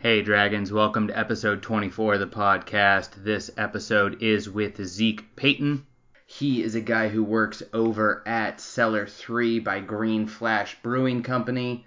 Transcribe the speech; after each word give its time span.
Hey, 0.00 0.22
Dragons, 0.22 0.72
welcome 0.72 1.08
to 1.08 1.18
episode 1.18 1.60
24 1.60 2.14
of 2.14 2.20
the 2.20 2.28
podcast. 2.28 3.24
This 3.24 3.50
episode 3.56 4.22
is 4.22 4.48
with 4.48 4.80
Zeke 4.86 5.34
Payton. 5.34 5.84
He 6.24 6.62
is 6.62 6.76
a 6.76 6.80
guy 6.80 7.08
who 7.08 7.24
works 7.24 7.64
over 7.72 8.22
at 8.24 8.60
Cellar 8.60 9.08
3 9.08 9.58
by 9.58 9.80
Green 9.80 10.28
Flash 10.28 10.76
Brewing 10.84 11.24
Company. 11.24 11.84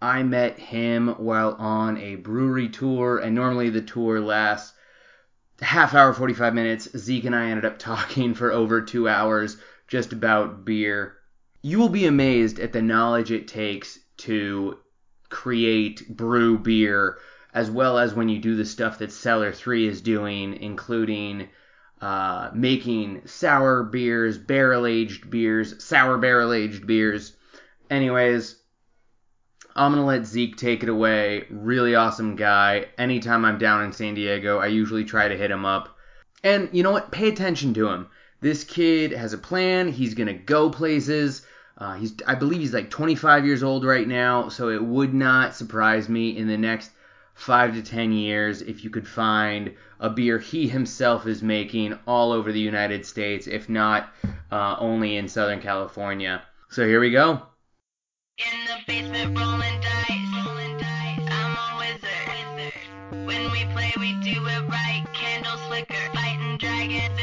I 0.00 0.24
met 0.24 0.58
him 0.58 1.06
while 1.18 1.52
on 1.52 1.98
a 1.98 2.16
brewery 2.16 2.68
tour, 2.68 3.18
and 3.18 3.32
normally 3.32 3.70
the 3.70 3.80
tour 3.80 4.20
lasts 4.20 4.76
half 5.60 5.94
hour, 5.94 6.12
45 6.12 6.54
minutes. 6.54 6.88
Zeke 6.96 7.26
and 7.26 7.36
I 7.36 7.50
ended 7.50 7.64
up 7.64 7.78
talking 7.78 8.34
for 8.34 8.50
over 8.50 8.82
two 8.82 9.08
hours 9.08 9.56
just 9.86 10.12
about 10.12 10.64
beer. 10.64 11.14
You 11.62 11.78
will 11.78 11.90
be 11.90 12.06
amazed 12.06 12.58
at 12.58 12.72
the 12.72 12.82
knowledge 12.82 13.30
it 13.30 13.46
takes 13.46 14.00
to 14.16 14.78
create 15.28 16.08
brew 16.08 16.58
beer, 16.58 17.18
as 17.54 17.70
well 17.70 17.98
as 17.98 18.14
when 18.14 18.28
you 18.28 18.38
do 18.38 18.56
the 18.56 18.64
stuff 18.64 18.98
that 18.98 19.12
Cellar 19.12 19.52
3 19.52 19.86
is 19.86 20.00
doing, 20.00 20.54
including 20.54 21.48
uh, 22.00 22.50
making 22.54 23.22
sour 23.26 23.84
beers, 23.84 24.38
barrel 24.38 24.86
aged 24.86 25.30
beers, 25.30 25.82
sour 25.82 26.18
barrel 26.18 26.52
aged 26.52 26.86
beers. 26.86 27.34
Anyways, 27.90 28.56
I'm 29.76 29.92
gonna 29.92 30.04
let 30.04 30.26
Zeke 30.26 30.56
take 30.56 30.82
it 30.82 30.88
away. 30.88 31.46
Really 31.50 31.94
awesome 31.94 32.36
guy. 32.36 32.86
Anytime 32.98 33.44
I'm 33.44 33.58
down 33.58 33.84
in 33.84 33.92
San 33.92 34.14
Diego, 34.14 34.58
I 34.58 34.66
usually 34.66 35.04
try 35.04 35.28
to 35.28 35.36
hit 35.36 35.50
him 35.50 35.64
up. 35.64 35.96
And 36.42 36.68
you 36.72 36.82
know 36.82 36.90
what? 36.90 37.12
Pay 37.12 37.28
attention 37.28 37.72
to 37.74 37.88
him. 37.88 38.08
This 38.40 38.64
kid 38.64 39.12
has 39.12 39.32
a 39.32 39.38
plan. 39.38 39.88
He's 39.88 40.14
gonna 40.14 40.34
go 40.34 40.70
places. 40.70 41.46
Uh, 41.78 41.94
he's, 41.94 42.14
I 42.26 42.34
believe, 42.34 42.60
he's 42.60 42.74
like 42.74 42.90
25 42.90 43.46
years 43.46 43.62
old 43.62 43.84
right 43.84 44.06
now. 44.06 44.48
So 44.48 44.68
it 44.68 44.82
would 44.82 45.14
not 45.14 45.54
surprise 45.54 46.08
me 46.08 46.36
in 46.36 46.48
the 46.48 46.58
next 46.58 46.90
five 47.42 47.74
to 47.74 47.82
10 47.82 48.12
years 48.12 48.62
if 48.62 48.84
you 48.84 48.90
could 48.90 49.06
find 49.06 49.74
a 49.98 50.08
beer 50.08 50.38
he 50.38 50.68
himself 50.68 51.26
is 51.26 51.42
making 51.42 51.98
all 52.06 52.30
over 52.30 52.52
the 52.52 52.60
United 52.60 53.04
States, 53.04 53.48
if 53.48 53.68
not 53.68 54.10
uh, 54.52 54.76
only 54.78 55.16
in 55.16 55.28
Southern 55.28 55.60
California. 55.60 56.42
So 56.70 56.86
here 56.86 57.00
we 57.00 57.10
go. 57.10 57.42
In 58.38 58.66
the 58.66 58.76
basement 58.86 59.36
rolling 59.36 59.80
dice, 59.80 60.46
rolling 60.46 60.78
dice. 60.78 61.28
I'm 61.30 61.56
a 61.56 61.78
wizard. 61.78 63.26
When 63.26 63.50
we 63.50 63.64
play, 63.72 63.92
we 63.98 64.12
do 64.22 64.46
it 64.46 64.68
right. 64.68 65.04
Candles 65.12 65.60
flicker, 65.66 65.94
fighting 66.14 66.58
dragons 66.58 67.18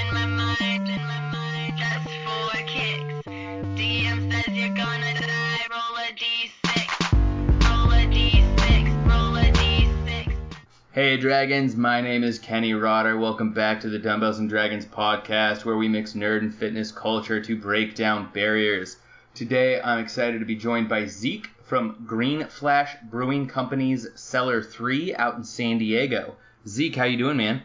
Hey 10.99 11.15
Dragons, 11.15 11.77
my 11.77 12.01
name 12.01 12.25
is 12.25 12.39
Kenny 12.39 12.73
Rotter. 12.73 13.17
Welcome 13.17 13.53
back 13.53 13.79
to 13.79 13.89
the 13.89 13.97
Dumbbells 13.97 14.39
and 14.39 14.49
Dragons 14.49 14.85
podcast 14.85 15.63
where 15.63 15.77
we 15.77 15.87
mix 15.87 16.11
nerd 16.11 16.39
and 16.39 16.53
fitness 16.53 16.91
culture 16.91 17.41
to 17.41 17.55
break 17.55 17.95
down 17.95 18.29
barriers. 18.33 18.97
Today 19.33 19.79
I'm 19.79 19.99
excited 19.99 20.39
to 20.39 20.45
be 20.45 20.57
joined 20.57 20.89
by 20.89 21.05
Zeke 21.05 21.47
from 21.63 22.03
Green 22.05 22.45
Flash 22.47 22.97
Brewing 23.09 23.47
Company's 23.47 24.09
Cellar 24.15 24.61
3 24.61 25.15
out 25.15 25.37
in 25.37 25.45
San 25.45 25.77
Diego. 25.77 26.35
Zeke, 26.67 26.97
how 26.97 27.05
you 27.05 27.17
doing, 27.17 27.37
man? 27.37 27.61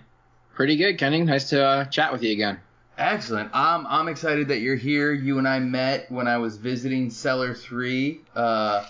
Pretty 0.54 0.76
good, 0.76 0.96
Kenny. 0.96 1.20
Nice 1.22 1.48
to 1.48 1.60
uh, 1.60 1.84
chat 1.86 2.12
with 2.12 2.22
you 2.22 2.30
again. 2.30 2.60
Excellent. 2.96 3.50
I'm 3.52 3.84
I'm 3.88 4.06
excited 4.06 4.46
that 4.46 4.60
you're 4.60 4.76
here. 4.76 5.12
You 5.12 5.38
and 5.38 5.48
I 5.48 5.58
met 5.58 6.08
when 6.08 6.28
I 6.28 6.38
was 6.38 6.56
visiting 6.56 7.10
Cellar 7.10 7.52
3. 7.52 8.20
Uh, 8.36 8.84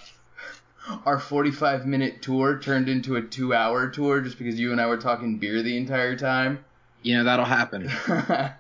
our 1.07 1.19
45 1.19 1.87
minute 1.87 2.23
tour 2.23 2.59
turned 2.59 2.89
into 2.89 3.17
a 3.17 3.23
two 3.23 3.55
hour 3.55 3.89
tour 3.89 4.21
just 4.21 4.39
because 4.39 4.59
you 4.59 4.73
and 4.73 4.81
I 4.81 4.87
were 4.87 4.97
talking 4.99 5.39
beer 5.39 5.63
the 5.63 5.77
entire 5.77 6.17
time. 6.17 6.65
You 7.03 7.19
know 7.19 7.25
that'll 7.25 7.45
happen. 7.45 7.91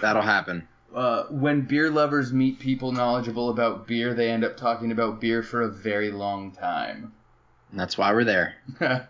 That'll 0.00 0.22
happen. 0.22 0.66
uh, 0.94 1.24
when 1.24 1.60
beer 1.62 1.90
lovers 1.90 2.32
meet 2.32 2.58
people 2.58 2.90
knowledgeable 2.92 3.50
about 3.50 3.86
beer, 3.86 4.14
they 4.14 4.30
end 4.30 4.44
up 4.44 4.56
talking 4.56 4.90
about 4.92 5.20
beer 5.20 5.42
for 5.42 5.60
a 5.60 5.68
very 5.68 6.10
long 6.10 6.52
time. 6.52 7.12
And 7.70 7.78
that's 7.78 7.98
why 7.98 8.12
we're 8.12 8.24
there. 8.24 8.54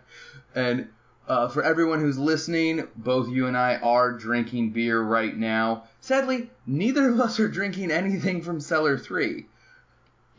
and 0.55 0.89
uh, 1.27 1.47
for 1.47 1.63
everyone 1.63 2.01
who's 2.01 2.17
listening, 2.19 2.87
both 2.97 3.29
you 3.29 3.47
and 3.47 3.55
I 3.55 3.77
are 3.77 4.11
drinking 4.11 4.71
beer 4.71 5.01
right 5.01 5.35
now. 5.35 5.85
Sadly, 6.01 6.49
neither 6.67 7.09
of 7.09 7.19
us 7.21 7.39
are 7.39 7.47
drinking 7.47 7.89
anything 7.91 8.41
from 8.41 8.59
Cellar 8.59 8.97
3. 8.97 9.45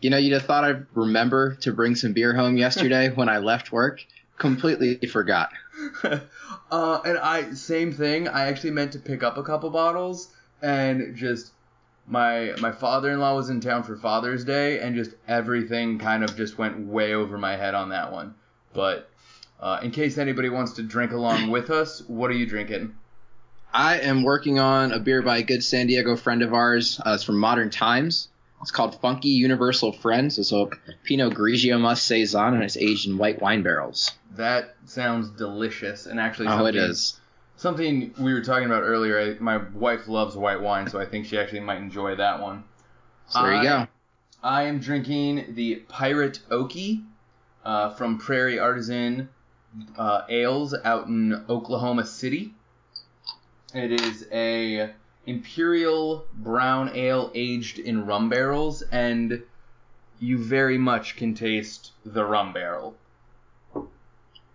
You 0.03 0.11
know, 0.11 0.19
you'd 0.19 0.33
have 0.33 0.45
thought 0.45 0.65
I'd 0.65 0.87
remember 0.95 1.55
to 1.61 1.73
bring 1.73 1.95
some 1.95 2.13
beer 2.13 2.35
home 2.35 2.57
yesterday 2.57 3.09
when 3.09 3.29
I 3.29 3.39
left 3.39 3.71
work. 3.71 4.05
Completely 4.37 4.97
forgot. 5.07 5.53
uh, 6.03 7.01
and 7.05 7.19
I, 7.19 7.55
same 7.55 7.93
thing, 7.93 8.27
I 8.27 8.47
actually 8.49 8.73
meant 8.73 8.93
to 8.93 8.99
pick 8.99 9.23
up 9.23 9.39
a 9.39 9.43
couple 9.43 9.71
bottles 9.71 10.29
and 10.61 11.17
just. 11.17 11.53
My 12.05 12.53
my 12.59 12.73
father-in-law 12.73 13.37
was 13.37 13.49
in 13.49 13.61
town 13.61 13.85
for 13.85 13.97
Father's 13.97 14.45
Day, 14.45 14.81
and 14.81 14.97
just 14.97 15.13
everything 15.29 16.01
kind 16.01 16.25
of 16.25 16.37
just 16.37 16.59
went 16.59 16.89
way 16.89 17.15
over 17.15 17.39
my 17.39 17.55
head 17.55 17.77
on 17.77 17.91
that 17.91 18.11
one. 18.11 18.35
But 18.75 19.09
uh, 19.61 19.79
in 19.85 19.93
case 19.93 20.19
anybody 20.19 20.49
wants 20.49 20.73
to 20.73 20.83
drink 20.83 21.13
along 21.13 21.51
with 21.53 21.71
us, 21.71 22.03
what 22.09 22.29
are 22.33 22.35
you 22.35 22.45
drinking? 22.45 22.97
I 23.73 24.01
am 24.01 24.25
working 24.25 24.59
on 24.59 24.91
a 24.91 24.99
beer 24.99 25.23
by 25.23 25.39
a 25.39 25.43
good 25.45 25.63
San 25.63 25.87
Diego 25.87 26.17
friend 26.17 26.43
of 26.43 26.53
ours. 26.53 27.01
Uh, 27.07 27.13
it's 27.15 27.23
from 27.23 27.39
Modern 27.39 27.71
Times. 27.71 28.29
It's 28.63 28.71
called 28.71 29.01
Funky 29.01 29.29
Universal 29.31 29.93
Friends. 29.95 30.39
It's 30.39 30.53
a 30.53 30.69
Pinot 31.05 31.35
Grigio 31.35 31.81
Must 31.81 32.05
Saison, 32.07 32.55
and 32.55 32.63
it's 32.63 32.77
aged 32.77 33.09
in 33.09 33.19
white 33.19 33.41
wine 33.43 33.63
barrels. 33.63 34.13
That 34.37 34.77
sounds 34.87 35.31
delicious, 35.31 36.07
and 36.07 36.21
actually, 36.21 36.47
Oh, 36.47 36.53
it 36.67 36.75
something- 36.75 36.77
is. 36.77 37.19
Something 37.57 38.15
we 38.19 38.33
were 38.33 38.41
talking 38.41 38.67
about 38.67 38.83
earlier. 38.83 39.37
My 39.41 39.59
wife 39.75 40.09
loves 40.09 40.37
white 40.37 40.61
wine, 40.61 40.89
so 40.89 40.99
I 41.01 41.05
think 41.07 41.27
she 41.27 41.39
actually 41.39 41.61
might 41.61 41.79
enjoy 41.79 42.17
that 42.17 42.41
one. 42.41 42.65
So 43.29 43.43
there 43.43 43.53
you 43.53 43.59
I- 43.59 43.65
go. 43.65 43.87
I 44.45 44.63
am 44.65 44.79
drinking 44.81 45.55
the 45.55 45.77
Pirate 45.89 46.41
Okie 46.51 47.05
uh, 47.65 47.91
from 47.91 48.19
Prairie 48.19 48.59
Artisan 48.59 49.29
uh, 49.97 50.23
Ales 50.29 50.75
out 50.85 51.07
in 51.07 51.45
Oklahoma 51.49 52.05
City. 52.05 52.53
It 53.75 53.93
is 53.93 54.27
a 54.33 54.91
imperial 55.27 56.27
brown 56.35 56.91
ale 56.95 57.31
aged 57.35 57.79
in 57.79 58.07
rum 58.07 58.29
barrels, 58.29 58.83
and 58.83 59.43
you 60.21 60.39
very 60.39 60.79
much 60.79 61.17
can 61.17 61.35
taste 61.35 61.93
the 62.05 62.25
rum 62.25 62.53
barrel. 62.53 62.95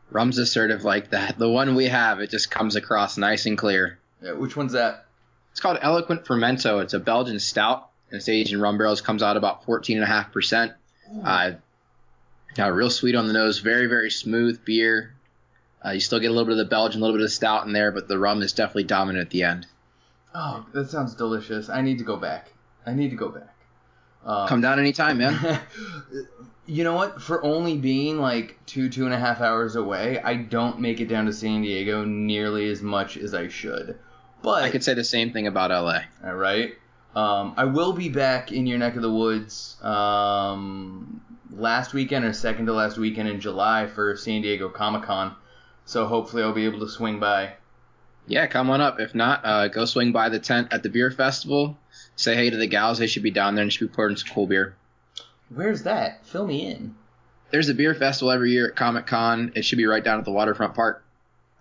Rum's 0.10 0.38
assertive 0.38 0.84
like 0.84 1.10
that. 1.12 1.38
The 1.38 1.50
one 1.50 1.76
we 1.76 1.86
have, 1.86 2.22
it 2.22 2.30
just 2.30 2.50
comes 2.50 2.76
across 2.76 3.18
nice 3.18 3.46
and 3.46 3.58
clear. 3.58 4.00
Yeah, 4.22 4.34
which 4.34 4.56
one's 4.56 4.72
that? 4.74 5.06
It's 5.52 5.60
called 5.60 5.80
Eloquent 5.82 6.26
Fermento. 6.26 6.82
It's 6.82 6.94
a 6.94 7.00
Belgian 7.00 7.40
stout. 7.40 7.90
And 8.10 8.20
it's 8.20 8.30
aged 8.30 8.54
in 8.54 8.62
rum 8.62 8.78
barrels. 8.78 9.02
Comes 9.02 9.22
out 9.22 9.36
about 9.36 9.66
14.5%. 9.66 10.74
Uh, 11.24 11.52
yeah, 12.58 12.68
real 12.68 12.90
sweet 12.90 13.16
on 13.16 13.28
the 13.28 13.34
nose. 13.34 13.60
Very, 13.60 13.88
very 13.88 14.10
smooth 14.10 14.64
beer. 14.64 15.14
Uh, 15.84 15.92
you 15.92 16.00
still 16.00 16.20
get 16.20 16.28
a 16.28 16.30
little 16.30 16.46
bit 16.46 16.54
of 16.54 16.58
the 16.58 16.66
Belgian, 16.66 17.02
a 17.02 17.04
little 17.04 17.18
bit 17.18 17.24
of 17.24 17.30
the 17.30 17.34
stout 17.34 17.66
in 17.66 17.74
there, 17.74 17.92
but 17.92 18.08
the 18.08 18.18
rum 18.18 18.42
is 18.42 18.54
definitely 18.54 18.86
dominant 18.86 19.26
at 19.26 19.30
the 19.32 19.44
end. 19.44 19.68
Oh, 20.34 20.66
that 20.74 20.90
sounds 20.90 21.16
delicious. 21.16 21.70
I 21.70 21.82
need 21.82 21.98
to 22.00 22.04
go 22.04 22.18
back. 22.18 22.52
I 22.86 22.94
need 22.94 23.10
to 23.10 23.16
go 23.16 23.30
back. 23.30 23.56
Um, 24.26 24.48
Come 24.48 24.62
down 24.62 24.80
anytime, 24.80 25.18
man. 25.18 25.60
you 26.66 26.84
know 26.84 26.94
what? 26.94 27.22
For 27.22 27.44
only 27.44 27.78
being 27.78 28.20
like 28.20 28.60
two, 28.66 28.90
two 28.90 29.06
and 29.06 29.14
a 29.14 29.18
half 29.18 29.42
hours 29.42 29.76
away, 29.76 30.20
I 30.20 30.36
don't 30.36 30.80
make 30.80 31.00
it 31.00 31.06
down 31.08 31.26
to 31.26 31.34
San 31.34 31.62
Diego 31.62 32.04
nearly 32.04 32.70
as 32.70 32.82
much 32.82 33.18
as 33.18 33.34
I 33.34 33.48
should. 33.48 33.98
But 34.42 34.64
I 34.64 34.70
could 34.70 34.84
say 34.84 34.94
the 34.94 35.04
same 35.04 35.32
thing 35.32 35.48
about 35.48 35.72
LA. 35.72 36.02
all 36.24 36.36
right, 36.36 36.76
um, 37.16 37.54
I 37.58 37.66
will 37.66 37.94
be 37.94 38.10
back 38.10 38.52
in 38.52 38.68
your 38.68 38.78
neck 38.78 38.96
of 38.96 39.02
the 39.02 39.12
woods 39.12 39.82
um, 39.82 41.22
last 41.52 41.94
weekend 41.94 42.26
or 42.26 42.34
second 42.34 42.68
to 42.68 42.74
last 42.74 42.98
weekend 42.98 43.30
in 43.30 43.40
July 43.40 43.88
for 43.88 44.16
San 44.16 44.42
Diego 44.42 44.70
Comic 44.70 45.04
Con. 45.04 45.36
So 45.86 46.06
hopefully 46.06 46.44
I'll 46.44 46.54
be 46.54 46.66
able 46.66 46.82
to 46.82 46.90
swing 46.90 47.20
by. 47.20 47.54
Yeah, 48.28 48.46
come 48.48 48.70
on 48.70 48.82
up. 48.82 49.00
If 49.00 49.16
not, 49.16 49.42
uh, 49.46 49.68
go 49.70 49.86
swing 49.86 50.12
by 50.12 50.30
the 50.30 50.40
tent 50.40 50.68
at 50.72 50.84
the 50.84 50.90
beer 50.90 51.10
festival. 51.12 51.78
Say 52.16 52.36
hey 52.36 52.50
to 52.50 52.58
the 52.58 52.68
gals. 52.68 52.98
They 53.00 53.08
should 53.08 53.24
be 53.24 53.32
down 53.32 53.56
there 53.56 53.64
and 53.64 53.72
should 53.72 53.90
be 53.90 53.96
pouring 53.96 54.16
some 54.18 54.34
cool 54.34 54.48
beer. 54.48 54.76
Where's 55.50 55.84
that? 55.84 56.26
Fill 56.26 56.46
me 56.46 56.68
in. 56.70 56.96
There's 57.52 57.70
a 57.70 57.74
beer 57.74 57.96
festival 57.96 58.32
every 58.32 58.52
year 58.52 58.68
at 58.70 58.76
Comic 58.76 59.08
Con. 59.08 59.54
It 59.56 59.64
should 59.64 59.78
be 59.78 59.86
right 59.86 60.04
down 60.04 60.20
at 60.20 60.26
the 60.26 60.32
waterfront 60.32 60.76
park, 60.76 61.04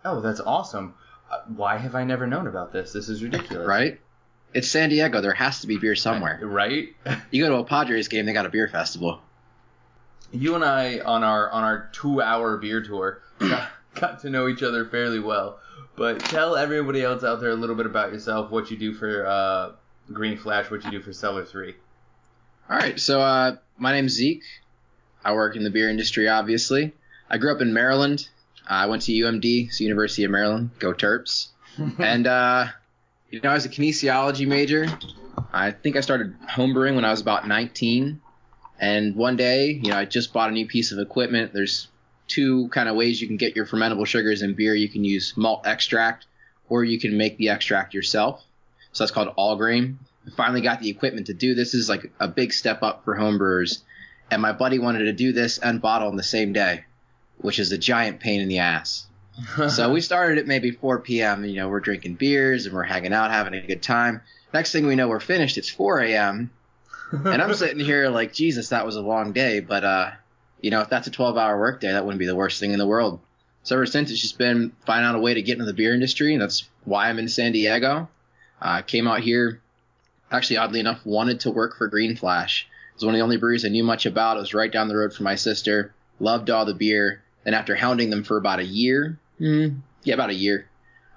Oh, 0.04 0.20
that's 0.20 0.40
awesome. 0.40 0.94
Uh, 1.30 1.38
why 1.56 1.78
have 1.78 1.94
I 1.96 2.04
never 2.04 2.26
known 2.28 2.46
about 2.46 2.72
this? 2.72 2.92
This 2.92 3.08
is 3.08 3.22
ridiculous. 3.22 3.66
right? 3.66 4.00
It's 4.54 4.68
San 4.68 4.88
Diego. 4.88 5.20
There 5.20 5.32
has 5.34 5.60
to 5.60 5.66
be 5.66 5.78
beer 5.78 5.94
somewhere. 5.96 6.38
Right? 6.42 6.88
You 7.30 7.44
go 7.44 7.50
to 7.50 7.56
a 7.56 7.64
Padres 7.64 8.08
game, 8.08 8.24
they 8.26 8.32
got 8.32 8.46
a 8.46 8.48
beer 8.48 8.68
festival. 8.68 9.20
you 10.32 10.54
and 10.54 10.64
I 10.64 11.00
on 11.00 11.22
our 11.24 11.50
on 11.50 11.62
our 11.64 11.88
two 11.92 12.20
hour 12.22 12.56
beer 12.56 12.80
tour 12.82 13.20
got, 13.40 13.68
got 14.00 14.20
to 14.20 14.30
know 14.30 14.48
each 14.48 14.62
other 14.62 14.84
fairly 14.84 15.20
well. 15.20 15.58
But 15.96 16.20
tell 16.20 16.56
everybody 16.56 17.02
else 17.02 17.24
out 17.24 17.40
there 17.40 17.50
a 17.50 17.54
little 17.54 17.74
bit 17.74 17.86
about 17.86 18.12
yourself, 18.12 18.50
what 18.50 18.70
you 18.70 18.76
do 18.76 18.92
for 18.92 19.26
uh, 19.26 19.72
Green 20.12 20.36
Flash, 20.36 20.70
what 20.70 20.84
you 20.84 20.90
do 20.90 21.00
for 21.00 21.12
Cellar 21.12 21.44
Three. 21.44 21.74
All 22.68 22.76
right, 22.76 22.98
so 22.98 23.20
uh, 23.20 23.56
my 23.78 23.92
name's 23.92 24.12
Zeke. 24.12 24.42
I 25.24 25.32
work 25.32 25.56
in 25.56 25.64
the 25.64 25.70
beer 25.70 25.88
industry, 25.88 26.28
obviously. 26.28 26.92
I 27.30 27.38
grew 27.38 27.54
up 27.54 27.60
in 27.60 27.72
Maryland. 27.72 28.28
I 28.68 28.86
went 28.86 29.02
to 29.02 29.12
UMD, 29.12 29.68
it's 29.68 29.80
University 29.80 30.24
of 30.24 30.30
Maryland. 30.30 30.70
Go 30.78 30.92
Terps. 30.92 31.48
and 31.98 32.26
uh, 32.26 32.66
you 33.30 33.40
know, 33.40 33.50
I 33.50 33.54
was 33.54 33.64
a 33.64 33.68
kinesiology 33.68 34.46
major. 34.46 34.86
I 35.52 35.70
think 35.70 35.96
I 35.96 36.00
started 36.00 36.34
homebrewing 36.42 36.94
when 36.94 37.04
I 37.04 37.10
was 37.10 37.20
about 37.20 37.46
19. 37.46 38.20
And 38.78 39.16
one 39.16 39.36
day, 39.36 39.70
you 39.70 39.90
know, 39.90 39.96
I 39.96 40.04
just 40.04 40.32
bought 40.32 40.50
a 40.50 40.52
new 40.52 40.66
piece 40.66 40.92
of 40.92 40.98
equipment. 40.98 41.52
There's 41.52 41.88
two 42.28 42.68
kind 42.68 42.88
of 42.88 42.96
ways 42.96 43.20
you 43.20 43.26
can 43.26 43.36
get 43.36 43.56
your 43.56 43.66
fermentable 43.66 44.06
sugars 44.06 44.42
in 44.42 44.54
beer. 44.54 44.74
You 44.74 44.88
can 44.88 45.04
use 45.04 45.34
malt 45.36 45.66
extract, 45.66 46.26
or 46.68 46.84
you 46.84 46.98
can 46.98 47.16
make 47.16 47.38
the 47.38 47.50
extract 47.50 47.94
yourself. 47.94 48.44
So 48.92 49.04
that's 49.04 49.12
called 49.12 49.32
all 49.36 49.56
grain. 49.56 49.98
I 50.26 50.30
finally 50.30 50.60
got 50.60 50.80
the 50.80 50.90
equipment 50.90 51.26
to 51.26 51.34
do 51.34 51.54
this. 51.54 51.72
this 51.72 51.82
is 51.82 51.88
like 51.88 52.10
a 52.18 52.28
big 52.28 52.52
step 52.52 52.82
up 52.82 53.04
for 53.04 53.16
homebrewers. 53.16 53.82
And 54.30 54.42
my 54.42 54.52
buddy 54.52 54.78
wanted 54.78 55.04
to 55.04 55.12
do 55.12 55.32
this 55.32 55.58
and 55.58 55.80
bottle 55.80 56.08
in 56.08 56.16
the 56.16 56.22
same 56.22 56.52
day, 56.52 56.84
which 57.38 57.58
is 57.58 57.70
a 57.70 57.78
giant 57.78 58.20
pain 58.20 58.40
in 58.40 58.48
the 58.48 58.58
ass. 58.58 59.06
so 59.68 59.92
we 59.92 60.00
started 60.00 60.38
at 60.38 60.46
maybe 60.46 60.70
4 60.70 61.00
p.m. 61.00 61.44
You 61.44 61.56
know, 61.56 61.68
we're 61.68 61.80
drinking 61.80 62.14
beers 62.14 62.66
and 62.66 62.74
we're 62.74 62.82
hanging 62.82 63.12
out, 63.12 63.30
having 63.30 63.54
a 63.54 63.64
good 63.64 63.82
time. 63.82 64.22
Next 64.52 64.72
thing 64.72 64.86
we 64.86 64.96
know, 64.96 65.08
we're 65.08 65.20
finished. 65.20 65.58
It's 65.58 65.68
4 65.68 66.00
a.m. 66.00 66.50
and 67.12 67.42
I'm 67.42 67.54
sitting 67.54 67.84
here 67.84 68.08
like, 68.08 68.32
Jesus, 68.32 68.70
that 68.70 68.86
was 68.86 68.96
a 68.96 69.02
long 69.02 69.32
day. 69.32 69.60
But, 69.60 69.84
uh, 69.84 70.10
you 70.60 70.70
know, 70.70 70.80
if 70.80 70.88
that's 70.88 71.06
a 71.06 71.10
12 71.10 71.36
hour 71.36 71.58
workday, 71.58 71.92
that 71.92 72.04
wouldn't 72.04 72.18
be 72.18 72.26
the 72.26 72.36
worst 72.36 72.60
thing 72.60 72.72
in 72.72 72.78
the 72.78 72.86
world. 72.86 73.20
So 73.62 73.74
ever 73.74 73.86
since, 73.86 74.10
it's 74.10 74.20
just 74.20 74.38
been 74.38 74.72
finding 74.86 75.06
out 75.08 75.16
a 75.16 75.20
way 75.20 75.34
to 75.34 75.42
get 75.42 75.54
into 75.54 75.64
the 75.64 75.74
beer 75.74 75.92
industry. 75.92 76.32
And 76.32 76.42
that's 76.42 76.68
why 76.84 77.08
I'm 77.08 77.18
in 77.18 77.28
San 77.28 77.52
Diego. 77.52 78.08
I 78.60 78.78
uh, 78.78 78.82
came 78.82 79.06
out 79.06 79.20
here, 79.20 79.60
actually, 80.30 80.58
oddly 80.58 80.80
enough, 80.80 81.04
wanted 81.04 81.40
to 81.40 81.50
work 81.50 81.76
for 81.76 81.88
Green 81.88 82.16
Flash. 82.16 82.68
It 82.90 82.94
was 82.94 83.04
one 83.04 83.14
of 83.14 83.18
the 83.18 83.24
only 83.24 83.36
breweries 83.36 83.64
I 83.64 83.68
knew 83.68 83.84
much 83.84 84.06
about. 84.06 84.36
It 84.36 84.40
was 84.40 84.54
right 84.54 84.72
down 84.72 84.88
the 84.88 84.96
road 84.96 85.12
from 85.12 85.24
my 85.24 85.34
sister. 85.34 85.92
Loved 86.20 86.48
all 86.48 86.64
the 86.64 86.74
beer. 86.74 87.22
And 87.44 87.54
after 87.54 87.74
hounding 87.74 88.10
them 88.10 88.24
for 88.24 88.36
about 88.36 88.60
a 88.60 88.64
year, 88.64 89.18
mm, 89.40 89.80
yeah, 90.04 90.14
about 90.14 90.30
a 90.30 90.34
year, 90.34 90.68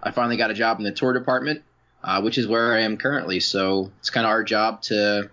I 0.03 0.11
finally 0.11 0.37
got 0.37 0.51
a 0.51 0.55
job 0.55 0.79
in 0.79 0.83
the 0.83 0.91
tour 0.91 1.13
department, 1.13 1.63
uh, 2.03 2.21
which 2.21 2.37
is 2.37 2.47
where 2.47 2.73
I 2.73 2.81
am 2.81 2.97
currently. 2.97 3.39
So 3.39 3.91
it's 3.99 4.09
kind 4.09 4.25
of 4.25 4.31
our 4.31 4.43
job 4.43 4.81
to 4.83 5.29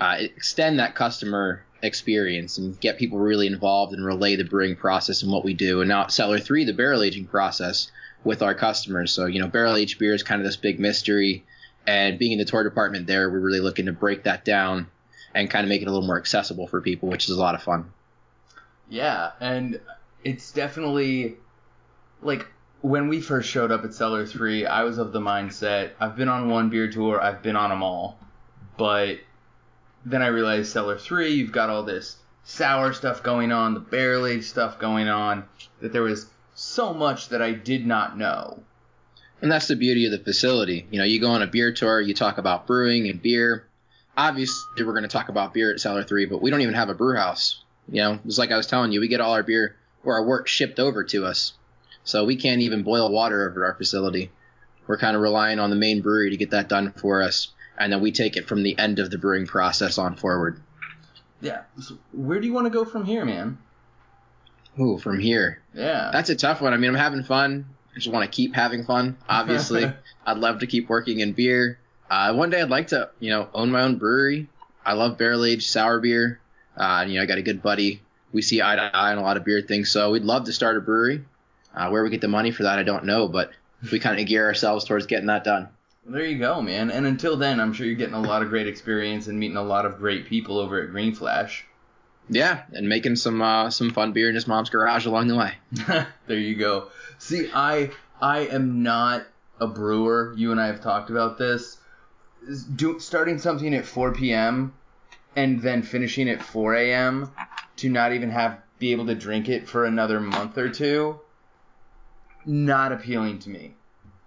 uh, 0.00 0.16
extend 0.18 0.78
that 0.78 0.94
customer 0.94 1.65
experience 1.86 2.58
and 2.58 2.78
get 2.80 2.98
people 2.98 3.18
really 3.18 3.46
involved 3.46 3.94
and 3.94 4.04
relay 4.04 4.36
the 4.36 4.44
brewing 4.44 4.76
process 4.76 5.22
and 5.22 5.32
what 5.32 5.44
we 5.44 5.54
do. 5.54 5.80
And 5.80 5.88
now 5.88 6.08
Cellar 6.08 6.38
3, 6.38 6.64
the 6.64 6.72
barrel 6.72 7.02
aging 7.02 7.26
process 7.26 7.90
with 8.24 8.42
our 8.42 8.54
customers. 8.54 9.12
So, 9.12 9.26
you 9.26 9.40
know, 9.40 9.48
barrel 9.48 9.76
aged 9.76 9.98
beer 9.98 10.14
is 10.14 10.22
kind 10.22 10.40
of 10.40 10.46
this 10.46 10.56
big 10.56 10.78
mystery. 10.78 11.44
And 11.86 12.18
being 12.18 12.32
in 12.32 12.38
the 12.38 12.44
tour 12.44 12.64
department 12.64 13.06
there, 13.06 13.30
we're 13.30 13.40
really 13.40 13.60
looking 13.60 13.86
to 13.86 13.92
break 13.92 14.24
that 14.24 14.44
down 14.44 14.88
and 15.34 15.48
kind 15.48 15.64
of 15.64 15.68
make 15.68 15.82
it 15.82 15.88
a 15.88 15.90
little 15.90 16.06
more 16.06 16.18
accessible 16.18 16.66
for 16.66 16.80
people, 16.80 17.08
which 17.08 17.24
is 17.24 17.36
a 17.36 17.40
lot 17.40 17.54
of 17.54 17.62
fun. 17.62 17.92
Yeah, 18.88 19.32
and 19.40 19.80
it's 20.24 20.52
definitely 20.52 21.36
like 22.22 22.46
when 22.80 23.08
we 23.08 23.20
first 23.20 23.48
showed 23.48 23.70
up 23.70 23.84
at 23.84 23.94
Cellar 23.94 24.26
3, 24.26 24.66
I 24.66 24.84
was 24.84 24.98
of 24.98 25.12
the 25.12 25.20
mindset 25.20 25.90
I've 26.00 26.16
been 26.16 26.28
on 26.28 26.48
one 26.48 26.70
beer 26.70 26.90
tour, 26.90 27.20
I've 27.20 27.42
been 27.42 27.56
on 27.56 27.70
them 27.70 27.82
all. 27.82 28.18
But 28.76 29.18
then 30.06 30.22
I 30.22 30.28
realized 30.28 30.72
Cellar 30.72 30.96
3, 30.96 31.32
you've 31.32 31.52
got 31.52 31.68
all 31.68 31.82
this 31.82 32.16
sour 32.44 32.92
stuff 32.92 33.24
going 33.24 33.50
on, 33.50 33.74
the 33.74 33.80
barrel 33.80 34.24
aged 34.24 34.44
stuff 34.44 34.78
going 34.78 35.08
on, 35.08 35.44
that 35.80 35.92
there 35.92 36.02
was 36.02 36.30
so 36.54 36.94
much 36.94 37.28
that 37.30 37.42
I 37.42 37.50
did 37.52 37.84
not 37.84 38.16
know. 38.16 38.60
And 39.42 39.50
that's 39.50 39.66
the 39.66 39.74
beauty 39.74 40.06
of 40.06 40.12
the 40.12 40.20
facility. 40.20 40.86
You 40.92 41.00
know, 41.00 41.04
you 41.04 41.20
go 41.20 41.30
on 41.30 41.42
a 41.42 41.46
beer 41.48 41.72
tour, 41.72 42.00
you 42.00 42.14
talk 42.14 42.38
about 42.38 42.68
brewing 42.68 43.08
and 43.08 43.20
beer. 43.20 43.66
Obviously, 44.16 44.84
we're 44.84 44.92
going 44.92 45.02
to 45.02 45.08
talk 45.08 45.28
about 45.28 45.52
beer 45.52 45.72
at 45.72 45.80
Cellar 45.80 46.04
3, 46.04 46.26
but 46.26 46.40
we 46.40 46.50
don't 46.50 46.62
even 46.62 46.74
have 46.74 46.88
a 46.88 46.94
brew 46.94 47.16
house. 47.16 47.64
You 47.88 48.02
know, 48.02 48.18
it's 48.24 48.38
like 48.38 48.52
I 48.52 48.56
was 48.56 48.68
telling 48.68 48.92
you, 48.92 49.00
we 49.00 49.08
get 49.08 49.20
all 49.20 49.34
our 49.34 49.42
beer 49.42 49.76
or 50.04 50.14
our 50.14 50.24
work 50.24 50.46
shipped 50.46 50.78
over 50.78 51.02
to 51.04 51.26
us. 51.26 51.52
So 52.04 52.24
we 52.24 52.36
can't 52.36 52.62
even 52.62 52.84
boil 52.84 53.10
water 53.10 53.50
over 53.50 53.66
our 53.66 53.74
facility. 53.74 54.30
We're 54.86 54.98
kind 54.98 55.16
of 55.16 55.22
relying 55.22 55.58
on 55.58 55.70
the 55.70 55.76
main 55.76 56.00
brewery 56.00 56.30
to 56.30 56.36
get 56.36 56.50
that 56.52 56.68
done 56.68 56.92
for 56.92 57.22
us. 57.22 57.48
And 57.78 57.92
then 57.92 58.00
we 58.00 58.12
take 58.12 58.36
it 58.36 58.48
from 58.48 58.62
the 58.62 58.78
end 58.78 58.98
of 58.98 59.10
the 59.10 59.18
brewing 59.18 59.46
process 59.46 59.98
on 59.98 60.16
forward. 60.16 60.60
Yeah. 61.40 61.62
So 61.80 61.98
where 62.12 62.40
do 62.40 62.46
you 62.46 62.52
want 62.52 62.66
to 62.66 62.70
go 62.70 62.84
from 62.84 63.04
here, 63.04 63.24
man? 63.24 63.58
Ooh, 64.80 64.98
from 64.98 65.18
here. 65.18 65.62
Yeah. 65.74 66.10
That's 66.12 66.30
a 66.30 66.36
tough 66.36 66.60
one. 66.60 66.72
I 66.72 66.76
mean, 66.76 66.90
I'm 66.90 66.96
having 66.96 67.22
fun. 67.22 67.66
I 67.94 67.98
just 67.98 68.12
want 68.12 68.30
to 68.30 68.34
keep 68.34 68.54
having 68.54 68.84
fun. 68.84 69.16
Obviously, 69.28 69.90
I'd 70.26 70.38
love 70.38 70.60
to 70.60 70.66
keep 70.66 70.88
working 70.88 71.20
in 71.20 71.32
beer. 71.32 71.78
Uh, 72.10 72.34
one 72.34 72.50
day 72.50 72.60
I'd 72.60 72.70
like 72.70 72.88
to, 72.88 73.10
you 73.20 73.30
know, 73.30 73.48
own 73.54 73.70
my 73.70 73.82
own 73.82 73.98
brewery. 73.98 74.48
I 74.84 74.92
love 74.92 75.18
barrel 75.18 75.44
aged 75.44 75.68
sour 75.68 75.98
beer. 76.00 76.40
Uh, 76.76 77.04
you 77.08 77.16
know, 77.16 77.22
I 77.22 77.26
got 77.26 77.38
a 77.38 77.42
good 77.42 77.62
buddy. 77.62 78.02
We 78.32 78.42
see 78.42 78.60
eye 78.60 78.76
to 78.76 78.82
eye 78.82 79.12
on 79.12 79.18
a 79.18 79.22
lot 79.22 79.36
of 79.36 79.44
beer 79.44 79.62
things, 79.62 79.90
so 79.90 80.12
we'd 80.12 80.24
love 80.24 80.44
to 80.44 80.52
start 80.52 80.76
a 80.76 80.80
brewery. 80.80 81.24
Uh, 81.74 81.88
where 81.90 82.02
we 82.02 82.10
get 82.10 82.20
the 82.20 82.28
money 82.28 82.50
for 82.50 82.64
that, 82.64 82.78
I 82.78 82.82
don't 82.82 83.04
know, 83.04 83.28
but 83.28 83.50
we 83.90 83.98
kind 83.98 84.20
of 84.20 84.26
gear 84.26 84.46
ourselves 84.46 84.84
towards 84.84 85.06
getting 85.06 85.26
that 85.26 85.44
done. 85.44 85.68
There 86.08 86.24
you 86.24 86.38
go, 86.38 86.62
man. 86.62 86.90
And 86.90 87.04
until 87.04 87.36
then, 87.36 87.58
I'm 87.58 87.72
sure 87.72 87.84
you're 87.84 87.96
getting 87.96 88.14
a 88.14 88.20
lot 88.20 88.42
of 88.42 88.48
great 88.48 88.68
experience 88.68 89.26
and 89.26 89.38
meeting 89.38 89.56
a 89.56 89.62
lot 89.62 89.84
of 89.84 89.98
great 89.98 90.26
people 90.26 90.58
over 90.58 90.80
at 90.80 90.90
Green 90.90 91.14
Flash. 91.14 91.66
Yeah, 92.28 92.62
and 92.72 92.88
making 92.88 93.16
some 93.16 93.42
uh, 93.42 93.70
some 93.70 93.92
fun 93.92 94.12
beer 94.12 94.28
in 94.28 94.34
his 94.34 94.46
mom's 94.46 94.70
garage 94.70 95.06
along 95.06 95.28
the 95.28 95.36
way. 95.36 95.54
there 96.26 96.38
you 96.38 96.54
go. 96.56 96.88
See, 97.18 97.50
I 97.52 97.90
I 98.20 98.40
am 98.40 98.82
not 98.82 99.26
a 99.60 99.66
brewer. 99.66 100.32
You 100.36 100.52
and 100.52 100.60
I 100.60 100.66
have 100.66 100.80
talked 100.80 101.10
about 101.10 101.38
this. 101.38 101.78
Do, 102.76 103.00
starting 103.00 103.38
something 103.38 103.74
at 103.74 103.84
4 103.84 104.12
p.m. 104.12 104.74
and 105.34 105.60
then 105.60 105.82
finishing 105.82 106.28
at 106.28 106.40
4 106.40 106.76
a.m. 106.76 107.32
to 107.78 107.88
not 107.88 108.12
even 108.12 108.30
have 108.30 108.60
be 108.78 108.92
able 108.92 109.06
to 109.06 109.14
drink 109.16 109.48
it 109.48 109.68
for 109.68 109.84
another 109.84 110.20
month 110.20 110.56
or 110.58 110.68
two. 110.68 111.18
Not 112.44 112.92
appealing 112.92 113.40
to 113.40 113.50
me. 113.50 113.76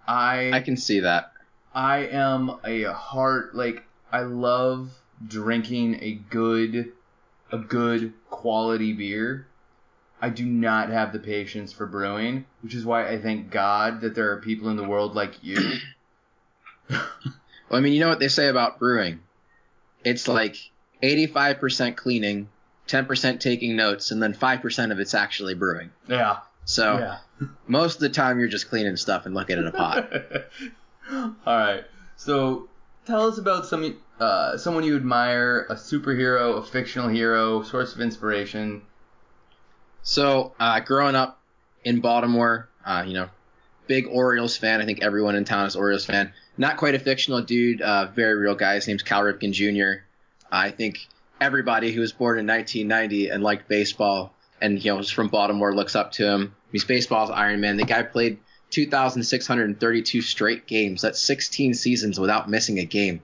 I 0.06 0.50
I 0.52 0.60
can 0.60 0.76
see 0.76 1.00
that. 1.00 1.29
I 1.74 1.98
am 1.98 2.58
a 2.64 2.84
heart 2.84 3.54
like 3.54 3.84
I 4.10 4.22
love 4.22 4.90
drinking 5.26 6.02
a 6.02 6.12
good 6.12 6.92
a 7.52 7.58
good 7.58 8.12
quality 8.28 8.92
beer. 8.92 9.46
I 10.22 10.28
do 10.28 10.44
not 10.44 10.90
have 10.90 11.12
the 11.12 11.18
patience 11.18 11.72
for 11.72 11.86
brewing, 11.86 12.44
which 12.62 12.74
is 12.74 12.84
why 12.84 13.08
I 13.08 13.20
thank 13.20 13.50
God 13.50 14.02
that 14.02 14.14
there 14.14 14.32
are 14.32 14.40
people 14.40 14.68
in 14.68 14.76
the 14.76 14.84
world 14.84 15.14
like 15.14 15.42
you. 15.42 15.78
well, 16.90 17.00
I 17.70 17.80
mean, 17.80 17.94
you 17.94 18.00
know 18.00 18.08
what 18.08 18.18
they 18.18 18.28
say 18.28 18.48
about 18.48 18.78
brewing? 18.78 19.20
It's 20.04 20.28
like 20.28 20.56
85% 21.02 21.96
cleaning, 21.96 22.48
10% 22.86 23.40
taking 23.40 23.76
notes, 23.76 24.10
and 24.10 24.22
then 24.22 24.34
5% 24.34 24.92
of 24.92 25.00
it's 25.00 25.14
actually 25.14 25.54
brewing. 25.54 25.90
Yeah. 26.06 26.38
So 26.66 26.98
yeah. 26.98 27.48
most 27.66 27.94
of 27.94 28.00
the 28.00 28.10
time 28.10 28.38
you're 28.38 28.48
just 28.48 28.68
cleaning 28.68 28.96
stuff 28.96 29.24
and 29.24 29.34
looking 29.34 29.58
at 29.58 29.64
a 29.64 29.72
pot. 29.72 30.12
All 31.12 31.34
right. 31.46 31.84
So 32.16 32.68
tell 33.06 33.28
us 33.28 33.38
about 33.38 33.66
some 33.66 33.96
uh, 34.20 34.56
someone 34.56 34.84
you 34.84 34.96
admire, 34.96 35.66
a 35.70 35.74
superhero, 35.74 36.58
a 36.58 36.62
fictional 36.62 37.08
hero, 37.08 37.62
source 37.62 37.94
of 37.94 38.00
inspiration. 38.00 38.82
So, 40.02 40.54
uh, 40.60 40.80
growing 40.80 41.14
up 41.14 41.40
in 41.84 42.00
Baltimore, 42.00 42.68
uh, 42.84 43.04
you 43.06 43.14
know, 43.14 43.28
big 43.86 44.06
Orioles 44.06 44.56
fan. 44.56 44.80
I 44.80 44.84
think 44.84 45.02
everyone 45.02 45.34
in 45.34 45.44
town 45.44 45.66
is 45.66 45.76
Orioles 45.76 46.04
fan. 46.04 46.32
Not 46.56 46.76
quite 46.76 46.94
a 46.94 46.98
fictional 46.98 47.42
dude, 47.42 47.80
uh, 47.82 48.06
very 48.06 48.34
real 48.34 48.54
guy. 48.54 48.74
His 48.74 48.86
name's 48.86 49.02
Cal 49.02 49.22
Ripken 49.22 49.52
Jr. 49.52 50.04
I 50.52 50.70
think 50.70 50.98
everybody 51.40 51.92
who 51.92 52.00
was 52.00 52.12
born 52.12 52.38
in 52.38 52.46
1990 52.46 53.30
and 53.30 53.42
liked 53.42 53.68
baseball 53.68 54.34
and 54.60 54.82
you 54.84 54.90
know 54.90 54.96
was 54.98 55.10
from 55.10 55.28
Baltimore 55.28 55.74
looks 55.74 55.96
up 55.96 56.12
to 56.12 56.26
him. 56.26 56.54
He's 56.70 56.84
baseball's 56.84 57.30
Iron 57.30 57.60
Man. 57.60 57.76
The 57.76 57.84
guy 57.84 58.02
played 58.02 58.38
2,632 58.70 60.22
straight 60.22 60.66
games. 60.66 61.02
That's 61.02 61.20
16 61.20 61.74
seasons 61.74 62.18
without 62.18 62.48
missing 62.48 62.78
a 62.78 62.84
game. 62.84 63.22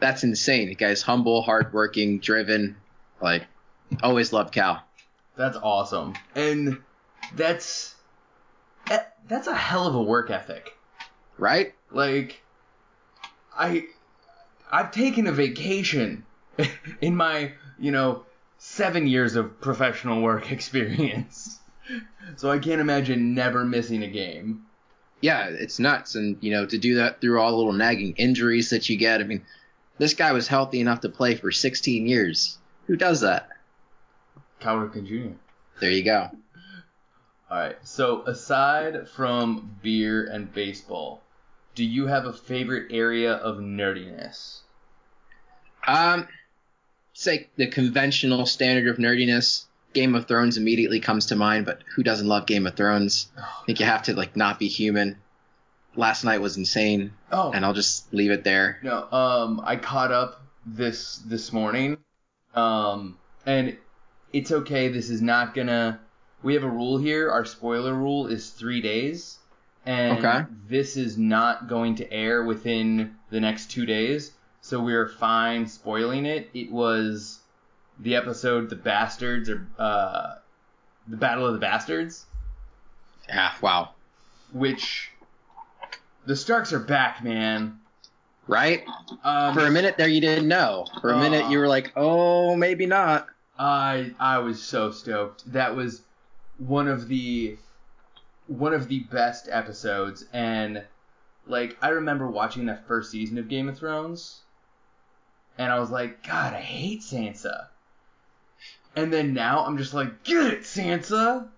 That's 0.00 0.24
insane. 0.24 0.68
The 0.68 0.74
guy's 0.74 1.02
humble, 1.02 1.42
hardworking, 1.42 2.20
driven. 2.20 2.76
Like, 3.20 3.46
always 4.02 4.32
loved 4.32 4.52
Cal. 4.52 4.82
That's 5.36 5.56
awesome. 5.56 6.14
And 6.34 6.78
that's 7.34 7.94
that's 9.28 9.46
a 9.46 9.54
hell 9.54 9.86
of 9.86 9.94
a 9.94 10.02
work 10.02 10.30
ethic. 10.30 10.76
Right? 11.38 11.74
Like 11.90 12.42
I 13.56 13.84
I've 14.70 14.90
taken 14.90 15.26
a 15.26 15.32
vacation 15.32 16.24
in 17.00 17.16
my, 17.16 17.52
you 17.78 17.90
know, 17.90 18.24
7 18.58 19.06
years 19.06 19.36
of 19.36 19.60
professional 19.60 20.20
work 20.20 20.50
experience. 20.52 21.58
So 22.36 22.50
I 22.50 22.58
can't 22.58 22.80
imagine 22.80 23.34
never 23.34 23.64
missing 23.64 24.02
a 24.02 24.08
game. 24.08 24.66
Yeah, 25.20 25.48
it's 25.48 25.78
nuts 25.78 26.14
and 26.14 26.38
you 26.40 26.50
know, 26.50 26.66
to 26.66 26.78
do 26.78 26.96
that 26.96 27.20
through 27.20 27.40
all 27.40 27.50
the 27.50 27.56
little 27.56 27.72
nagging 27.72 28.14
injuries 28.16 28.70
that 28.70 28.88
you 28.88 28.96
get. 28.96 29.20
I 29.20 29.24
mean, 29.24 29.44
this 29.98 30.14
guy 30.14 30.32
was 30.32 30.48
healthy 30.48 30.80
enough 30.80 31.00
to 31.02 31.08
play 31.08 31.34
for 31.34 31.52
16 31.52 32.06
years. 32.06 32.58
Who 32.86 32.96
does 32.96 33.20
that? 33.20 33.48
Cal 34.60 34.76
Ripken 34.76 35.06
Jr. 35.06 35.34
There 35.80 35.90
you 35.90 36.04
go. 36.04 36.30
All 37.50 37.58
right. 37.58 37.76
So 37.82 38.22
aside 38.26 39.08
from 39.08 39.76
beer 39.82 40.26
and 40.26 40.52
baseball, 40.52 41.22
do 41.74 41.84
you 41.84 42.06
have 42.06 42.26
a 42.26 42.32
favorite 42.32 42.92
area 42.92 43.32
of 43.34 43.58
nerdiness? 43.58 44.60
Um, 45.86 46.28
say 47.12 47.48
the 47.56 47.66
conventional 47.66 48.46
standard 48.46 48.88
of 48.88 48.96
nerdiness. 48.98 49.64
Game 49.92 50.14
of 50.14 50.26
Thrones 50.28 50.56
immediately 50.56 51.00
comes 51.00 51.26
to 51.26 51.36
mind, 51.36 51.66
but 51.66 51.82
who 51.96 52.02
doesn't 52.02 52.28
love 52.28 52.46
Game 52.46 52.66
of 52.66 52.76
Thrones? 52.76 53.28
I 53.36 53.64
think 53.66 53.80
you 53.80 53.86
have 53.86 54.02
to 54.04 54.14
like 54.14 54.36
not 54.36 54.58
be 54.58 54.68
human. 54.68 55.16
Last 55.96 56.22
night 56.24 56.40
was 56.40 56.56
insane, 56.56 57.12
Oh, 57.32 57.50
and 57.52 57.64
I'll 57.64 57.72
just 57.74 58.12
leave 58.14 58.30
it 58.30 58.44
there. 58.44 58.78
No, 58.82 59.10
um, 59.10 59.60
I 59.64 59.74
caught 59.76 60.12
up 60.12 60.40
this 60.64 61.16
this 61.26 61.52
morning, 61.52 61.96
um, 62.54 63.18
and 63.44 63.76
it's 64.32 64.52
okay. 64.52 64.88
This 64.88 65.10
is 65.10 65.20
not 65.20 65.54
gonna. 65.54 65.98
We 66.42 66.54
have 66.54 66.62
a 66.62 66.70
rule 66.70 66.96
here. 66.98 67.30
Our 67.30 67.44
spoiler 67.44 67.92
rule 67.92 68.28
is 68.28 68.50
three 68.50 68.80
days, 68.80 69.38
and 69.84 70.24
Okay. 70.24 70.44
this 70.68 70.96
is 70.96 71.18
not 71.18 71.68
going 71.68 71.96
to 71.96 72.10
air 72.12 72.44
within 72.44 73.16
the 73.30 73.40
next 73.40 73.70
two 73.72 73.84
days. 73.84 74.32
So 74.62 74.80
we're 74.80 75.08
fine 75.08 75.66
spoiling 75.66 76.24
it. 76.26 76.48
It 76.54 76.70
was 76.70 77.40
the 78.00 78.16
episode 78.16 78.70
"The 78.70 78.76
Bastards" 78.76 79.48
or 79.48 79.66
uh, 79.78 80.34
the 81.06 81.16
Battle 81.16 81.46
of 81.46 81.52
the 81.54 81.58
Bastards, 81.58 82.26
Yeah, 83.28 83.52
wow. 83.60 83.90
which 84.52 85.10
the 86.26 86.36
Starks 86.36 86.72
are 86.72 86.80
back, 86.80 87.22
man. 87.22 87.78
Right? 88.46 88.82
Um, 89.22 89.54
For 89.54 89.64
a 89.66 89.70
minute 89.70 89.96
there, 89.96 90.08
you 90.08 90.20
didn't 90.20 90.48
know. 90.48 90.84
For 91.00 91.10
a 91.10 91.18
minute, 91.18 91.50
you 91.50 91.58
were 91.58 91.68
like, 91.68 91.92
oh, 91.94 92.56
maybe 92.56 92.84
not. 92.86 93.28
I 93.58 94.12
I 94.18 94.38
was 94.38 94.60
so 94.62 94.90
stoked. 94.90 95.52
That 95.52 95.76
was 95.76 96.02
one 96.58 96.88
of 96.88 97.06
the 97.08 97.56
one 98.48 98.74
of 98.74 98.88
the 98.88 99.00
best 99.00 99.48
episodes 99.50 100.24
and 100.32 100.82
like 101.46 101.76
I 101.80 101.90
remember 101.90 102.26
watching 102.28 102.66
that 102.66 102.86
first 102.88 103.10
season 103.12 103.38
of 103.38 103.48
Game 103.48 103.68
of 103.68 103.78
Thrones 103.78 104.40
and 105.56 105.70
I 105.70 105.78
was 105.78 105.90
like, 105.90 106.26
God, 106.26 106.52
I 106.54 106.60
hate 106.60 107.02
Sansa. 107.02 107.66
And 108.96 109.12
then 109.12 109.34
now 109.34 109.64
I'm 109.64 109.78
just 109.78 109.94
like, 109.94 110.24
get 110.24 110.52
it, 110.52 110.60
Sansa! 110.62 111.48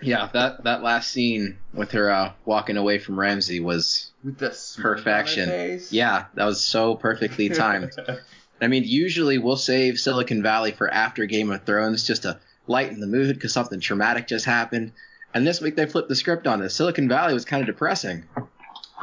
Yeah, 0.00 0.28
that 0.32 0.64
that 0.64 0.82
last 0.82 1.10
scene 1.10 1.56
with 1.72 1.92
her 1.92 2.10
uh, 2.10 2.32
walking 2.44 2.76
away 2.76 2.98
from 2.98 3.18
Ramsay 3.18 3.60
was 3.60 4.10
With 4.22 4.38
the 4.38 4.52
smirk 4.52 4.84
on 4.84 4.90
her 4.90 4.96
perfection. 4.96 5.80
Yeah, 5.90 6.26
that 6.34 6.44
was 6.44 6.62
so 6.62 6.94
perfectly 6.94 7.48
timed. 7.48 7.92
I 8.60 8.68
mean, 8.68 8.84
usually 8.84 9.38
we'll 9.38 9.56
save 9.56 9.98
Silicon 9.98 10.42
Valley 10.42 10.72
for 10.72 10.92
after 10.92 11.26
Game 11.26 11.50
of 11.50 11.64
Thrones 11.64 12.06
just 12.06 12.22
to 12.22 12.38
lighten 12.66 13.00
the 13.00 13.06
mood 13.06 13.34
because 13.34 13.52
something 13.52 13.80
traumatic 13.80 14.26
just 14.26 14.44
happened. 14.44 14.92
And 15.32 15.46
this 15.46 15.60
week 15.60 15.76
they 15.76 15.86
flipped 15.86 16.08
the 16.08 16.14
script 16.14 16.46
on 16.46 16.62
us. 16.62 16.74
Silicon 16.74 17.08
Valley 17.08 17.34
was 17.34 17.44
kind 17.44 17.60
of 17.60 17.66
depressing. 17.66 18.24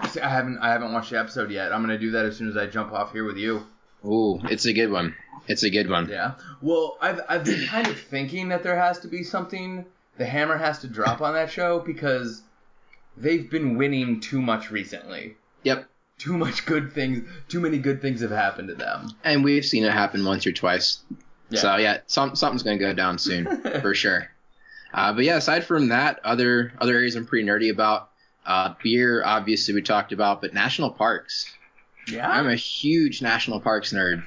See, 0.09 0.21
I 0.21 0.29
haven't 0.29 0.59
I 0.59 0.69
haven't 0.71 0.93
watched 0.93 1.11
the 1.11 1.19
episode 1.19 1.51
yet. 1.51 1.73
I'm 1.73 1.81
gonna 1.81 1.97
do 1.97 2.11
that 2.11 2.25
as 2.25 2.37
soon 2.37 2.49
as 2.49 2.57
I 2.57 2.67
jump 2.67 2.91
off 2.91 3.11
here 3.11 3.25
with 3.25 3.37
you. 3.37 3.65
Ooh, 4.05 4.39
it's 4.43 4.65
a 4.65 4.73
good 4.73 4.91
one. 4.91 5.15
It's 5.47 5.63
a 5.63 5.69
good 5.69 5.89
one. 5.89 6.07
Yeah. 6.09 6.33
Well, 6.61 6.97
I've 7.01 7.21
I've 7.27 7.45
been 7.45 7.65
kind 7.67 7.87
of 7.87 7.99
thinking 7.99 8.49
that 8.49 8.63
there 8.63 8.77
has 8.77 8.99
to 8.99 9.07
be 9.07 9.23
something 9.23 9.85
the 10.17 10.25
hammer 10.25 10.57
has 10.57 10.79
to 10.79 10.87
drop 10.87 11.21
on 11.21 11.33
that 11.33 11.49
show 11.49 11.79
because 11.79 12.41
they've 13.17 13.49
been 13.49 13.77
winning 13.77 14.19
too 14.19 14.41
much 14.41 14.71
recently. 14.71 15.35
Yep. 15.63 15.87
Too 16.17 16.37
much 16.37 16.65
good 16.65 16.93
things. 16.93 17.27
Too 17.47 17.59
many 17.59 17.79
good 17.79 18.01
things 18.01 18.21
have 18.21 18.31
happened 18.31 18.67
to 18.67 18.75
them. 18.75 19.09
And 19.23 19.43
we've 19.43 19.65
seen 19.65 19.83
it 19.83 19.91
happen 19.91 20.23
once 20.23 20.45
or 20.45 20.51
twice. 20.51 20.99
Yeah. 21.49 21.59
So 21.59 21.75
yeah, 21.77 21.97
some, 22.07 22.35
something's 22.35 22.63
gonna 22.63 22.77
go 22.77 22.93
down 22.93 23.17
soon 23.17 23.61
for 23.81 23.95
sure. 23.95 24.29
Uh, 24.93 25.13
but 25.13 25.23
yeah, 25.23 25.37
aside 25.37 25.63
from 25.65 25.89
that, 25.89 26.19
other 26.23 26.73
other 26.79 26.93
areas 26.93 27.15
I'm 27.15 27.25
pretty 27.25 27.47
nerdy 27.47 27.71
about. 27.71 28.09
Uh, 28.45 28.73
beer, 28.83 29.23
obviously 29.23 29.73
we 29.73 29.81
talked 29.81 30.11
about, 30.11 30.41
but 30.41 30.53
national 30.53 30.91
parks. 30.91 31.51
Yeah. 32.07 32.29
I'm 32.29 32.47
a 32.47 32.55
huge 32.55 33.21
national 33.21 33.59
parks 33.59 33.93
nerd. 33.93 34.23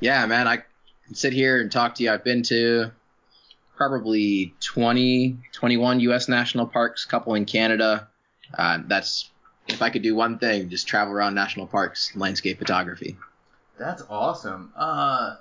Yeah, 0.00 0.24
man, 0.26 0.46
I 0.48 0.56
can 1.06 1.14
sit 1.14 1.32
here 1.32 1.60
and 1.60 1.70
talk 1.70 1.96
to 1.96 2.02
you. 2.04 2.10
I've 2.12 2.24
been 2.24 2.42
to 2.44 2.90
probably 3.76 4.54
20, 4.60 5.38
21 5.52 6.00
U.S. 6.00 6.28
national 6.28 6.66
parks, 6.66 7.04
couple 7.04 7.34
in 7.34 7.44
Canada. 7.44 8.08
Uh, 8.56 8.78
that's 8.86 9.30
if 9.68 9.82
I 9.82 9.90
could 9.90 10.02
do 10.02 10.14
one 10.14 10.38
thing, 10.38 10.68
just 10.68 10.86
travel 10.88 11.12
around 11.14 11.34
national 11.34 11.66
parks, 11.66 12.14
landscape 12.16 12.58
photography. 12.58 13.16
That's 13.78 14.02
awesome. 14.10 14.72
Uh, 14.76 15.36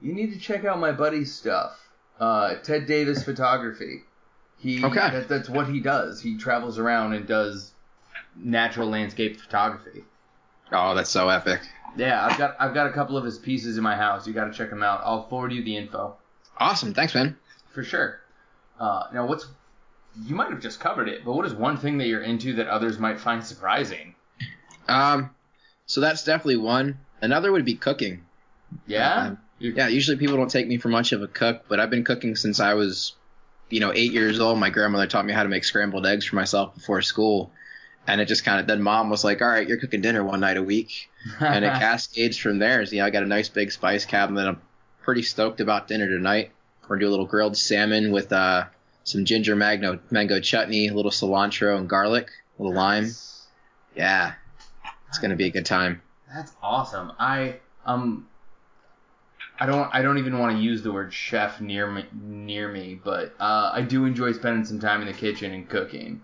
you 0.00 0.12
need 0.14 0.32
to 0.32 0.38
check 0.38 0.64
out 0.64 0.78
my 0.78 0.92
buddy's 0.92 1.34
stuff. 1.34 1.78
Uh, 2.18 2.54
Ted 2.56 2.86
Davis 2.86 3.22
Photography. 3.22 4.02
He 4.58 4.84
Okay. 4.84 4.96
that, 5.10 5.28
that's 5.28 5.48
what 5.48 5.68
he 5.68 5.78
does. 5.80 6.20
He 6.20 6.36
travels 6.36 6.78
around 6.78 7.12
and 7.14 7.26
does 7.26 7.72
natural 8.36 8.88
landscape 8.88 9.40
photography. 9.40 10.02
Oh, 10.72 10.94
that's 10.94 11.10
so 11.10 11.28
epic. 11.28 11.60
Yeah, 11.96 12.24
I've 12.24 12.38
got 12.38 12.56
I've 12.60 12.74
got 12.74 12.86
a 12.86 12.92
couple 12.92 13.16
of 13.16 13.24
his 13.24 13.38
pieces 13.38 13.76
in 13.76 13.82
my 13.82 13.96
house. 13.96 14.26
You 14.26 14.32
got 14.32 14.44
to 14.46 14.52
check 14.52 14.70
them 14.70 14.82
out. 14.82 15.00
I'll 15.04 15.26
forward 15.28 15.52
you 15.52 15.62
the 15.64 15.76
info 15.76 16.16
Awesome, 16.58 16.92
thanks, 16.92 17.14
man. 17.14 17.36
for 17.72 17.82
sure. 17.84 18.20
Uh, 18.78 19.04
now, 19.12 19.26
what's 19.26 19.46
you 20.24 20.34
might 20.34 20.50
have 20.50 20.60
just 20.60 20.80
covered 20.80 21.08
it, 21.08 21.24
but 21.24 21.32
what 21.34 21.46
is 21.46 21.54
one 21.54 21.76
thing 21.76 21.98
that 21.98 22.06
you're 22.06 22.22
into 22.22 22.54
that 22.54 22.66
others 22.68 22.98
might 22.98 23.20
find 23.20 23.44
surprising? 23.44 24.14
Um, 24.88 25.30
so 25.86 26.00
that's 26.00 26.24
definitely 26.24 26.56
one. 26.56 26.98
Another 27.20 27.52
would 27.52 27.64
be 27.64 27.74
cooking. 27.74 28.24
Yeah, 28.86 29.26
Um, 29.28 29.38
Yeah, 29.58 29.88
usually 29.88 30.16
people 30.16 30.36
don't 30.36 30.50
take 30.50 30.66
me 30.66 30.76
for 30.78 30.88
much 30.88 31.12
of 31.12 31.22
a 31.22 31.28
cook, 31.28 31.64
but 31.68 31.78
I've 31.80 31.90
been 31.90 32.04
cooking 32.04 32.36
since 32.36 32.60
I 32.60 32.74
was, 32.74 33.14
you 33.70 33.80
know, 33.80 33.92
eight 33.92 34.12
years 34.12 34.40
old. 34.40 34.58
My 34.58 34.70
grandmother 34.70 35.06
taught 35.06 35.24
me 35.26 35.32
how 35.32 35.42
to 35.42 35.48
make 35.48 35.64
scrambled 35.64 36.06
eggs 36.06 36.24
for 36.26 36.36
myself 36.36 36.74
before 36.74 37.02
school. 37.02 37.50
And 38.08 38.20
it 38.20 38.24
just 38.26 38.44
kind 38.44 38.58
of, 38.58 38.66
then 38.66 38.82
mom 38.82 39.10
was 39.10 39.22
like, 39.22 39.42
all 39.42 39.48
right, 39.48 39.68
you're 39.68 39.78
cooking 39.78 40.00
dinner 40.00 40.24
one 40.24 40.40
night 40.40 40.56
a 40.56 40.62
week. 40.62 41.10
And 41.38 41.64
it 41.64 41.72
cascades 41.78 42.36
from 42.36 42.58
there. 42.58 42.84
So, 42.86 42.92
you 42.92 43.02
know, 43.02 43.06
I 43.06 43.10
got 43.10 43.22
a 43.22 43.26
nice 43.26 43.48
big 43.48 43.70
spice 43.70 44.04
cabinet. 44.04 44.48
I'm 44.48 44.60
pretty 45.02 45.22
stoked 45.22 45.60
about 45.60 45.88
dinner 45.88 46.08
tonight. 46.08 46.50
We're 46.82 46.96
going 46.96 47.00
to 47.00 47.04
do 47.04 47.10
a 47.10 47.12
little 47.12 47.26
grilled 47.26 47.56
salmon 47.56 48.10
with 48.10 48.32
uh, 48.32 48.64
some 49.04 49.24
ginger 49.24 49.54
mango, 49.54 49.98
mango 50.10 50.40
chutney, 50.40 50.88
a 50.88 50.94
little 50.94 51.10
cilantro 51.10 51.76
and 51.76 51.88
garlic, 51.88 52.30
a 52.58 52.62
little 52.62 52.76
lime. 52.76 53.10
Yeah, 53.94 54.32
it's 55.08 55.18
going 55.18 55.30
to 55.30 55.36
be 55.36 55.46
a 55.46 55.50
good 55.50 55.66
time. 55.66 56.02
That's 56.32 56.52
awesome. 56.62 57.12
I 57.18 57.56
um 57.86 58.28
I 59.58 59.66
don't 59.66 59.88
I 59.92 60.02
don't 60.02 60.18
even 60.18 60.38
want 60.38 60.56
to 60.56 60.62
use 60.62 60.82
the 60.82 60.92
word 60.92 61.12
chef 61.12 61.60
near 61.60 61.90
me 61.90 62.04
near 62.12 62.70
me, 62.70 63.00
but 63.02 63.34
uh, 63.40 63.70
I 63.72 63.82
do 63.82 64.04
enjoy 64.04 64.32
spending 64.32 64.64
some 64.64 64.78
time 64.78 65.00
in 65.00 65.06
the 65.06 65.12
kitchen 65.12 65.52
and 65.52 65.68
cooking. 65.68 66.20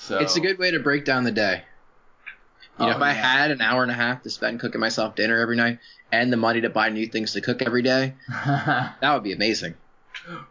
So 0.00 0.18
It's 0.20 0.36
a 0.36 0.40
good 0.40 0.58
way 0.58 0.70
to 0.70 0.78
break 0.80 1.04
down 1.04 1.24
the 1.24 1.32
day. 1.32 1.64
You 2.78 2.86
know, 2.86 2.92
Oh, 2.92 2.96
if 2.96 3.02
I 3.02 3.08
yeah. 3.08 3.14
had 3.14 3.50
an 3.50 3.60
hour 3.60 3.82
and 3.82 3.90
a 3.90 3.94
half 3.94 4.22
to 4.22 4.30
spend 4.30 4.60
cooking 4.60 4.80
myself 4.80 5.16
dinner 5.16 5.38
every 5.40 5.56
night 5.56 5.80
and 6.12 6.32
the 6.32 6.36
money 6.36 6.60
to 6.60 6.70
buy 6.70 6.88
new 6.88 7.06
things 7.06 7.32
to 7.32 7.40
cook 7.40 7.60
every 7.62 7.82
day, 7.82 8.14
that 8.28 9.12
would 9.12 9.24
be 9.24 9.32
amazing. 9.32 9.74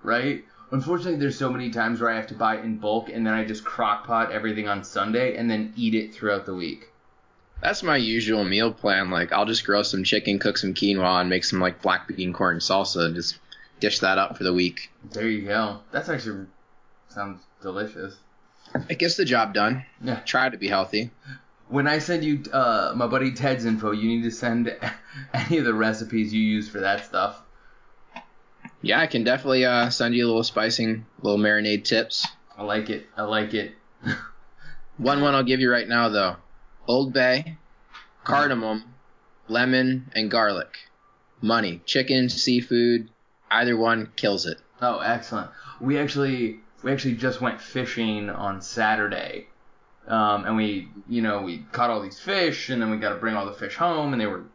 right? 0.03 0.43
Unfortunately, 0.71 1.17
there's 1.17 1.37
so 1.39 1.49
many 1.49 1.69
times 1.71 2.01
where 2.01 2.09
I 2.11 2.17
have 2.17 2.27
to 2.27 2.33
buy 2.35 2.57
in 2.57 2.77
bulk 2.77 3.07
and 3.09 3.25
then 3.25 3.33
I 3.33 3.45
just 3.45 3.63
crock 3.63 4.05
pot 4.05 4.31
everything 4.33 4.67
on 4.67 4.83
Sunday 4.83 5.37
and 5.37 5.49
then 5.49 5.73
eat 5.77 5.95
it 5.95 6.13
throughout 6.13 6.45
the 6.45 6.53
week. 6.53 6.89
That's 7.61 7.81
my 7.81 7.95
usual 7.97 8.43
meal 8.43 8.73
plan. 8.73 9.09
Like, 9.09 9.31
I'll 9.31 9.45
just 9.45 9.65
grill 9.65 9.83
some 9.85 10.03
chicken, 10.03 10.37
cook 10.37 10.57
some 10.57 10.73
quinoa, 10.73 11.21
and 11.21 11.29
make 11.29 11.45
some 11.45 11.59
like 11.61 11.81
black 11.81 12.07
bean 12.09 12.33
corn 12.33 12.59
salsa, 12.59 13.05
and 13.05 13.15
just 13.15 13.39
dish 13.79 13.99
that 13.99 14.17
up 14.17 14.37
for 14.37 14.43
the 14.43 14.53
week. 14.53 14.91
There 15.11 15.27
you 15.27 15.47
go. 15.47 15.79
That's 15.91 16.09
actually 16.09 16.45
sounds 17.09 17.41
delicious. 17.61 18.17
It 18.89 18.99
gets 18.99 19.15
the 19.15 19.25
job 19.25 19.53
done. 19.53 19.85
Yeah. 20.01 20.19
Try 20.21 20.49
to 20.49 20.57
be 20.57 20.67
healthy. 20.67 21.11
When 21.69 21.87
I 21.87 21.99
send 21.99 22.23
you 22.23 22.43
uh, 22.51 22.93
my 22.95 23.07
buddy 23.07 23.31
Ted's 23.33 23.65
info, 23.65 23.91
you 23.91 24.07
need 24.07 24.23
to 24.23 24.31
send 24.31 24.75
any 25.33 25.57
of 25.57 25.65
the 25.65 25.73
recipes 25.73 26.33
you 26.33 26.41
use 26.41 26.69
for 26.69 26.79
that 26.79 27.05
stuff. 27.05 27.41
Yeah, 28.81 28.99
I 28.99 29.07
can 29.07 29.23
definitely 29.23 29.65
uh, 29.65 29.89
send 29.89 30.15
you 30.15 30.25
a 30.25 30.27
little 30.27 30.43
spicing, 30.43 31.05
little 31.21 31.39
marinade 31.39 31.83
tips. 31.83 32.27
I 32.55 32.63
like 32.63 32.89
it. 32.89 33.07
I 33.17 33.23
like 33.23 33.53
it. 33.53 33.75
One 34.97 35.21
one 35.21 35.35
I'll 35.35 35.43
give 35.43 35.59
you 35.59 35.71
right 35.71 35.87
now 35.87 36.09
though: 36.09 36.37
Old 36.87 37.13
Bay, 37.13 37.57
cardamom, 38.23 38.83
lemon, 39.47 40.11
and 40.15 40.31
garlic. 40.31 40.75
Money, 41.39 41.81
chicken, 41.85 42.29
seafood, 42.29 43.09
either 43.51 43.77
one 43.77 44.11
kills 44.15 44.47
it. 44.47 44.57
Oh, 44.81 44.97
excellent. 44.99 45.51
We 45.79 45.99
actually 45.99 46.61
we 46.87 46.93
actually 46.93 47.15
just 47.15 47.41
went 47.41 47.59
fishing 47.59 48.29
on 48.29 48.61
Saturday, 48.61 49.47
um, 50.07 50.45
and 50.45 50.55
we 50.55 50.87
you 51.09 51.21
know 51.21 51.41
we 51.41 51.57
caught 51.73 51.89
all 51.89 52.01
these 52.01 52.17
fish, 52.17 52.69
and 52.69 52.81
then 52.81 52.89
we 52.89 52.95
got 52.95 53.09
to 53.09 53.17
bring 53.17 53.35
all 53.35 53.45
the 53.45 53.51
fish 53.51 53.75
home, 53.75 54.13
and 54.13 54.21
they 54.21 54.25
were 54.25 54.45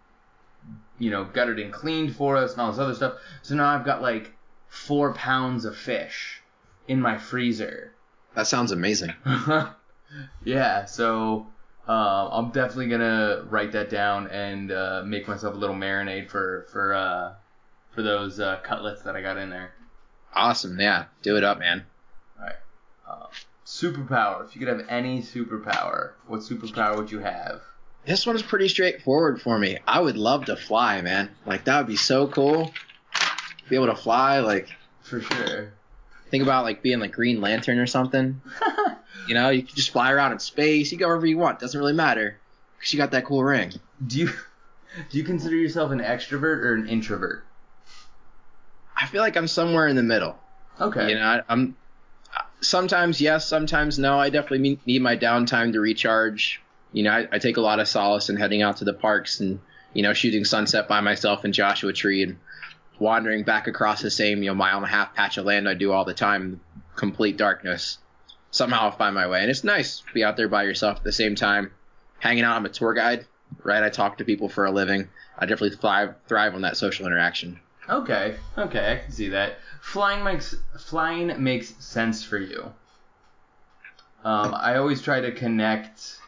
you 0.98 1.10
know 1.10 1.24
gutted 1.24 1.58
and 1.58 1.74
cleaned 1.74 2.16
for 2.16 2.38
us, 2.38 2.52
and 2.52 2.62
all 2.62 2.70
this 2.70 2.80
other 2.80 2.94
stuff. 2.94 3.18
So 3.42 3.54
now 3.54 3.66
I've 3.66 3.84
got 3.84 4.00
like 4.00 4.32
four 4.68 5.12
pounds 5.12 5.66
of 5.66 5.76
fish 5.76 6.40
in 6.88 7.02
my 7.02 7.18
freezer. 7.18 7.92
That 8.34 8.46
sounds 8.46 8.72
amazing. 8.72 9.12
yeah, 10.42 10.86
so 10.86 11.48
uh, 11.86 12.28
I'm 12.32 12.50
definitely 12.50 12.88
gonna 12.88 13.44
write 13.50 13.72
that 13.72 13.90
down 13.90 14.28
and 14.28 14.72
uh, 14.72 15.02
make 15.04 15.28
myself 15.28 15.54
a 15.54 15.58
little 15.58 15.76
marinade 15.76 16.30
for 16.30 16.66
for 16.72 16.94
uh, 16.94 17.34
for 17.90 18.00
those 18.00 18.40
uh, 18.40 18.60
cutlets 18.62 19.02
that 19.02 19.16
I 19.16 19.20
got 19.20 19.36
in 19.36 19.50
there. 19.50 19.74
Awesome, 20.34 20.80
yeah. 20.80 21.04
Do 21.20 21.36
it 21.36 21.44
up, 21.44 21.58
man. 21.58 21.84
Uh, 23.12 23.26
superpower. 23.66 24.44
If 24.46 24.54
you 24.56 24.64
could 24.64 24.68
have 24.68 24.86
any 24.88 25.20
superpower, 25.20 26.12
what 26.26 26.40
superpower 26.40 26.96
would 26.96 27.10
you 27.10 27.18
have? 27.18 27.60
This 28.06 28.26
one's 28.26 28.42
pretty 28.42 28.68
straightforward 28.68 29.40
for 29.40 29.58
me. 29.58 29.78
I 29.86 30.00
would 30.00 30.16
love 30.16 30.46
to 30.46 30.56
fly, 30.56 31.02
man. 31.02 31.30
Like 31.44 31.64
that 31.64 31.78
would 31.78 31.86
be 31.86 31.96
so 31.96 32.26
cool. 32.26 32.72
Be 33.68 33.76
able 33.76 33.86
to 33.86 33.96
fly, 33.96 34.40
like 34.40 34.68
For 35.02 35.20
sure. 35.20 35.74
Think 36.30 36.42
about 36.42 36.64
like 36.64 36.82
being 36.82 36.98
like 37.00 37.12
Green 37.12 37.40
Lantern 37.40 37.78
or 37.78 37.86
something. 37.86 38.40
You 39.28 39.34
know, 39.34 39.50
you 39.50 39.62
can 39.62 39.76
just 39.76 39.90
fly 39.90 40.10
around 40.10 40.32
in 40.32 40.38
space. 40.40 40.90
You 40.90 40.98
go 40.98 41.06
wherever 41.06 41.26
you 41.26 41.38
want. 41.38 41.60
Doesn't 41.60 41.78
really 41.78 41.92
matter 41.92 42.40
because 42.76 42.92
you 42.92 42.98
got 42.98 43.12
that 43.12 43.24
cool 43.24 43.44
ring. 43.44 43.72
Do 44.04 44.18
you 44.18 44.26
do 45.10 45.18
you 45.18 45.24
consider 45.24 45.54
yourself 45.54 45.92
an 45.92 46.00
extrovert 46.00 46.64
or 46.64 46.74
an 46.74 46.88
introvert? 46.88 47.44
I 48.96 49.06
feel 49.06 49.22
like 49.22 49.36
I'm 49.36 49.46
somewhere 49.46 49.86
in 49.86 49.96
the 49.96 50.02
middle. 50.02 50.36
Okay. 50.80 51.10
You 51.10 51.14
know, 51.16 51.24
I, 51.24 51.42
I'm 51.48 51.76
sometimes 52.62 53.20
yes, 53.20 53.46
sometimes 53.46 53.98
no. 53.98 54.18
I 54.18 54.30
definitely 54.30 54.78
need 54.86 55.02
my 55.02 55.16
downtime 55.16 55.72
to 55.72 55.80
recharge. 55.80 56.62
You 56.92 57.02
know, 57.02 57.10
I, 57.10 57.28
I 57.32 57.38
take 57.38 57.56
a 57.56 57.60
lot 57.60 57.80
of 57.80 57.88
solace 57.88 58.30
in 58.30 58.36
heading 58.36 58.62
out 58.62 58.78
to 58.78 58.84
the 58.84 58.94
parks 58.94 59.40
and 59.40 59.60
you 59.92 60.02
know 60.02 60.14
shooting 60.14 60.44
sunset 60.44 60.88
by 60.88 61.00
myself 61.00 61.44
in 61.44 61.52
Joshua 61.52 61.92
Tree 61.92 62.22
and 62.22 62.38
wandering 62.98 63.42
back 63.42 63.66
across 63.66 64.00
the 64.00 64.10
same 64.10 64.42
you 64.42 64.48
know 64.48 64.54
mile 64.54 64.76
and 64.76 64.86
a 64.86 64.88
half 64.88 65.14
patch 65.14 65.36
of 65.36 65.44
land 65.44 65.68
I 65.68 65.74
do 65.74 65.92
all 65.92 66.04
the 66.04 66.14
time, 66.14 66.60
complete 66.96 67.36
darkness. 67.36 67.98
Somehow 68.50 68.82
I'll 68.82 68.96
find 68.96 69.14
my 69.14 69.26
way, 69.26 69.40
and 69.40 69.50
it's 69.50 69.64
nice 69.64 70.00
to 70.00 70.12
be 70.12 70.24
out 70.24 70.36
there 70.36 70.48
by 70.48 70.64
yourself 70.64 70.98
at 70.98 71.04
the 71.04 71.12
same 71.12 71.34
time, 71.34 71.72
hanging 72.18 72.44
out. 72.44 72.56
I'm 72.56 72.66
a 72.66 72.70
tour 72.70 72.92
guide, 72.92 73.26
right? 73.62 73.82
I 73.82 73.88
talk 73.88 74.18
to 74.18 74.24
people 74.24 74.48
for 74.48 74.66
a 74.66 74.70
living. 74.70 75.08
I 75.38 75.46
definitely 75.46 75.76
thrive 75.76 76.14
thrive 76.28 76.54
on 76.54 76.62
that 76.62 76.76
social 76.76 77.06
interaction. 77.06 77.60
Okay, 77.92 78.36
okay, 78.56 78.92
I 78.92 79.04
can 79.04 79.12
see 79.12 79.28
that. 79.28 79.58
Flying 79.82 80.24
makes 80.24 80.56
flying 80.78 81.42
makes 81.42 81.74
sense 81.84 82.24
for 82.24 82.38
you. 82.38 82.72
Um, 84.24 84.54
I 84.54 84.76
always 84.76 85.02
try 85.02 85.20
to 85.20 85.30
connect 85.32 86.18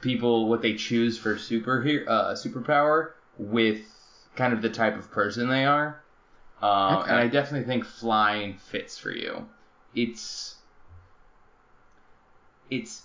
people 0.00 0.48
what 0.48 0.62
they 0.62 0.74
choose 0.74 1.18
for 1.18 1.36
super 1.36 1.82
uh, 2.08 2.32
superpower 2.32 3.10
with 3.36 3.80
kind 4.36 4.54
of 4.54 4.62
the 4.62 4.70
type 4.70 4.96
of 4.96 5.10
person 5.10 5.50
they 5.50 5.66
are. 5.66 6.00
Um, 6.62 6.96
Okay. 6.96 7.10
And 7.10 7.18
I 7.18 7.28
definitely 7.28 7.66
think 7.66 7.84
flying 7.84 8.56
fits 8.56 8.96
for 8.96 9.10
you. 9.10 9.46
It's 9.94 10.54
it's 12.70 13.02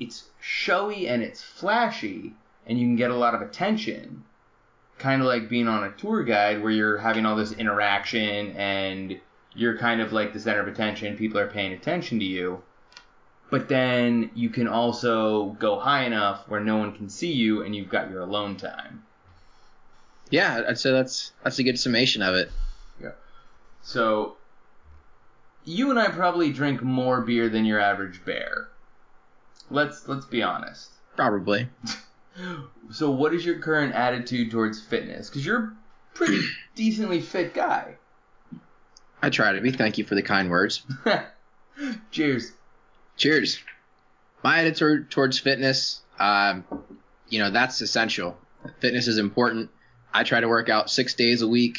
it's 0.00 0.24
showy 0.40 1.06
and 1.06 1.22
it's 1.22 1.40
flashy, 1.40 2.34
and 2.66 2.80
you 2.80 2.86
can 2.86 2.96
get 2.96 3.12
a 3.12 3.16
lot 3.16 3.34
of 3.34 3.42
attention 3.42 4.24
kind 4.98 5.20
of 5.20 5.26
like 5.26 5.48
being 5.48 5.68
on 5.68 5.84
a 5.84 5.90
tour 5.92 6.22
guide 6.22 6.62
where 6.62 6.72
you're 6.72 6.98
having 6.98 7.26
all 7.26 7.36
this 7.36 7.52
interaction 7.52 8.52
and 8.56 9.20
you're 9.54 9.78
kind 9.78 10.00
of 10.00 10.12
like 10.12 10.32
the 10.32 10.40
center 10.40 10.60
of 10.60 10.68
attention. 10.68 11.16
People 11.16 11.38
are 11.38 11.48
paying 11.48 11.72
attention 11.72 12.18
to 12.18 12.24
you. 12.24 12.62
But 13.50 13.68
then 13.68 14.30
you 14.34 14.48
can 14.48 14.66
also 14.66 15.50
go 15.60 15.78
high 15.78 16.04
enough 16.04 16.48
where 16.48 16.60
no 16.60 16.76
one 16.76 16.96
can 16.96 17.08
see 17.08 17.32
you 17.32 17.62
and 17.62 17.74
you've 17.76 17.88
got 17.88 18.10
your 18.10 18.20
alone 18.20 18.56
time. 18.56 19.04
Yeah, 20.30 20.62
I'd 20.68 20.78
say 20.78 20.90
that's 20.90 21.32
that's 21.42 21.58
a 21.58 21.62
good 21.62 21.78
summation 21.78 22.22
of 22.22 22.34
it. 22.34 22.50
Yeah. 23.00 23.12
So 23.82 24.36
you 25.64 25.90
and 25.90 25.98
I 25.98 26.08
probably 26.08 26.52
drink 26.52 26.82
more 26.82 27.20
beer 27.20 27.48
than 27.48 27.64
your 27.64 27.78
average 27.78 28.24
bear. 28.24 28.68
Let's 29.70 30.08
let's 30.08 30.26
be 30.26 30.42
honest. 30.42 30.90
Probably. 31.16 31.68
So 32.90 33.10
what 33.10 33.34
is 33.34 33.44
your 33.44 33.58
current 33.58 33.94
attitude 33.94 34.50
towards 34.50 34.80
fitness? 34.80 35.30
Cuz 35.30 35.44
you're 35.46 35.58
a 35.58 35.72
pretty 36.14 36.40
decently 36.74 37.20
fit 37.20 37.54
guy. 37.54 37.96
I 39.22 39.30
try 39.30 39.52
to 39.52 39.60
be. 39.60 39.70
Thank 39.70 39.96
you 39.98 40.04
for 40.04 40.14
the 40.14 40.22
kind 40.22 40.50
words. 40.50 40.82
Cheers. 42.10 42.52
Cheers. 43.16 43.58
My 44.42 44.58
attitude 44.58 45.10
towards 45.10 45.38
fitness, 45.38 46.02
um, 46.18 46.64
you 47.28 47.38
know, 47.38 47.50
that's 47.50 47.80
essential. 47.80 48.36
Fitness 48.80 49.08
is 49.08 49.18
important. 49.18 49.70
I 50.12 50.24
try 50.24 50.40
to 50.40 50.48
work 50.48 50.68
out 50.68 50.90
six 50.90 51.14
days 51.14 51.42
a 51.42 51.48
week. 51.48 51.78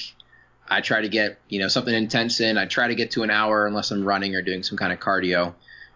I 0.67 0.81
try 0.81 1.01
to 1.01 1.09
get, 1.09 1.39
you 1.47 1.59
know, 1.59 1.67
something 1.67 1.93
intense 1.93 2.39
in. 2.39 2.57
I 2.57 2.65
try 2.65 2.88
to 2.88 2.95
get 2.95 3.12
to 3.12 3.24
an 3.24 3.29
hour 3.29 3.67
unless 3.67 3.91
I'm 3.91 4.03
running 4.03 4.35
or 4.35 4.41
doing 4.41 4.63
some 4.63 4.77
kind 4.77 4.91
of 4.91 5.00
cardio, 5.00 5.53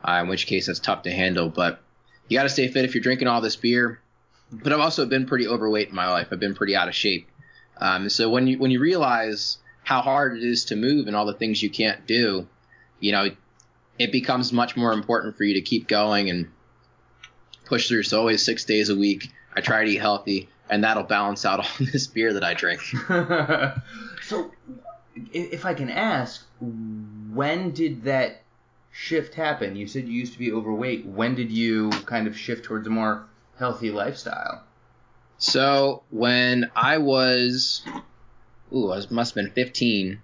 uh, 0.08 0.20
in 0.22 0.28
which 0.28 0.46
case 0.46 0.68
that's 0.68 0.80
tough 0.80 1.04
to 1.04 1.12
handle. 1.12 1.50
But 1.50 1.82
you 2.28 2.38
got 2.38 2.44
to 2.44 2.50
stay 2.50 2.68
fit 2.68 2.86
if 2.86 2.94
you're 2.94 3.02
drinking 3.02 3.28
all 3.28 3.42
this 3.42 3.56
beer. 3.56 4.00
But 4.52 4.74
I've 4.74 4.80
also 4.80 5.06
been 5.06 5.26
pretty 5.26 5.48
overweight 5.48 5.90
in 5.90 5.96
my 5.96 6.10
life. 6.10 6.28
I've 6.32 6.40
been 6.40 6.56
pretty 6.56 6.76
out 6.76 6.88
of 6.88 6.96
shape. 6.96 7.30
Um, 7.78 8.10
so 8.10 8.30
when 8.30 8.48
you 8.48 8.58
when 8.58 8.72
you 8.72 8.80
realize 8.80 9.58
how 9.84 10.02
hard 10.02 10.38
it 10.38 10.44
is 10.44 10.66
to 10.66 10.76
move 10.76 11.08
and 11.08 11.16
all 11.16 11.26
the 11.26 11.34
things 11.34 11.64
you 11.64 11.70
can't 11.70 12.06
do, 12.06 12.48
you 13.00 13.12
know, 13.12 13.30
it 13.98 14.12
becomes 14.12 14.52
much 14.52 14.76
more 14.76 14.94
important 14.94 15.38
for 15.38 15.44
you 15.44 15.56
to 15.56 15.62
keep 15.62 15.88
going 15.88 16.30
and 16.30 16.48
push 17.66 17.88
through. 17.88 18.04
So 18.04 18.20
always 18.20 18.44
six 18.44 18.66
days 18.66 18.90
a 18.90 18.96
week. 18.96 19.32
I 19.56 19.62
try 19.62 19.84
to 19.84 19.90
eat 19.90 19.98
healthy, 19.98 20.50
and 20.70 20.84
that'll 20.84 21.04
balance 21.04 21.46
out 21.46 21.60
all 21.66 21.86
this 21.92 22.08
beer 22.08 22.34
that 22.34 22.44
I 22.44 22.54
drink. 22.54 22.82
so, 24.24 24.52
if 25.34 25.66
I 25.66 25.74
can 25.74 25.90
ask, 25.90 26.46
when 26.60 27.72
did 27.72 28.04
that 28.04 28.42
shift 28.92 29.36
happen? 29.36 29.76
You 29.76 29.88
said 29.88 30.08
you 30.08 30.14
used 30.14 30.34
to 30.34 30.40
be 30.40 30.52
overweight. 30.52 31.06
When 31.06 31.36
did 31.36 31.52
you 31.52 31.90
kind 32.06 32.28
of 32.28 32.38
shift 32.38 32.66
towards 32.66 32.88
a 32.88 32.90
more 32.90 33.26
healthy 33.60 33.92
lifestyle? 33.92 34.64
So 35.38 36.04
when 36.10 36.72
I 36.76 36.98
was, 36.98 37.84
ooh, 38.74 38.92
I 38.92 38.96
was, 38.96 39.12
must 39.12 39.36
have 39.36 39.44
been 39.44 39.54
15, 39.54 40.22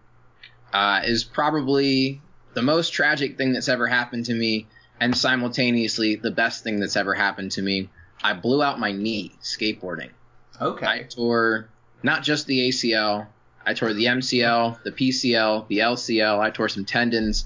uh, 0.73 1.01
is 1.05 1.23
probably 1.23 2.21
the 2.53 2.61
most 2.61 2.91
tragic 2.91 3.37
thing 3.37 3.53
that's 3.53 3.69
ever 3.69 3.87
happened 3.87 4.25
to 4.25 4.33
me, 4.33 4.67
and 4.99 5.15
simultaneously 5.15 6.15
the 6.15 6.31
best 6.31 6.63
thing 6.63 6.79
that's 6.79 6.95
ever 6.95 7.13
happened 7.13 7.51
to 7.51 7.61
me. 7.61 7.89
I 8.23 8.33
blew 8.33 8.63
out 8.63 8.79
my 8.79 8.91
knee 8.91 9.33
skateboarding. 9.41 10.09
Okay. 10.59 10.85
I 10.85 11.03
tore 11.03 11.69
not 12.01 12.23
just 12.23 12.47
the 12.47 12.69
ACL, 12.69 13.27
I 13.65 13.73
tore 13.73 13.93
the 13.93 14.05
MCL, 14.05 14.83
the 14.83 14.91
PCL, 14.91 15.67
the 15.67 15.79
LCL. 15.79 16.39
I 16.39 16.51
tore 16.51 16.69
some 16.69 16.85
tendons. 16.85 17.45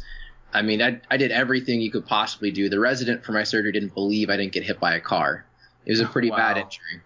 I 0.54 0.62
mean, 0.62 0.82
I, 0.82 1.00
I 1.10 1.18
did 1.18 1.32
everything 1.32 1.82
you 1.82 1.92
could 1.92 2.06
possibly 2.06 2.52
do. 2.52 2.70
The 2.70 2.80
resident 2.80 3.24
for 3.24 3.32
my 3.32 3.44
surgery 3.44 3.72
didn't 3.72 3.94
believe 3.94 4.30
I 4.30 4.38
didn't 4.38 4.52
get 4.52 4.64
hit 4.64 4.80
by 4.80 4.96
a 4.96 5.00
car. 5.00 5.46
It 5.90 5.94
was 5.94 6.02
a 6.02 6.06
pretty 6.06 6.30
Wow. 6.30 6.38
bad 6.38 6.58
injury. 6.58 7.02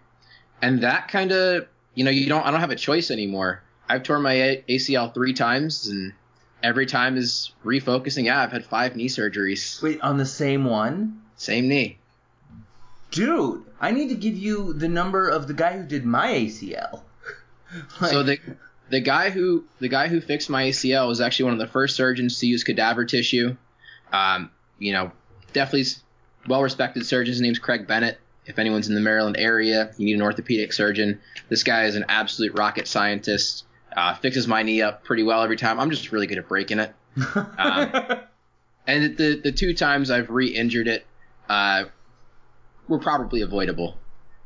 And 0.60 0.82
that 0.82 1.08
kind 1.08 1.32
of, 1.32 1.66
you 1.94 2.04
know, 2.04 2.10
you 2.10 2.28
don't, 2.28 2.44
I 2.44 2.50
don't 2.50 2.60
have 2.60 2.70
a 2.70 2.76
choice 2.76 3.10
anymore. 3.10 3.62
I've 3.88 4.02
torn 4.02 4.20
my 4.22 4.62
ACL 4.68 5.12
three 5.14 5.32
times, 5.32 5.86
and 5.88 6.12
every 6.62 6.84
time 6.86 7.16
is 7.16 7.52
refocusing. 7.64 8.24
Yeah, 8.24 8.42
I've 8.42 8.52
had 8.52 8.64
five 8.66 8.94
knee 8.94 9.08
surgeries. 9.08 9.82
Wait, 9.82 10.00
on 10.02 10.18
the 10.18 10.26
same 10.26 10.64
one? 10.66 11.22
Same 11.36 11.66
knee. 11.68 11.98
Dude, 13.10 13.64
I 13.80 13.90
need 13.90 14.08
to 14.08 14.14
give 14.16 14.36
you 14.36 14.72
the 14.72 14.88
number 14.88 15.28
of 15.28 15.46
the 15.46 15.54
guy 15.54 15.78
who 15.78 15.84
did 15.84 16.04
my 16.04 16.28
ACL. 16.32 17.02
Like- 18.00 18.10
so 18.12 18.22
the 18.22 18.38
the 18.90 19.00
guy 19.00 19.30
who 19.30 19.64
the 19.80 19.88
guy 19.88 20.06
who 20.08 20.20
fixed 20.20 20.48
my 20.48 20.64
ACL 20.66 21.08
was 21.08 21.20
actually 21.20 21.46
one 21.46 21.54
of 21.54 21.58
the 21.58 21.66
first 21.66 21.96
surgeons 21.96 22.38
to 22.38 22.46
use 22.46 22.62
cadaver 22.62 23.04
tissue. 23.04 23.56
Um, 24.12 24.50
you 24.78 24.92
know, 24.92 25.10
definitely 25.52 25.90
well 26.46 26.62
respected 26.62 27.04
surgeon. 27.04 27.32
His 27.32 27.40
name's 27.40 27.58
Craig 27.58 27.86
Bennett. 27.88 28.18
If 28.46 28.58
anyone's 28.58 28.88
in 28.88 28.94
the 28.94 29.00
Maryland 29.00 29.36
area, 29.38 29.92
you 29.96 30.04
need 30.04 30.14
an 30.14 30.22
orthopedic 30.22 30.72
surgeon. 30.72 31.20
This 31.48 31.62
guy 31.62 31.84
is 31.84 31.96
an 31.96 32.04
absolute 32.08 32.56
rocket 32.58 32.86
scientist. 32.86 33.64
Uh, 33.96 34.14
fixes 34.14 34.46
my 34.46 34.62
knee 34.62 34.82
up 34.82 35.04
pretty 35.04 35.22
well 35.22 35.42
every 35.42 35.56
time. 35.56 35.78
I'm 35.78 35.90
just 35.90 36.12
really 36.12 36.26
good 36.26 36.38
at 36.38 36.48
breaking 36.48 36.80
it. 36.80 36.92
Um, 37.58 38.18
And 38.86 39.16
the 39.16 39.40
the 39.42 39.52
two 39.52 39.74
times 39.74 40.10
I've 40.10 40.30
re-injured 40.30 40.88
it 40.88 41.06
uh, 41.48 41.84
were 42.88 42.98
probably 42.98 43.40
avoidable. 43.40 43.96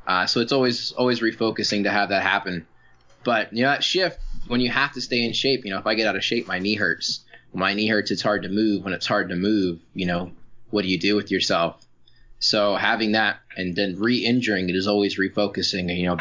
Uh, 0.06 0.26
so 0.26 0.40
it's 0.40 0.52
always 0.52 0.92
always 0.92 1.20
refocusing 1.20 1.82
to 1.84 1.90
have 1.90 2.11
that 2.11 2.22
happen. 2.22 2.66
But 3.24 3.52
you 3.52 3.62
know 3.62 3.70
that 3.70 3.82
shift 3.82 4.20
when 4.46 4.61
you 4.61 4.70
have 4.70 4.92
to 4.92 5.00
stay 5.00 5.24
in 5.24 5.32
shape. 5.32 5.64
You 5.64 5.72
know, 5.72 5.78
if 5.78 5.87
I 5.87 5.94
get 5.94 6.06
out 6.06 6.16
of 6.16 6.24
shape, 6.24 6.46
my 6.46 6.58
knee 6.58 6.74
hurts. 6.74 7.24
When 7.50 7.61
my 7.61 7.74
knee 7.74 7.88
hurts, 7.88 8.11
it's 8.11 8.22
hard 8.22 8.42
to 8.44 8.48
move. 8.48 8.84
When 8.84 8.92
it's 8.92 9.06
hard 9.06 9.30
to 9.30 9.37
move, 9.37 9.80
you 9.94 10.06
know, 10.06 10.30
what 10.70 10.82
do 10.82 10.88
you 10.88 10.98
do 10.98 11.16
with 11.16 11.30
yourself? 11.30 11.84
So 12.40 12.77
having 12.77 13.12
that 13.12 13.40
and 13.57 13.74
then 13.74 13.98
re-injuring 13.98 14.68
it 14.68 14.77
is 14.77 14.87
always 14.87 15.18
refocusing. 15.18 15.94
You 15.96 16.07
know, 16.07 16.18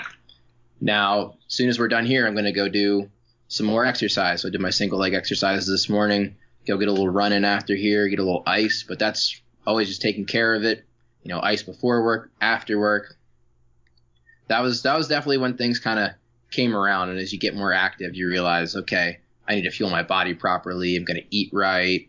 now 0.81 1.35
as 1.47 1.53
soon 1.53 1.69
as 1.69 1.79
we're 1.79 1.87
done 1.87 2.05
here, 2.05 2.25
I'm 2.25 2.33
going 2.33 2.45
to 2.45 2.51
go 2.51 2.69
do 2.69 3.09
some 3.47 3.65
more 3.65 3.85
exercise. 3.85 4.41
So 4.41 4.47
I 4.47 4.51
did 4.51 4.61
my 4.61 4.69
single 4.69 4.99
leg 4.99 5.13
exercises 5.13 5.67
this 5.67 5.89
morning. 5.89 6.35
Go 6.65 6.77
get 6.77 6.89
a 6.89 6.91
little 6.91 7.09
run 7.09 7.31
in 7.31 7.45
after 7.45 7.75
here, 7.75 8.07
get 8.09 8.19
a 8.19 8.23
little 8.23 8.43
ice, 8.45 8.83
but 8.87 8.99
that's 8.99 9.41
always 9.65 9.87
just 9.87 10.01
taking 10.01 10.25
care 10.25 10.53
of 10.53 10.63
it. 10.63 10.83
You 11.23 11.33
know, 11.33 11.39
ice 11.41 11.63
before 11.63 12.03
work, 12.03 12.31
after 12.41 12.79
work. 12.79 13.15
That 14.47 14.61
was 14.61 14.83
that 14.83 14.97
was 14.97 15.07
definitely 15.07 15.37
when 15.37 15.57
things 15.57 15.79
kind 15.79 15.99
of 15.99 16.11
came 16.51 16.75
around, 16.75 17.09
and 17.09 17.19
as 17.19 17.33
you 17.33 17.39
get 17.39 17.55
more 17.55 17.73
active, 17.73 18.15
you 18.15 18.29
realize, 18.29 18.75
okay, 18.75 19.19
I 19.47 19.55
need 19.55 19.63
to 19.63 19.71
fuel 19.71 19.89
my 19.89 20.03
body 20.03 20.33
properly. 20.33 20.95
I'm 20.95 21.03
going 21.03 21.19
to 21.19 21.35
eat 21.35 21.49
right, 21.51 22.07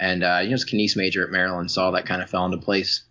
and 0.00 0.24
uh, 0.24 0.40
you 0.42 0.48
know, 0.48 0.54
as 0.54 0.62
a 0.62 0.66
kines 0.66 0.96
major 0.96 1.24
at 1.24 1.30
Maryland, 1.30 1.70
so 1.70 1.82
all 1.82 1.92
that 1.92 2.06
kind 2.06 2.22
of 2.22 2.30
fell 2.30 2.46
into 2.46 2.58
place. 2.58 3.02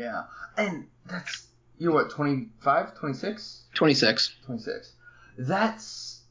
Yeah. 0.00 0.22
And 0.56 0.86
that's, 1.06 1.46
you're 1.78 1.92
what, 1.92 2.10
25, 2.10 2.98
26? 2.98 3.64
26. 3.74 4.36
26. 4.46 4.92
That's 5.38 6.22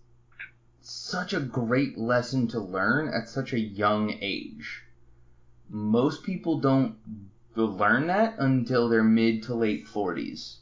such 0.82 1.34
a 1.34 1.39
great 1.39 1.97
lesson 1.97 2.47
to 2.49 2.60
learn 2.60 3.13
at 3.13 3.29
such 3.29 3.53
a 3.53 3.60
young 3.60 4.17
age. 4.21 4.84
Most 5.69 6.23
people 6.23 6.60
don't 6.60 6.95
learn 7.55 8.08
that 8.08 8.39
until 8.39 8.89
they're 8.89 9.03
mid 9.03 9.43
to 9.43 9.53
late 9.53 9.86
40s. 9.88 10.58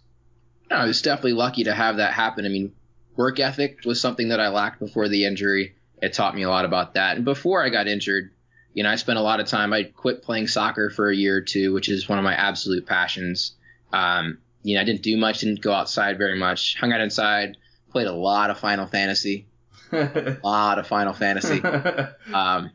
No, 0.69 0.77
I 0.77 0.85
was 0.85 1.01
definitely 1.01 1.33
lucky 1.33 1.63
to 1.63 1.73
have 1.73 1.97
that 1.97 2.13
happen. 2.13 2.45
I 2.45 2.49
mean, 2.49 2.73
work 3.15 3.39
ethic 3.39 3.79
was 3.85 4.01
something 4.01 4.29
that 4.29 4.41
I 4.41 4.49
lacked 4.49 4.79
before 4.79 5.07
the 5.07 5.25
injury. 5.25 5.75
It 6.01 6.13
taught 6.13 6.35
me 6.35 6.43
a 6.43 6.49
lot 6.49 6.65
about 6.65 6.95
that. 6.95 7.15
And 7.15 7.23
before 7.23 7.63
I 7.63 7.69
got 7.69 7.87
injured, 7.87 8.31
you 8.77 8.83
know, 8.83 8.91
I 8.91 8.95
spent 8.95 9.17
a 9.17 9.23
lot 9.23 9.39
of 9.39 9.47
time. 9.47 9.73
I 9.73 9.85
quit 9.85 10.21
playing 10.21 10.49
soccer 10.49 10.91
for 10.91 11.09
a 11.09 11.15
year 11.15 11.37
or 11.37 11.41
two, 11.41 11.73
which 11.73 11.89
is 11.89 12.07
one 12.07 12.19
of 12.19 12.23
my 12.23 12.35
absolute 12.35 12.85
passions. 12.85 13.53
Um, 13.91 14.37
you 14.61 14.75
know, 14.75 14.81
I 14.81 14.83
didn't 14.83 15.01
do 15.01 15.17
much, 15.17 15.39
didn't 15.39 15.61
go 15.61 15.73
outside 15.73 16.19
very 16.19 16.37
much, 16.37 16.77
hung 16.77 16.93
out 16.93 17.01
inside, 17.01 17.57
played 17.89 18.05
a 18.05 18.13
lot 18.13 18.51
of 18.51 18.59
Final 18.59 18.85
Fantasy, 18.85 19.47
a 19.91 20.37
lot 20.43 20.77
of 20.77 20.85
Final 20.85 21.13
Fantasy. 21.13 21.59
Um, 22.33 22.69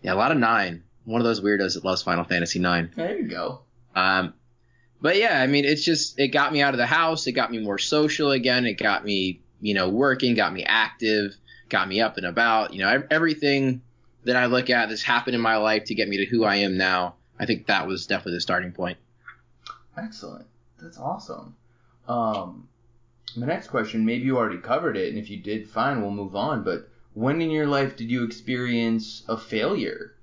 yeah, 0.00 0.12
a 0.12 0.14
lot 0.14 0.30
of 0.30 0.38
nine. 0.38 0.84
One 1.06 1.20
of 1.20 1.24
those 1.24 1.40
weirdos 1.40 1.74
that 1.74 1.84
loves 1.84 2.02
Final 2.02 2.22
Fantasy 2.22 2.60
nine. 2.60 2.92
there 2.94 3.18
you 3.18 3.26
go. 3.26 3.62
Um, 3.96 4.32
but 5.00 5.16
yeah, 5.16 5.42
I 5.42 5.48
mean, 5.48 5.64
it's 5.64 5.82
just 5.82 6.20
it 6.20 6.28
got 6.28 6.52
me 6.52 6.62
out 6.62 6.72
of 6.72 6.78
the 6.78 6.86
house. 6.86 7.26
It 7.26 7.32
got 7.32 7.50
me 7.50 7.58
more 7.58 7.78
social 7.78 8.30
again. 8.30 8.64
It 8.64 8.74
got 8.74 9.04
me, 9.04 9.40
you 9.60 9.74
know, 9.74 9.88
working, 9.88 10.36
got 10.36 10.52
me 10.52 10.62
active, 10.62 11.34
got 11.68 11.88
me 11.88 12.00
up 12.00 12.16
and 12.16 12.26
about. 12.26 12.74
You 12.74 12.82
know, 12.82 13.02
everything 13.10 13.82
that 14.26 14.36
I 14.36 14.46
look 14.46 14.70
at 14.70 14.88
that's 14.88 15.02
happened 15.02 15.34
in 15.34 15.40
my 15.40 15.56
life 15.56 15.84
to 15.84 15.94
get 15.94 16.08
me 16.08 16.18
to 16.18 16.26
who 16.26 16.44
I 16.44 16.56
am 16.56 16.76
now. 16.76 17.14
I 17.38 17.46
think 17.46 17.66
that 17.66 17.86
was 17.86 18.06
definitely 18.06 18.34
the 18.34 18.40
starting 18.40 18.72
point. 18.72 18.98
Excellent. 19.96 20.46
That's 20.80 20.98
awesome. 20.98 21.56
Um, 22.08 22.68
my 23.36 23.46
next 23.46 23.68
question, 23.68 24.04
maybe 24.04 24.24
you 24.24 24.36
already 24.36 24.58
covered 24.58 24.96
it, 24.96 25.08
and 25.08 25.18
if 25.18 25.30
you 25.30 25.38
did, 25.38 25.68
fine, 25.68 26.00
we'll 26.00 26.10
move 26.10 26.36
on. 26.36 26.64
But 26.64 26.88
when 27.14 27.40
in 27.40 27.50
your 27.50 27.66
life 27.66 27.96
did 27.96 28.10
you 28.10 28.24
experience 28.24 29.22
a 29.28 29.38
failure? 29.38 30.14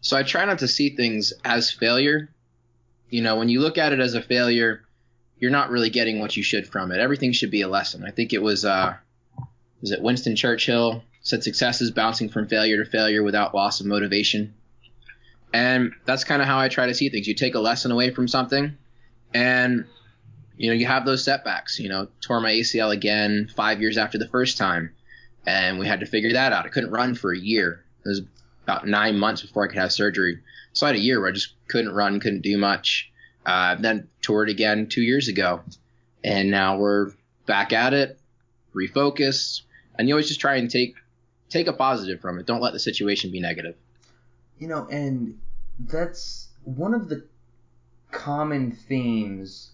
So 0.00 0.16
I 0.16 0.22
try 0.22 0.44
not 0.44 0.60
to 0.60 0.68
see 0.68 0.90
things 0.90 1.32
as 1.44 1.70
failure. 1.70 2.30
You 3.10 3.22
know, 3.22 3.36
when 3.36 3.48
you 3.48 3.60
look 3.60 3.78
at 3.78 3.92
it 3.92 4.00
as 4.00 4.14
a 4.14 4.22
failure, 4.22 4.84
you're 5.38 5.50
not 5.50 5.70
really 5.70 5.90
getting 5.90 6.20
what 6.20 6.36
you 6.36 6.42
should 6.42 6.66
from 6.66 6.92
it. 6.92 7.00
Everything 7.00 7.32
should 7.32 7.50
be 7.50 7.62
a 7.62 7.68
lesson. 7.68 8.04
I 8.04 8.10
think 8.10 8.32
it 8.32 8.42
was 8.42 8.64
uh 8.64 8.94
was 9.80 9.92
it 9.92 10.02
Winston 10.02 10.36
Churchill 10.36 11.02
said 11.22 11.42
success 11.42 11.80
is 11.80 11.90
bouncing 11.90 12.28
from 12.28 12.48
failure 12.48 12.82
to 12.82 12.90
failure 12.90 13.22
without 13.22 13.54
loss 13.54 13.80
of 13.80 13.86
motivation. 13.86 14.54
And 15.52 15.92
that's 16.04 16.24
kind 16.24 16.42
of 16.42 16.48
how 16.48 16.58
I 16.58 16.68
try 16.68 16.86
to 16.86 16.94
see 16.94 17.08
things. 17.08 17.26
You 17.26 17.34
take 17.34 17.54
a 17.54 17.60
lesson 17.60 17.90
away 17.90 18.10
from 18.10 18.28
something 18.28 18.76
and 19.34 19.84
you 20.56 20.68
know, 20.68 20.74
you 20.74 20.86
have 20.86 21.04
those 21.04 21.22
setbacks, 21.22 21.78
you 21.78 21.88
know, 21.88 22.08
tore 22.20 22.40
my 22.40 22.50
ACL 22.50 22.92
again 22.92 23.48
5 23.54 23.80
years 23.80 23.96
after 23.96 24.18
the 24.18 24.28
first 24.28 24.58
time 24.58 24.90
and 25.46 25.78
we 25.78 25.86
had 25.86 26.00
to 26.00 26.06
figure 26.06 26.32
that 26.32 26.52
out. 26.52 26.66
I 26.66 26.68
couldn't 26.68 26.90
run 26.90 27.14
for 27.14 27.32
a 27.32 27.38
year. 27.38 27.84
It 28.04 28.08
was 28.08 28.22
about 28.64 28.86
9 28.86 29.18
months 29.18 29.42
before 29.42 29.64
I 29.64 29.68
could 29.68 29.78
have 29.78 29.92
surgery. 29.92 30.40
So 30.72 30.86
I 30.86 30.90
had 30.90 30.96
a 30.96 31.00
year 31.00 31.20
where 31.20 31.30
I 31.30 31.32
just 31.32 31.54
couldn't 31.68 31.94
run, 31.94 32.20
couldn't 32.20 32.42
do 32.42 32.58
much. 32.58 33.10
Uh, 33.46 33.76
then 33.76 34.08
toured 34.20 34.50
again 34.50 34.88
two 34.88 35.00
years 35.00 35.28
ago, 35.28 35.62
and 36.22 36.50
now 36.50 36.76
we're 36.76 37.12
back 37.46 37.72
at 37.72 37.94
it, 37.94 38.20
refocused, 38.74 39.62
and 39.98 40.06
you 40.06 40.14
always 40.14 40.28
just 40.28 40.40
try 40.40 40.56
and 40.56 40.70
take 40.70 40.96
take 41.48 41.66
a 41.66 41.72
positive 41.72 42.20
from 42.20 42.38
it. 42.38 42.46
Don't 42.46 42.60
let 42.60 42.72
the 42.72 42.78
situation 42.78 43.30
be 43.30 43.40
negative. 43.40 43.74
You 44.58 44.68
know, 44.68 44.86
and 44.90 45.38
that's 45.78 46.48
one 46.64 46.94
of 46.94 47.08
the 47.08 47.26
common 48.10 48.72
themes 48.72 49.72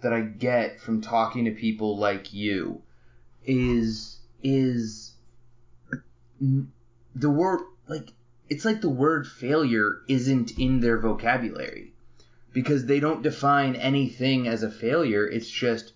that 0.00 0.12
I 0.12 0.20
get 0.20 0.80
from 0.80 1.00
talking 1.00 1.46
to 1.46 1.50
people 1.50 1.96
like 1.96 2.32
you 2.32 2.82
is 3.46 4.18
is 4.42 5.14
the 6.40 7.30
word 7.30 7.60
like 7.88 8.12
it's 8.50 8.64
like 8.64 8.82
the 8.82 8.88
word 8.88 9.26
failure 9.26 10.02
isn't 10.08 10.58
in 10.58 10.80
their 10.80 10.98
vocabulary 10.98 11.94
because 12.52 12.84
they 12.84 13.00
don't 13.00 13.22
define 13.22 13.74
anything 13.76 14.46
as 14.46 14.62
a 14.62 14.70
failure 14.70 15.26
it's 15.26 15.48
just 15.48 15.93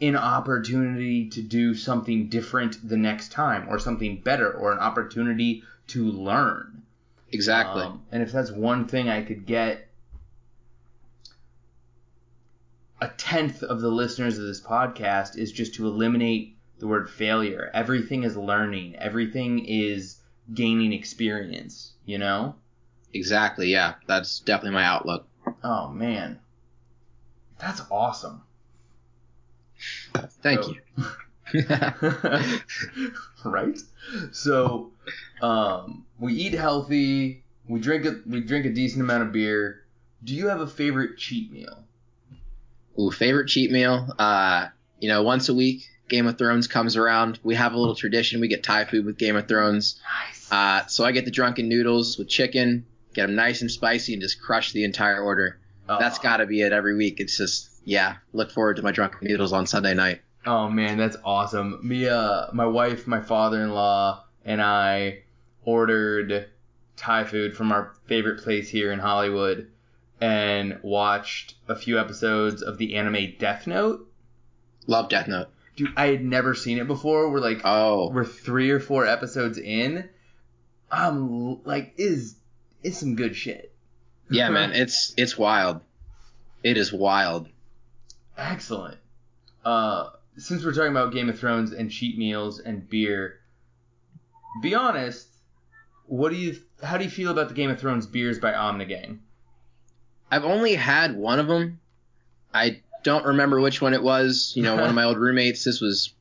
an 0.00 0.16
opportunity 0.16 1.28
to 1.30 1.42
do 1.42 1.74
something 1.74 2.28
different 2.28 2.86
the 2.86 2.96
next 2.96 3.32
time 3.32 3.66
or 3.68 3.78
something 3.78 4.20
better 4.20 4.52
or 4.52 4.72
an 4.72 4.78
opportunity 4.78 5.62
to 5.86 6.04
learn 6.04 6.82
Exactly. 7.32 7.82
um, 7.82 8.02
and 8.12 8.22
if 8.22 8.30
that's 8.32 8.50
one 8.50 8.86
thing 8.86 9.08
I 9.08 9.22
could 9.22 9.46
get 9.46 9.88
a 13.00 13.08
tenth 13.08 13.62
of 13.62 13.80
the 13.80 13.90
listeners 13.90 14.38
of 14.38 14.44
this 14.46 14.60
podcast 14.60 15.36
is 15.36 15.52
just 15.52 15.74
to 15.74 15.86
eliminate 15.86 16.56
the 16.78 16.86
word 16.86 17.10
failure. 17.10 17.70
Everything 17.74 18.22
is 18.22 18.36
learning. 18.36 18.96
Everything 18.96 19.64
is 19.66 20.16
gaining 20.52 20.92
experience, 20.92 21.92
you 22.04 22.18
know? 22.18 22.54
exactly. 23.12 23.68
Yeah, 23.72 23.94
that's 24.06 24.40
definitely 24.40 24.74
my 24.74 24.84
outlook. 24.84 25.26
Oh 25.64 25.88
man. 25.88 26.38
That's 27.58 27.82
awesome. 27.90 28.42
Thank 30.42 30.62
So- 30.62 30.74
you. 30.74 31.04
right? 33.44 33.78
So, 34.32 34.90
um, 35.40 36.04
we 36.18 36.32
eat 36.34 36.52
healthy. 36.54 37.44
We 37.68 37.80
drink 37.80 38.04
a 38.04 38.16
we 38.26 38.40
drink 38.40 38.66
a 38.66 38.70
decent 38.70 39.02
amount 39.02 39.22
of 39.24 39.32
beer. 39.32 39.82
Do 40.24 40.34
you 40.34 40.48
have 40.48 40.60
a 40.60 40.66
favorite 40.66 41.18
cheat 41.18 41.52
meal? 41.52 41.84
Ooh, 42.98 43.10
favorite 43.10 43.46
cheat 43.48 43.70
meal. 43.70 44.12
Uh, 44.18 44.68
you 44.98 45.08
know, 45.08 45.22
once 45.22 45.48
a 45.48 45.54
week, 45.54 45.84
Game 46.08 46.26
of 46.26 46.38
Thrones 46.38 46.66
comes 46.66 46.96
around. 46.96 47.38
We 47.42 47.54
have 47.54 47.74
a 47.74 47.78
little 47.78 47.94
tradition. 47.94 48.40
We 48.40 48.48
get 48.48 48.62
Thai 48.62 48.84
food 48.86 49.04
with 49.04 49.18
Game 49.18 49.36
of 49.36 49.46
Thrones. 49.46 50.00
Nice. 50.26 50.50
Uh, 50.50 50.86
so 50.86 51.04
I 51.04 51.12
get 51.12 51.24
the 51.26 51.30
drunken 51.30 51.68
noodles 51.68 52.16
with 52.18 52.28
chicken, 52.28 52.86
get 53.14 53.26
them 53.26 53.34
nice 53.36 53.60
and 53.60 53.70
spicy, 53.70 54.14
and 54.14 54.22
just 54.22 54.40
crush 54.40 54.72
the 54.72 54.84
entire 54.84 55.20
order. 55.20 55.58
That's 55.88 56.18
got 56.18 56.38
to 56.38 56.46
be 56.46 56.62
it 56.62 56.72
every 56.72 56.96
week. 56.96 57.20
It's 57.20 57.36
just, 57.36 57.70
yeah, 57.86 58.16
look 58.34 58.50
forward 58.50 58.76
to 58.76 58.82
my 58.82 58.92
drunken 58.92 59.20
noodles 59.28 59.52
on 59.54 59.66
Sunday 59.66 59.94
night. 59.94 60.20
Oh 60.44 60.68
man, 60.68 60.98
that's 60.98 61.16
awesome. 61.24 61.80
Me, 61.82 62.06
uh, 62.08 62.48
my 62.52 62.66
wife, 62.66 63.06
my 63.06 63.20
father-in-law, 63.22 64.24
and 64.44 64.60
I 64.60 65.20
ordered 65.64 66.48
Thai 66.96 67.24
food 67.24 67.56
from 67.56 67.72
our 67.72 67.94
favorite 68.06 68.42
place 68.42 68.68
here 68.68 68.92
in 68.92 68.98
Hollywood, 68.98 69.70
and 70.20 70.78
watched 70.82 71.54
a 71.68 71.76
few 71.76 71.98
episodes 71.98 72.60
of 72.62 72.76
the 72.78 72.96
anime 72.96 73.34
Death 73.38 73.66
Note. 73.66 74.10
Love 74.86 75.08
Death 75.08 75.28
Note. 75.28 75.48
Dude, 75.76 75.92
I 75.96 76.06
had 76.08 76.24
never 76.24 76.54
seen 76.54 76.78
it 76.78 76.86
before. 76.86 77.30
We're 77.30 77.40
like, 77.40 77.60
Oh, 77.64 78.10
we're 78.10 78.24
three 78.24 78.70
or 78.70 78.80
four 78.80 79.06
episodes 79.06 79.58
in. 79.58 80.08
I'm 80.90 81.62
like, 81.64 81.94
is 81.98 82.36
it's 82.82 82.98
some 82.98 83.14
good 83.16 83.34
shit. 83.36 83.72
yeah, 84.30 84.48
man, 84.48 84.72
it's 84.72 85.12
it's 85.16 85.36
wild. 85.36 85.80
It 86.62 86.76
is 86.76 86.92
wild. 86.92 87.48
Excellent. 88.36 88.98
Uh, 89.64 90.10
since 90.36 90.64
we're 90.64 90.72
talking 90.72 90.90
about 90.90 91.12
Game 91.12 91.28
of 91.28 91.38
Thrones 91.38 91.72
and 91.72 91.90
cheat 91.90 92.18
meals 92.18 92.60
and 92.60 92.88
beer, 92.88 93.40
be 94.62 94.74
honest. 94.74 95.28
What 96.06 96.30
do 96.30 96.36
you? 96.36 96.56
How 96.82 96.98
do 96.98 97.04
you 97.04 97.10
feel 97.10 97.30
about 97.30 97.48
the 97.48 97.54
Game 97.54 97.70
of 97.70 97.80
Thrones 97.80 98.06
beers 98.06 98.38
by 98.38 98.52
Omegang? 98.52 99.18
I've 100.30 100.44
only 100.44 100.74
had 100.74 101.16
one 101.16 101.38
of 101.38 101.48
them. 101.48 101.80
I 102.52 102.82
don't 103.02 103.24
remember 103.24 103.60
which 103.60 103.80
one 103.80 103.94
it 103.94 104.02
was. 104.02 104.52
You 104.54 104.62
know, 104.62 104.74
one 104.76 104.88
of 104.88 104.94
my 104.94 105.04
old 105.04 105.18
roommates. 105.18 105.64
This 105.64 105.80
was 105.80 106.12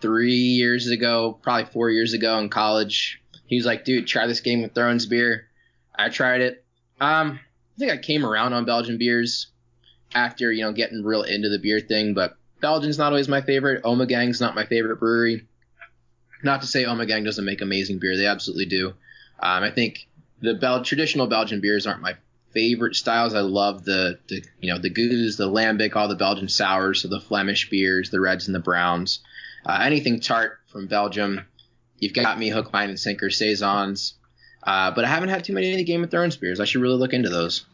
three 0.00 0.32
years 0.32 0.88
ago, 0.88 1.38
probably 1.42 1.66
four 1.66 1.90
years 1.90 2.14
ago 2.14 2.38
in 2.38 2.48
college. 2.48 3.22
He 3.46 3.56
was 3.56 3.66
like, 3.66 3.84
"Dude, 3.84 4.06
try 4.06 4.26
this 4.26 4.40
Game 4.40 4.64
of 4.64 4.74
Thrones 4.74 5.06
beer." 5.06 5.46
I 5.94 6.08
tried 6.08 6.40
it. 6.40 6.64
Um, 7.00 7.38
I 7.76 7.78
think 7.78 7.92
I 7.92 7.96
came 7.98 8.24
around 8.24 8.54
on 8.54 8.64
Belgian 8.64 8.98
beers 8.98 9.48
after 10.14 10.52
you 10.52 10.62
know 10.62 10.72
getting 10.72 11.02
real 11.04 11.22
into 11.22 11.48
the 11.48 11.58
beer 11.58 11.80
thing, 11.80 12.14
but 12.14 12.36
Belgian's 12.60 12.98
not 12.98 13.12
always 13.12 13.28
my 13.28 13.40
favorite. 13.40 13.82
Omegang's 13.84 14.40
not 14.40 14.54
my 14.54 14.64
favorite 14.66 14.98
brewery. 14.98 15.46
Not 16.42 16.60
to 16.60 16.66
say 16.66 16.84
Omegang 16.84 17.24
doesn't 17.24 17.44
make 17.44 17.60
amazing 17.60 17.98
beer; 17.98 18.16
they 18.16 18.26
absolutely 18.26 18.66
do. 18.66 18.88
Um, 19.40 19.62
I 19.62 19.70
think 19.70 20.08
the 20.40 20.54
Bel- 20.54 20.84
traditional 20.84 21.26
Belgian 21.26 21.60
beers 21.60 21.86
aren't 21.86 22.02
my 22.02 22.16
favorite 22.52 22.96
styles. 22.96 23.34
I 23.34 23.40
love 23.40 23.84
the, 23.84 24.18
the 24.28 24.42
you 24.60 24.72
know 24.72 24.78
the 24.78 24.90
gueuze, 24.90 25.36
the 25.36 25.48
lambic, 25.48 25.94
all 25.96 26.08
the 26.08 26.14
Belgian 26.14 26.48
sours, 26.48 27.02
so 27.02 27.08
the 27.08 27.20
Flemish 27.20 27.68
beers, 27.68 28.10
the 28.10 28.20
reds 28.20 28.46
and 28.46 28.54
the 28.54 28.60
browns. 28.60 29.20
Uh, 29.64 29.80
anything 29.82 30.20
tart 30.20 30.58
from 30.68 30.86
Belgium, 30.86 31.40
you've 31.98 32.14
got 32.14 32.38
me 32.38 32.48
hook, 32.48 32.72
line, 32.72 32.88
and 32.88 33.00
sinker 33.00 33.30
saisons. 33.30 34.14
Uh, 34.62 34.90
but 34.90 35.04
I 35.04 35.08
haven't 35.08 35.28
had 35.28 35.44
too 35.44 35.52
many 35.52 35.70
of 35.72 35.76
the 35.76 35.84
Game 35.84 36.02
of 36.02 36.10
Thrones 36.10 36.36
beers. 36.36 36.58
I 36.60 36.64
should 36.64 36.80
really 36.80 36.98
look 36.98 37.12
into 37.12 37.28
those. 37.28 37.64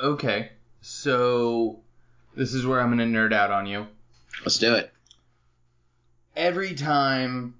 Okay, 0.00 0.50
so 0.84 1.80
this 2.36 2.52
is 2.52 2.66
where 2.66 2.78
I'm 2.78 2.90
gonna 2.90 3.06
nerd 3.06 3.32
out 3.32 3.50
on 3.50 3.64
you. 3.64 3.86
Let's 4.42 4.58
do 4.58 4.74
it. 4.74 4.92
Every 6.36 6.74
time 6.74 7.54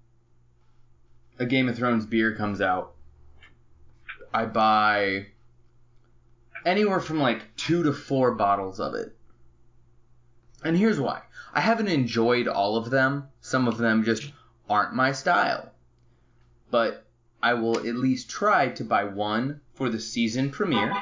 a 1.38 1.46
Game 1.46 1.70
of 1.70 1.76
Thrones 1.76 2.04
beer 2.04 2.34
comes 2.36 2.60
out, 2.60 2.92
I 4.34 4.44
buy 4.44 5.28
anywhere 6.66 7.00
from 7.00 7.18
like 7.18 7.56
two 7.56 7.82
to 7.84 7.94
four 7.94 8.32
bottles 8.32 8.78
of 8.78 8.94
it. 8.94 9.16
And 10.62 10.76
here's 10.76 11.00
why. 11.00 11.22
I 11.54 11.60
haven't 11.62 11.88
enjoyed 11.88 12.46
all 12.46 12.76
of 12.76 12.90
them. 12.90 13.28
Some 13.40 13.68
of 13.68 13.78
them 13.78 14.04
just 14.04 14.30
aren't 14.68 14.94
my 14.94 15.12
style. 15.12 15.72
But 16.70 17.06
I 17.42 17.54
will 17.54 17.78
at 17.78 17.96
least 17.96 18.28
try 18.28 18.68
to 18.68 18.84
buy 18.84 19.04
one 19.04 19.62
for 19.72 19.88
the 19.88 20.00
season 20.00 20.50
premiere. 20.50 20.92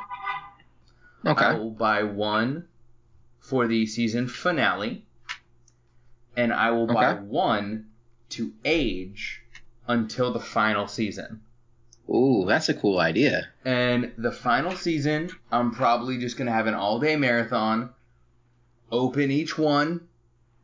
I 1.25 1.55
will 1.55 1.71
buy 1.71 2.03
one 2.03 2.67
for 3.41 3.67
the 3.67 3.87
season 3.87 4.29
finale. 4.29 5.05
And 6.37 6.53
I 6.53 6.71
will 6.71 6.87
buy 6.87 7.13
Okay. 7.15 7.23
one 7.25 7.87
to 8.31 8.53
age 8.65 9.43
until 9.87 10.33
the 10.33 10.41
final 10.41 10.87
season. 10.87 11.41
Ooh, 12.09 12.45
that's 12.47 12.69
a 12.69 12.75
cool 12.75 12.99
idea. 12.99 13.49
And 13.65 14.13
the 14.19 14.33
final 14.33 14.73
season, 14.77 15.31
I'm 15.51 15.71
probably 15.73 16.19
just 16.19 16.37
gonna 16.37 16.53
have 16.53 16.67
an 16.67 16.75
all 16.75 16.99
day 16.99 17.17
marathon. 17.17 17.91
Open 18.91 19.31
each 19.31 19.57
one, 19.59 20.01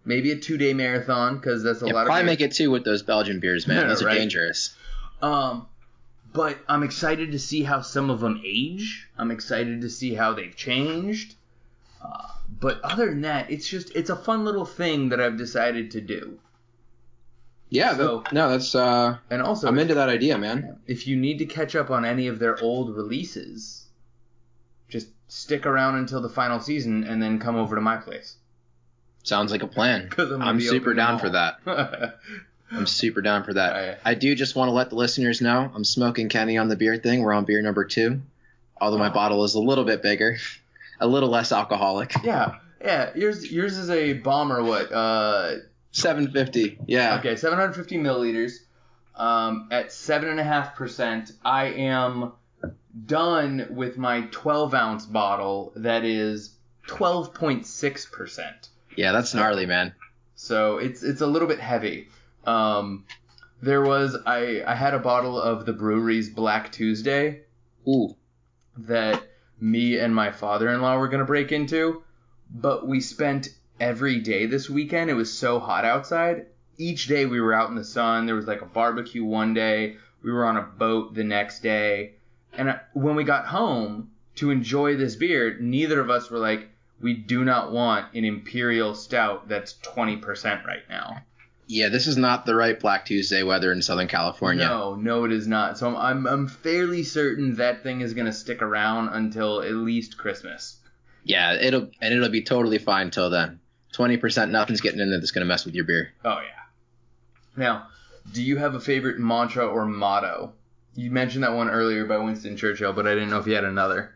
maybe 0.05 0.31
a 0.33 0.37
two 0.39 0.57
day 0.59 0.75
marathon 0.75 1.37
because 1.37 1.63
that's 1.63 1.81
a 1.81 1.85
lot. 1.87 1.89
Yeah, 1.91 1.95
lot 1.97 2.07
probably 2.07 2.21
of. 2.23 2.27
make 2.27 2.41
it 2.41 2.53
two 2.53 2.71
with 2.71 2.85
those 2.85 3.03
Belgian 3.03 3.41
beers, 3.41 3.67
man. 3.67 3.87
Those 3.89 4.03
are 4.03 4.07
right. 4.07 4.15
dangerous. 4.19 4.75
Um, 5.23 5.67
but 6.33 6.59
I'm 6.69 6.83
excited 6.83 7.33
to 7.33 7.39
see 7.39 7.63
how 7.63 7.81
some 7.81 8.11
of 8.11 8.21
them 8.21 8.41
age. 8.45 9.09
I'm 9.17 9.31
excited 9.31 9.81
to 9.83 9.91
see 9.91 10.15
how 10.15 10.35
they've 10.35 10.55
changed. 10.55 11.35
Uh, 12.05 12.29
but 12.61 12.81
other 12.83 13.07
than 13.07 13.23
that, 13.23 13.51
it's 13.51 13.69
just 13.69 13.95
it's 13.97 14.11
a 14.11 14.17
fun 14.17 14.45
little 14.45 14.65
thing 14.65 15.09
that 15.11 15.21
I've 15.21 15.37
decided 15.37 15.91
to 15.93 16.01
do. 16.01 16.39
Yeah, 17.71 17.97
So- 17.97 18.21
that- 18.21 18.33
no, 18.33 18.49
that's 18.51 18.75
uh, 18.75 19.19
And 19.31 19.43
also, 19.43 19.69
I'm 19.69 19.79
into 19.79 19.95
that 19.95 20.09
idea, 20.09 20.39
man. 20.39 20.79
if 20.87 21.07
you 21.07 21.17
need 21.17 21.39
to 21.39 21.47
catch 21.47 21.77
up 21.77 21.91
on 21.91 22.05
any 22.05 22.27
of 22.29 22.39
their 22.39 22.59
old 22.63 22.95
releases, 22.97 23.87
just 24.89 25.09
stick 25.29 25.67
around 25.67 25.97
until 25.97 26.21
the 26.23 26.31
final 26.31 26.61
season 26.61 27.05
and 27.05 27.23
then 27.23 27.39
come 27.39 27.57
over 27.57 27.75
to 27.75 27.83
my 27.83 27.97
place. 27.97 28.37
Sounds 29.23 29.53
like 29.53 29.63
a 29.63 29.67
plan. 29.67 30.09
I'm 30.19 30.41
I'm 30.41 30.61
super 30.61 30.95
down 30.95 31.19
for 31.19 31.29
that. 31.31 31.59
I'm 32.71 32.87
super 32.87 33.23
down 33.23 33.45
for 33.45 33.55
that. 33.55 33.73
Right. 33.73 33.99
I 34.05 34.15
do 34.15 34.35
just 34.35 34.55
want 34.55 34.69
to 34.69 34.73
let 34.73 34.91
the 34.91 34.97
listeners 34.97 35.41
know 35.41 35.71
I'm 35.75 35.85
smoking 35.85 36.29
Kenny 36.29 36.59
on 36.59 36.69
the 36.69 36.77
beer 36.77 36.97
thing. 36.97 37.23
We're 37.23 37.33
on 37.33 37.45
beer 37.45 37.63
number 37.63 37.85
two, 37.85 38.21
although 38.81 38.99
my 38.99 39.09
bottle 39.09 39.45
is 39.45 39.55
a 39.55 39.61
little 39.61 39.85
bit 39.85 40.03
bigger, 40.03 40.37
a 41.01 41.07
little 41.07 41.29
less 41.31 41.53
alcoholic. 41.53 42.13
yeah, 42.23 42.57
yeah. 42.81 43.11
Yours 43.15 43.51
yours 43.51 43.79
is 43.79 43.91
a 43.91 44.15
bomber. 44.15 44.63
What? 44.63 44.93
Uh, 44.93 45.57
750. 45.93 46.79
Yeah. 46.87 47.19
Okay, 47.19 47.37
750 47.37 47.99
milliliters. 47.99 48.53
Um, 49.17 49.69
at 49.73 49.93
seven 49.93 50.29
and 50.29 50.39
a 50.39 50.45
half 50.45 50.77
percent, 50.77 51.33
I 51.45 51.67
am 51.67 52.33
done 53.07 53.67
with 53.71 53.99
my 53.99 54.23
12 54.31 54.75
ounce 54.75 55.07
bottle. 55.07 55.73
That 55.77 56.05
is 56.05 56.55
12.6 56.87 58.13
percent. 58.13 58.69
Yeah, 58.97 59.13
that's 59.13 59.35
gnarly, 59.35 59.67
man. 59.67 59.95
So 60.35 60.79
it's 60.79 61.03
it's 61.03 61.21
a 61.21 61.27
little 61.27 61.49
bit 61.49 61.59
heavy. 61.61 62.09
Um, 62.49 63.05
there 63.61 63.83
was 63.83 64.17
I 64.25 64.63
I 64.67 64.75
had 64.75 64.95
a 64.95 64.99
bottle 64.99 65.39
of 65.41 65.67
the 65.67 65.73
Bruery's 65.73 66.31
Black 66.31 66.73
Tuesday 66.73 67.43
Ooh. 67.87 68.17
that 68.79 69.23
me 69.61 69.99
and 69.99 70.15
my 70.15 70.31
father-in-law 70.31 70.97
were 70.99 71.09
gonna 71.09 71.25
break 71.25 71.53
into, 71.53 72.03
but 72.51 72.87
we 72.87 73.01
spent 73.01 73.49
every 73.81 74.21
day 74.21 74.47
this 74.47 74.71
weekend. 74.71 75.11
It 75.11 75.15
was 75.15 75.33
so 75.37 75.59
hot 75.61 75.85
outside. 75.85 76.47
Each 76.79 77.07
day 77.07 77.27
we 77.27 77.41
were 77.41 77.53
out 77.53 77.69
in 77.69 77.75
the 77.77 77.85
sun. 77.85 78.25
There 78.27 78.37
was 78.37 78.47
like 78.47 78.63
a 78.63 78.67
barbecue 78.67 79.25
one 79.25 79.53
day. 79.53 79.97
We 80.23 80.33
were 80.33 80.47
on 80.47 80.57
a 80.57 80.63
boat 80.63 81.15
the 81.15 81.25
next 81.25 81.61
day. 81.61 82.15
And 82.57 82.71
I- 82.71 82.81
when 82.95 83.15
we 83.17 83.25
got 83.25 83.47
home 83.47 84.11
to 84.37 84.51
enjoy 84.51 84.97
this 84.97 85.17
beer, 85.17 85.59
neither 85.61 86.01
of 86.01 86.09
us 86.11 86.31
were 86.31 86.39
like, 86.39 86.69
we 87.01 87.15
do 87.15 87.45
not 87.45 87.73
want 87.73 88.15
an 88.15 88.25
imperial 88.25 88.95
stout 88.95 89.49
that's 89.49 89.75
20% 89.83 90.65
right 90.65 90.89
now. 90.89 91.19
Yeah, 91.69 91.91
this 91.91 92.07
is 92.07 92.17
not 92.17 92.47
the 92.47 92.55
right 92.55 92.81
Black 92.81 93.05
Tuesday 93.05 93.43
weather 93.43 93.71
in 93.71 93.83
Southern 93.83 94.09
California. 94.09 94.67
No, 94.67 94.95
no, 94.95 95.25
it 95.25 95.33
is 95.33 95.47
not. 95.47 95.79
So 95.79 95.89
I'm, 95.89 95.97
I'm, 95.97 96.27
I'm 96.27 96.49
fairly 96.49 97.03
certain 97.03 97.57
that 97.57 97.83
thing 97.83 98.01
is 98.01 98.15
going 98.15 98.27
to 98.27 98.33
stick 98.33 98.63
around 98.63 99.11
until 99.11 99.63
at 99.63 99.73
least 99.73 100.17
Christmas. 100.17 100.79
Yeah, 101.25 101.53
it'll 101.55 101.91
and 102.01 102.15
it'll 102.15 102.31
be 102.31 102.43
totally 102.43 102.79
fine 102.79 103.11
till 103.11 103.29
then. 103.29 103.61
20%, 103.95 104.51
nothing's 104.51 104.81
getting 104.81 105.01
in 105.01 105.11
there 105.11 105.19
that's 105.19 105.31
gonna 105.31 105.47
mess 105.47 105.65
with 105.65 105.75
your 105.75 105.85
beer. 105.85 106.13
Oh 106.25 106.41
yeah. 106.41 106.63
Now, 107.57 107.89
do 108.33 108.43
you 108.43 108.57
have 108.57 108.75
a 108.75 108.81
favorite 108.81 109.19
mantra 109.19 109.67
or 109.67 109.85
motto? 109.85 110.53
You 110.95 111.11
mentioned 111.11 111.45
that 111.45 111.53
one 111.53 111.69
earlier 111.69 112.07
by 112.07 112.17
Winston 112.17 112.57
Churchill, 112.57 112.93
but 112.93 113.07
I 113.07 113.15
didn't 113.15 113.31
know 113.31 113.39
if 113.39 113.47
you 113.47 113.55
had 113.55 113.65
another. 113.65 114.15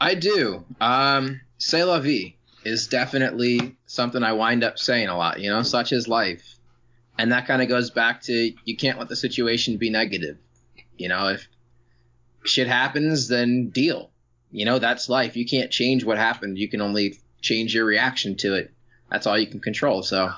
I 0.00 0.14
do. 0.14 0.64
Um, 0.80 1.40
c'est 1.58 1.84
la 1.84 2.00
vie 2.00 2.36
is 2.64 2.88
definitely 2.88 3.76
something 3.86 4.22
I 4.22 4.32
wind 4.32 4.64
up 4.64 4.78
saying 4.78 5.08
a 5.08 5.16
lot, 5.16 5.40
you 5.40 5.50
know, 5.50 5.62
such 5.62 5.92
is 5.92 6.08
life. 6.08 6.56
And 7.18 7.32
that 7.32 7.46
kind 7.46 7.60
of 7.60 7.68
goes 7.68 7.90
back 7.90 8.22
to 8.22 8.52
you 8.64 8.76
can't 8.76 8.98
let 8.98 9.08
the 9.08 9.16
situation 9.16 9.76
be 9.76 9.90
negative. 9.90 10.38
You 10.96 11.08
know, 11.08 11.28
if 11.28 11.48
shit 12.44 12.66
happens, 12.66 13.28
then 13.28 13.68
deal. 13.68 14.10
You 14.50 14.64
know, 14.64 14.78
that's 14.78 15.08
life. 15.08 15.36
You 15.36 15.46
can't 15.46 15.70
change 15.70 16.04
what 16.04 16.18
happened. 16.18 16.58
You 16.58 16.68
can 16.68 16.80
only 16.80 17.18
change 17.40 17.74
your 17.74 17.84
reaction 17.84 18.36
to 18.38 18.54
it. 18.54 18.72
That's 19.10 19.26
all 19.26 19.38
you 19.38 19.46
can 19.46 19.60
control. 19.60 20.02
So, 20.02 20.32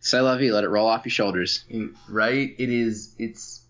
c'est 0.00 0.20
la 0.20 0.36
vie. 0.36 0.50
Let 0.50 0.64
it 0.64 0.68
roll 0.68 0.88
off 0.88 1.04
your 1.04 1.10
shoulders. 1.10 1.64
Mm, 1.70 1.94
right? 2.08 2.54
It 2.58 2.70
is. 2.70 3.14
It's. 3.18 3.60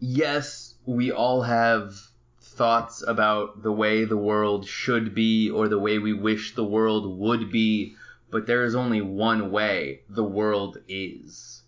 Yes, 0.00 0.74
we 0.84 1.12
all 1.12 1.42
have 1.42 1.94
thoughts 2.40 3.02
about 3.06 3.62
the 3.62 3.72
way 3.72 4.04
the 4.04 4.16
world 4.16 4.66
should 4.66 5.14
be 5.14 5.50
or 5.50 5.68
the 5.68 5.78
way 5.78 5.98
we 5.98 6.12
wish 6.12 6.54
the 6.54 6.64
world 6.64 7.18
would 7.18 7.50
be, 7.50 7.94
but 8.30 8.46
there 8.46 8.64
is 8.64 8.74
only 8.74 9.00
one 9.00 9.50
way 9.50 10.00
the 10.08 10.24
world 10.24 10.78
is. 10.88 11.61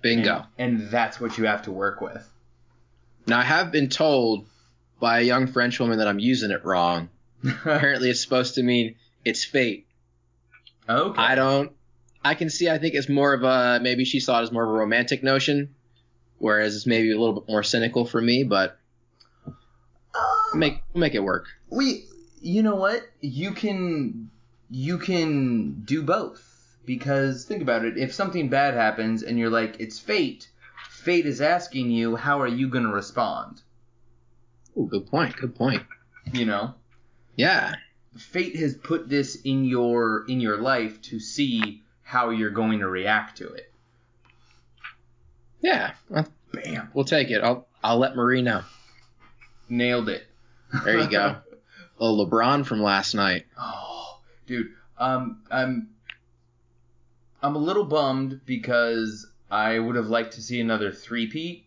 Bingo. 0.00 0.44
And, 0.58 0.80
and 0.80 0.90
that's 0.90 1.20
what 1.20 1.38
you 1.38 1.46
have 1.46 1.62
to 1.62 1.72
work 1.72 2.00
with. 2.00 2.28
Now, 3.26 3.38
I 3.38 3.44
have 3.44 3.70
been 3.70 3.88
told 3.88 4.46
by 4.98 5.20
a 5.20 5.22
young 5.22 5.46
French 5.46 5.78
woman 5.78 5.98
that 5.98 6.08
I'm 6.08 6.18
using 6.18 6.50
it 6.50 6.64
wrong. 6.64 7.08
Apparently, 7.44 8.10
it's 8.10 8.20
supposed 8.20 8.56
to 8.56 8.62
mean 8.62 8.96
it's 9.24 9.44
fate. 9.44 9.86
okay. 10.88 11.20
I 11.20 11.34
don't. 11.34 11.72
I 12.22 12.34
can 12.34 12.50
see. 12.50 12.68
I 12.68 12.78
think 12.78 12.94
it's 12.94 13.08
more 13.08 13.32
of 13.32 13.42
a 13.44 13.80
maybe 13.80 14.04
she 14.04 14.20
saw 14.20 14.40
it 14.40 14.42
as 14.42 14.52
more 14.52 14.64
of 14.64 14.70
a 14.70 14.72
romantic 14.72 15.22
notion, 15.22 15.74
whereas 16.38 16.76
it's 16.76 16.86
maybe 16.86 17.10
a 17.12 17.18
little 17.18 17.40
bit 17.40 17.48
more 17.48 17.62
cynical 17.62 18.04
for 18.04 18.20
me. 18.20 18.44
But 18.44 18.78
make 20.54 20.82
make 20.94 21.14
it 21.14 21.22
work. 21.22 21.46
We, 21.70 22.04
you 22.40 22.62
know 22.62 22.74
what? 22.74 23.02
You 23.20 23.52
can, 23.52 24.30
you 24.70 24.98
can 24.98 25.80
do 25.82 26.02
both 26.02 26.49
because 26.84 27.44
think 27.44 27.62
about 27.62 27.84
it. 27.84 27.96
If 27.98 28.12
something 28.12 28.48
bad 28.48 28.74
happens 28.74 29.22
and 29.22 29.38
you're 29.38 29.50
like, 29.50 29.78
it's 29.80 29.98
fate. 29.98 30.48
Fate 30.88 31.26
is 31.26 31.40
asking 31.40 31.90
you, 31.90 32.16
how 32.16 32.40
are 32.40 32.48
you 32.48 32.68
going 32.68 32.84
to 32.84 32.90
respond? 32.92 33.62
Ooh, 34.76 34.86
good 34.90 35.06
point. 35.06 35.36
Good 35.36 35.54
point. 35.54 35.82
You 36.32 36.44
know, 36.46 36.74
Yeah. 37.36 37.74
fate 38.16 38.56
has 38.56 38.74
put 38.74 39.08
this 39.08 39.36
in 39.42 39.64
your 39.64 40.24
in 40.28 40.40
your 40.40 40.58
life 40.58 41.00
to 41.02 41.18
see 41.20 41.82
how 42.02 42.30
you're 42.30 42.50
going 42.50 42.80
to 42.80 42.88
react 42.88 43.38
to 43.38 43.48
it. 43.52 43.72
Yeah. 45.60 45.92
Well, 46.08 46.26
Bam, 46.52 46.90
we'll 46.94 47.04
take 47.04 47.30
it. 47.30 47.42
I'll 47.42 47.66
I'll 47.82 47.98
let 47.98 48.16
Marie 48.16 48.42
know. 48.42 48.62
nailed 49.68 50.08
it. 50.08 50.26
There 50.84 50.98
you 50.98 51.08
go. 51.08 51.36
Little 51.98 52.26
LeBron 52.26 52.64
from 52.66 52.82
last 52.82 53.14
night. 53.14 53.46
Oh, 53.58 54.20
dude, 54.46 54.68
um, 54.98 55.42
I'm 55.50 55.90
I'm 57.42 57.56
a 57.56 57.58
little 57.58 57.84
bummed 57.84 58.40
because 58.44 59.26
I 59.50 59.78
would 59.78 59.96
have 59.96 60.08
liked 60.08 60.34
to 60.34 60.42
see 60.42 60.60
another 60.60 60.92
three-peat, 60.92 61.66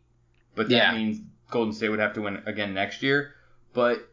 but 0.55 0.69
that 0.69 0.75
Yeah. 0.75 0.93
means 0.95 1.21
Golden 1.49 1.73
State 1.73 1.89
would 1.89 1.99
have 1.99 2.13
to 2.13 2.21
win 2.21 2.41
again 2.45 2.73
next 2.73 3.01
year. 3.03 3.33
But 3.73 4.09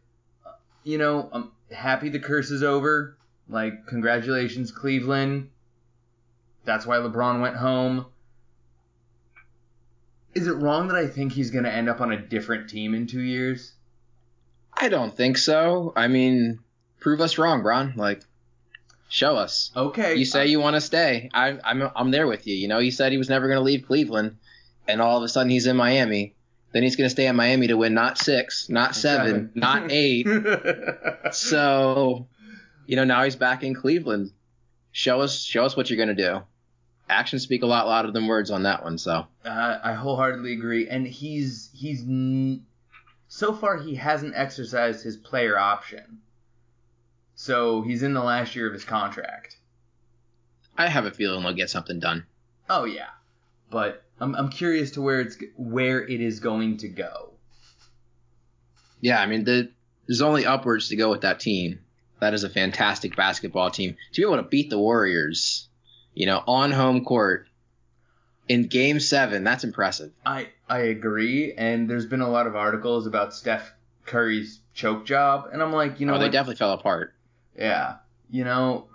you 0.83 0.97
know, 0.97 1.29
I'm 1.33 1.51
happy 1.71 2.09
the 2.09 2.19
curse 2.19 2.51
is 2.51 2.63
over. 2.63 3.17
Like, 3.49 3.87
congratulations, 3.87 4.73
Cleveland. 4.73 5.51
That's 6.65 6.87
why 6.87 6.97
LeBron 6.97 7.41
went 7.43 7.57
home. 7.57 8.07
Is 10.35 10.47
it 10.47 10.53
wrong 10.53 10.89
that 10.89 10.97
I 10.97 11.07
think 11.09 11.33
he's 11.33 11.51
going 11.51 11.65
to 11.65 11.73
end 11.73 11.89
up 11.89 12.01
on 12.01 12.13
a 12.13 12.17
different 12.17 12.71
team 12.71 12.95
in 12.95 13.07
two 13.07 13.21
years? 13.21 13.73
I 14.73 14.89
don't 14.89 15.15
think 15.15 15.37
so. 15.37 15.93
I 15.97 16.07
mean, 16.07 16.61
prove 17.01 17.21
us 17.21 17.37
wrong, 17.37 17.63
Bron. 17.63 17.95
Like, 17.97 18.23
show 19.11 19.37
us. 19.37 19.71
Okay. 19.77 20.15
You 20.15 20.25
say 20.25 20.47
you 20.47 20.59
want 20.61 20.77
to 20.77 20.81
stay. 20.81 21.29
I, 21.35 21.59
I'm 21.63 21.91
I'm 21.95 22.11
there 22.11 22.27
with 22.27 22.47
you. 22.47 22.55
You 22.57 22.69
know, 22.69 22.79
he 22.79 22.91
said 22.91 23.13
he 23.13 23.19
was 23.19 23.29
never 23.29 23.47
going 23.47 23.59
to 23.59 23.63
leave 23.63 23.85
Cleveland, 23.87 24.37
and 24.89 25.03
all 25.03 25.19
of 25.19 25.23
a 25.23 25.29
sudden 25.29 25.51
he's 25.51 25.67
in 25.67 25.77
Miami. 25.77 26.35
Then 26.73 26.85
he's 26.85 26.95
going 26.97 27.07
to 27.07 27.11
stay 27.11 27.27
in 27.27 27.35
Miami 27.37 27.67
to 27.67 27.75
win 27.77 27.95
not 27.95 28.17
six, 28.17 28.69
not 28.69 28.95
seven, 28.95 29.51
not 29.57 29.91
eight. 29.91 30.25
So, 31.33 32.27
you 32.87 32.97
know, 32.97 33.05
now 33.05 33.25
he's 33.25 33.37
back 33.37 33.63
in 33.63 33.75
Cleveland. 33.75 34.33
Show 34.93 35.21
us 35.21 35.41
show 35.43 35.65
us 35.65 35.77
what 35.77 35.91
you're 35.91 35.97
going 36.05 36.17
to 36.17 36.23
do. 36.23 36.41
Actions 37.09 37.43
speak 37.43 37.63
a 37.63 37.67
lot 37.67 37.87
louder 37.89 38.13
than 38.13 38.27
words 38.27 38.51
on 38.51 38.63
that 38.65 38.85
one. 38.85 38.99
So, 38.99 39.27
Uh, 39.45 39.79
I 39.83 39.95
wholeheartedly 39.95 40.53
agree, 40.53 40.89
and 40.89 41.07
he's 41.07 41.71
he's 41.73 42.03
n- 42.03 42.65
so 43.29 43.53
far 43.53 43.77
he 43.79 43.95
hasn't 43.97 44.35
exercised 44.37 45.03
his 45.05 45.17
player 45.17 45.59
option, 45.59 46.21
so 47.41 47.81
he's 47.81 48.03
in 48.03 48.13
the 48.13 48.23
last 48.23 48.55
year 48.55 48.67
of 48.67 48.75
his 48.75 48.85
contract. 48.85 49.57
I 50.77 50.89
have 50.89 51.07
a 51.07 51.11
feeling 51.11 51.43
they'll 51.43 51.55
get 51.55 51.71
something 51.71 51.99
done. 51.99 52.27
Oh 52.69 52.85
yeah, 52.85 53.09
but 53.71 54.05
I'm 54.21 54.35
I'm 54.35 54.51
curious 54.51 54.91
to 54.93 55.01
where 55.01 55.21
it's 55.21 55.39
where 55.57 56.07
it 56.07 56.21
is 56.21 56.41
going 56.41 56.77
to 56.79 56.89
go. 56.89 57.33
Yeah, 59.01 59.23
I 59.23 59.27
mean, 59.27 59.45
the, 59.45 59.71
there's 60.07 60.21
only 60.21 60.45
upwards 60.45 60.91
to 60.91 60.97
go 60.97 61.09
with 61.09 61.23
that 61.23 61.41
team. 61.41 61.79
That 62.21 62.35
is 62.35 62.45
a 62.45 62.51
fantastic 62.51 63.17
basketball 63.17 63.71
team. 63.71 63.97
To 64.13 64.21
be 64.21 64.27
able 64.27 64.43
to 64.43 64.47
beat 64.47 64.69
the 64.69 64.79
Warriors, 64.79 65.67
you 66.13 66.27
know, 66.27 66.45
on 66.47 66.73
home 66.73 67.07
court 67.07 67.49
in 68.49 68.67
Game 68.67 69.01
Seven. 69.01 69.45
That's 69.45 69.65
impressive. 69.65 70.13
I 70.27 70.49
I 70.69 70.81
agree, 70.81 71.55
and 71.55 71.89
there's 71.89 72.05
been 72.05 72.21
a 72.21 72.29
lot 72.29 72.47
of 72.47 72.55
articles 72.55 73.07
about 73.07 73.33
Steph 73.33 73.73
Curry's 74.05 74.61
choke 74.75 75.07
job, 75.07 75.49
and 75.51 75.63
I'm 75.63 75.73
like, 75.73 76.01
you 76.01 76.07
know, 76.07 76.17
oh, 76.17 76.19
they 76.19 76.29
definitely 76.29 76.57
fell 76.57 76.73
apart. 76.73 77.15
Yeah, 77.57 77.97
you 78.31 78.45
know, 78.45 78.89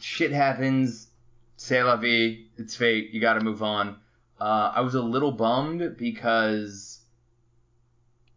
shit 0.00 0.32
happens. 0.32 1.08
C'est 1.56 1.82
la 1.82 1.96
vie. 1.96 2.46
It's 2.56 2.76
fate. 2.76 3.10
You 3.10 3.20
got 3.20 3.34
to 3.34 3.40
move 3.40 3.62
on. 3.62 3.96
Uh, 4.40 4.72
I 4.74 4.80
was 4.80 4.94
a 4.94 5.02
little 5.02 5.32
bummed 5.32 5.96
because 5.96 7.00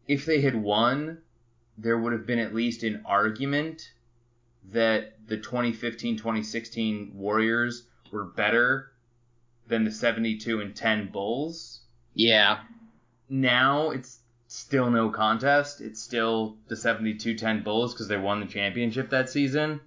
if 0.08 0.26
they 0.26 0.42
had 0.42 0.56
won, 0.56 1.20
there 1.78 1.98
would 2.00 2.14
have 2.14 2.26
been 2.26 2.40
at 2.40 2.56
least 2.56 2.84
an 2.84 3.04
argument 3.06 3.92
that 4.72 5.14
the 5.28 5.38
2015-2016 5.38 7.14
Warriors 7.14 7.84
were 8.12 8.26
better 8.26 8.92
than 9.68 9.84
the 9.84 9.92
72 9.92 10.60
and 10.60 10.76
10 10.76 11.12
Bulls. 11.12 11.82
Yeah. 12.14 12.62
Now 13.30 13.92
it's 13.92 14.20
still 14.54 14.90
no 14.90 15.10
contest. 15.10 15.80
It's 15.82 16.02
still 16.02 16.58
the 16.68 16.76
72-10 16.76 17.64
Bulls 17.64 17.94
because 17.94 18.08
they 18.08 18.18
won 18.18 18.40
the 18.42 18.46
championship 18.46 19.10
that 19.12 19.30
season. 19.30 19.80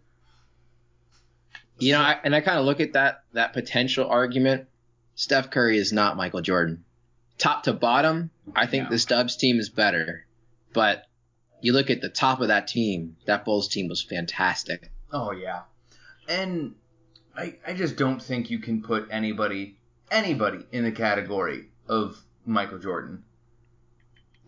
You 1.79 1.93
know, 1.93 2.01
I, 2.01 2.19
and 2.25 2.35
I 2.35 2.41
kind 2.41 2.59
of 2.59 2.65
look 2.65 2.81
at 2.81 2.93
that 2.93 3.25
that 3.33 3.53
potential 3.53 4.09
argument. 4.09 4.69
Steph 5.17 5.51
Curry 5.51 5.77
is 5.77 5.93
not 5.93 6.17
Michael 6.17 6.41
Jordan. 6.41 6.85
Top 7.37 7.65
to 7.65 7.73
bottom, 7.73 8.31
I 8.55 8.67
think 8.67 8.85
No. 8.91 8.97
the 8.97 9.05
Dubs 9.05 9.37
team 9.37 9.59
is 9.59 9.69
better. 9.69 10.25
But 10.73 11.05
you 11.61 11.73
look 11.73 11.91
at 11.91 12.01
the 12.01 12.09
top 12.09 12.41
of 12.41 12.49
that 12.49 12.69
team, 12.69 13.17
that 13.27 13.45
Bulls 13.45 13.69
team 13.69 13.89
was 13.89 14.03
fantastic. 14.03 14.91
Oh 15.13 15.33
yeah, 15.33 15.63
and 16.29 16.75
I 17.37 17.57
I 17.67 17.75
just 17.75 17.97
don't 17.97 18.23
think 18.23 18.51
you 18.51 18.61
can 18.61 18.83
put 18.83 19.09
anybody 19.11 19.77
anybody 20.13 20.65
in 20.71 20.85
the 20.85 20.93
category 20.93 21.67
of 21.89 22.17
Michael 22.47 22.79
Jordan. 22.79 23.25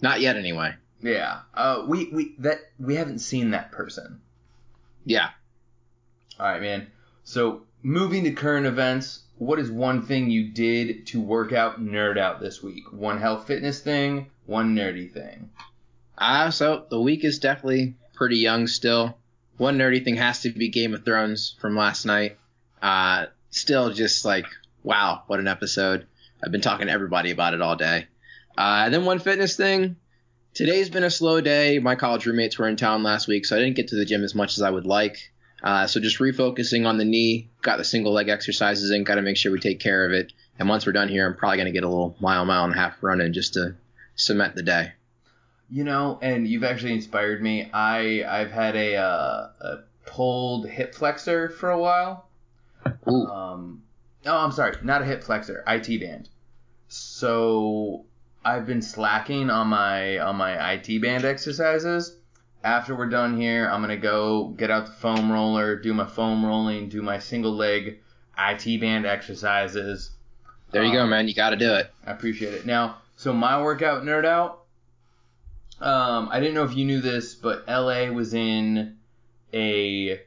Not 0.01 0.21
yet, 0.21 0.37
anyway. 0.37 0.75
Yeah, 1.03 1.41
uh, 1.55 1.85
we 1.87 2.09
we 2.13 2.35
that 2.39 2.61
we 2.79 2.97
haven't 2.97 3.19
seen 3.21 3.51
that 3.51 3.73
person. 3.73 4.21
Yeah. 5.05 5.29
All 6.39 6.47
right, 6.47 6.61
man. 6.61 6.89
So 7.25 7.63
moving 7.83 8.25
to 8.25 8.33
current 8.33 8.67
events, 8.67 9.21
what 9.39 9.59
is 9.59 9.71
one 9.71 10.03
thing 10.03 10.31
you 10.31 10.51
did 10.51 11.07
to 11.09 11.21
work 11.21 11.53
out, 11.53 11.81
nerd 11.81 12.19
out 12.19 12.41
this 12.41 12.63
week? 12.63 12.93
One 12.93 13.21
health 13.21 13.47
fitness 13.47 13.81
thing, 13.81 14.31
one 14.47 14.75
nerdy 14.75 15.11
thing. 15.13 15.51
Uh, 16.19 16.51
so 16.51 16.87
the 16.89 17.01
week 17.01 17.25
is 17.25 17.39
definitely 17.39 17.95
pretty 18.15 18.39
young 18.39 18.67
still. 18.67 19.17
One 19.59 19.79
nerdy 19.79 20.05
thing 20.05 20.17
has 20.17 20.43
to 20.43 20.51
be 20.51 20.69
Game 20.69 20.95
of 20.95 21.05
Thrones 21.05 21.55
from 21.61 21.77
last 21.77 22.05
night. 22.05 22.39
Uh, 22.81 23.27
still 23.51 23.93
just 23.93 24.25
like, 24.25 24.47
wow, 24.83 25.23
what 25.27 25.41
an 25.41 25.49
episode. 25.49 26.07
I've 26.45 26.53
been 26.53 26.61
talking 26.61 26.87
to 26.87 26.93
everybody 26.93 27.31
about 27.31 27.55
it 27.55 27.63
all 27.63 27.77
day. 27.77 28.07
Uh, 28.57 28.83
and 28.85 28.95
then 28.95 29.05
one 29.05 29.19
fitness 29.19 29.57
thing. 29.57 29.97
Today's 30.55 30.89
been 30.89 31.05
a 31.05 31.11
slow 31.11 31.41
day. 31.41 31.79
My 31.79 31.97
college 31.97 32.25
roommates 32.25 32.59
were 32.59 32.67
in 32.69 32.77
town 32.77 33.03
last 33.03 33.29
week, 33.29 33.45
so 33.45 33.57
I 33.57 33.59
didn't 33.59 33.77
get 33.77 33.89
to 33.89 33.97
the 33.97 34.07
gym 34.07 34.25
as 34.25 34.35
much 34.35 34.57
as 34.57 34.63
I 34.63 34.71
would 34.71 34.87
like. 34.87 35.33
Uh, 35.63 35.87
so 35.87 36.01
just 36.01 36.19
refocusing 36.19 36.87
on 36.87 36.97
the 36.97 37.05
knee, 37.05 37.51
got 37.61 37.77
the 37.77 37.85
single 37.85 38.13
leg 38.13 38.29
exercises 38.29 38.91
in, 38.91 39.05
got 39.05 39.17
to 39.17 39.23
make 39.23 39.37
sure 39.37 39.53
we 39.53 39.61
take 39.61 39.81
care 39.81 40.07
of 40.07 40.13
it. 40.13 40.33
And 40.59 40.69
once 40.69 40.87
we're 40.87 40.93
done 40.93 41.09
here, 41.09 41.27
I'm 41.27 41.37
probably 41.37 41.59
going 41.59 41.67
to 41.67 41.73
get 41.73 41.85
a 41.85 41.89
little 41.89 42.17
mile, 42.21 42.45
mile 42.45 42.65
and 42.65 42.73
a 42.73 42.77
half 42.77 43.03
run 43.03 43.21
in 43.21 43.33
just 43.33 43.55
to 43.55 43.75
cement 44.15 44.55
the 44.55 44.63
day. 44.63 44.93
You 45.71 45.85
know, 45.85 46.19
and 46.23 46.47
you've 46.47 46.65
actually 46.65 46.93
inspired 46.93 47.43
me. 47.43 47.69
I 47.73 48.23
I've 48.25 48.53
had 48.53 48.77
a 48.77 48.97
uh, 48.97 49.49
a 49.61 49.79
pulled 50.07 50.69
hip 50.69 50.95
flexor 50.95 51.49
for 51.49 51.71
a 51.71 51.79
while. 51.79 52.29
Ooh. 53.11 53.27
Um, 53.27 53.83
oh, 54.25 54.39
I'm 54.39 54.53
sorry, 54.53 54.77
not 54.83 55.03
a 55.03 55.05
hip 55.05 55.25
flexor, 55.25 55.65
IT 55.67 56.01
band. 56.01 56.29
So 56.89 58.05
I've 58.47 58.65
been 58.65 58.81
slacking 58.81 59.51
on 59.51 59.67
my 59.67 60.19
on 60.19 60.37
my 60.37 60.75
IT 60.75 61.03
band 61.03 61.25
exercises. 61.25 62.17
After 62.63 62.95
we're 62.97 63.09
done 63.09 63.37
here, 63.37 63.69
I'm 63.69 63.81
gonna 63.81 63.97
go 63.97 64.49
get 64.57 64.71
out 64.71 64.87
the 64.87 64.93
foam 64.93 65.33
roller, 65.33 65.75
do 65.75 65.93
my 65.93 66.07
foam 66.07 66.47
rolling, 66.47 66.89
do 66.89 67.03
my 67.03 67.19
single 67.19 67.53
leg 67.57 67.99
IT 68.39 68.81
band 68.81 69.05
exercises. 69.05 70.11
There 70.71 70.85
you 70.85 70.93
go, 70.93 71.03
Um, 71.03 71.11
man. 71.11 71.27
You 71.27 71.35
got 71.35 71.51
to 71.51 71.57
do 71.57 71.75
it. 71.75 71.91
I 72.07 72.13
appreciate 72.13 72.55
it. 72.55 72.67
Now, 72.67 72.99
so 73.17 73.33
my 73.33 73.61
workout 73.61 74.05
nerd 74.05 74.25
out. 74.25 74.63
Um, 75.81 76.29
I 76.31 76.39
didn't 76.39 76.55
know 76.55 76.65
if 76.65 76.77
you 76.77 76.85
knew 76.85 77.01
this, 77.01 77.35
but 77.35 77.65
LA 77.69 78.11
was 78.11 78.33
in 78.35 78.97
a 79.53 80.21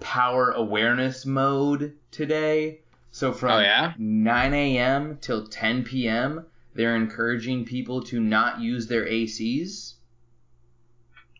power 0.00 0.50
awareness 0.50 1.26
mode 1.26 1.94
today. 2.10 2.80
So 3.10 3.32
from 3.32 3.52
Oh, 3.52 3.58
yeah? 3.60 3.94
9 3.98 4.54
a.m. 4.54 5.18
till 5.20 5.46
10 5.46 5.84
p.m., 5.84 6.46
they're 6.74 6.96
encouraging 6.96 7.64
people 7.64 8.02
to 8.04 8.20
not 8.20 8.60
use 8.60 8.86
their 8.86 9.04
ACs. 9.06 9.94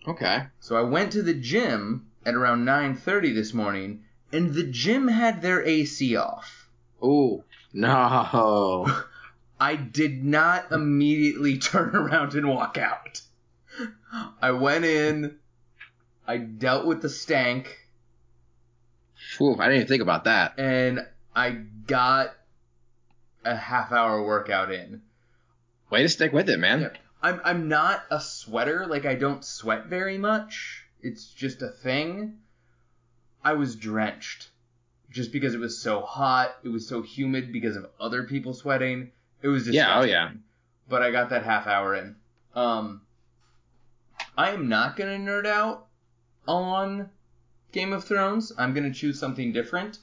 Okay. 0.06 0.44
So 0.60 0.76
I 0.76 0.82
went 0.82 1.12
to 1.12 1.22
the 1.22 1.34
gym 1.34 2.06
at 2.26 2.34
around 2.34 2.64
9:30 2.64 3.34
this 3.34 3.52
morning, 3.54 4.04
and 4.32 4.52
the 4.54 4.64
gym 4.64 5.08
had 5.08 5.42
their 5.42 5.62
AC 5.62 6.16
off. 6.16 6.68
Oh, 7.02 7.44
No. 7.72 8.86
I 9.60 9.76
did 9.76 10.24
not 10.24 10.72
immediately 10.72 11.58
turn 11.70 11.94
around 11.94 12.34
and 12.34 12.48
walk 12.48 12.76
out. 12.76 13.20
I 14.42 14.50
went 14.52 14.84
in, 14.84 15.36
I 16.26 16.36
dealt 16.38 16.86
with 16.86 17.02
the 17.02 17.08
stank, 17.08 17.78
Ooh, 19.40 19.54
I 19.58 19.64
didn't 19.66 19.76
even 19.76 19.86
think 19.88 20.02
about 20.02 20.24
that. 20.24 20.54
and 20.58 21.00
I 21.34 21.50
got 21.50 22.34
a 23.44 23.56
half 23.56 23.90
hour 23.90 24.22
workout 24.24 24.70
in. 24.72 25.02
Way 25.90 26.02
to 26.02 26.08
stick 26.08 26.32
with 26.32 26.48
it, 26.48 26.58
man. 26.58 26.80
Yeah. 26.82 26.88
I'm 27.22 27.40
I'm 27.42 27.68
not 27.68 28.04
a 28.10 28.20
sweater, 28.20 28.86
like 28.86 29.06
I 29.06 29.14
don't 29.14 29.44
sweat 29.44 29.86
very 29.86 30.18
much. 30.18 30.84
It's 31.00 31.26
just 31.26 31.62
a 31.62 31.68
thing. 31.68 32.38
I 33.42 33.54
was 33.54 33.76
drenched. 33.76 34.48
Just 35.10 35.32
because 35.32 35.54
it 35.54 35.60
was 35.60 35.78
so 35.78 36.00
hot, 36.00 36.56
it 36.64 36.68
was 36.68 36.88
so 36.88 37.00
humid 37.00 37.52
because 37.52 37.76
of 37.76 37.86
other 38.00 38.24
people 38.24 38.52
sweating. 38.52 39.10
It 39.42 39.48
was 39.48 39.64
disgusting. 39.64 39.88
Yeah, 39.88 40.00
oh, 40.00 40.04
yeah. 40.04 40.30
But 40.88 41.02
I 41.02 41.10
got 41.12 41.30
that 41.30 41.44
half 41.44 41.66
hour 41.66 41.94
in. 41.94 42.16
Um 42.54 43.00
I 44.36 44.50
am 44.50 44.68
not 44.68 44.96
gonna 44.96 45.16
nerd 45.16 45.46
out 45.46 45.86
on 46.46 47.08
Game 47.72 47.92
of 47.92 48.04
Thrones. 48.04 48.52
I'm 48.58 48.74
gonna 48.74 48.92
choose 48.92 49.18
something 49.18 49.52
different. 49.52 49.98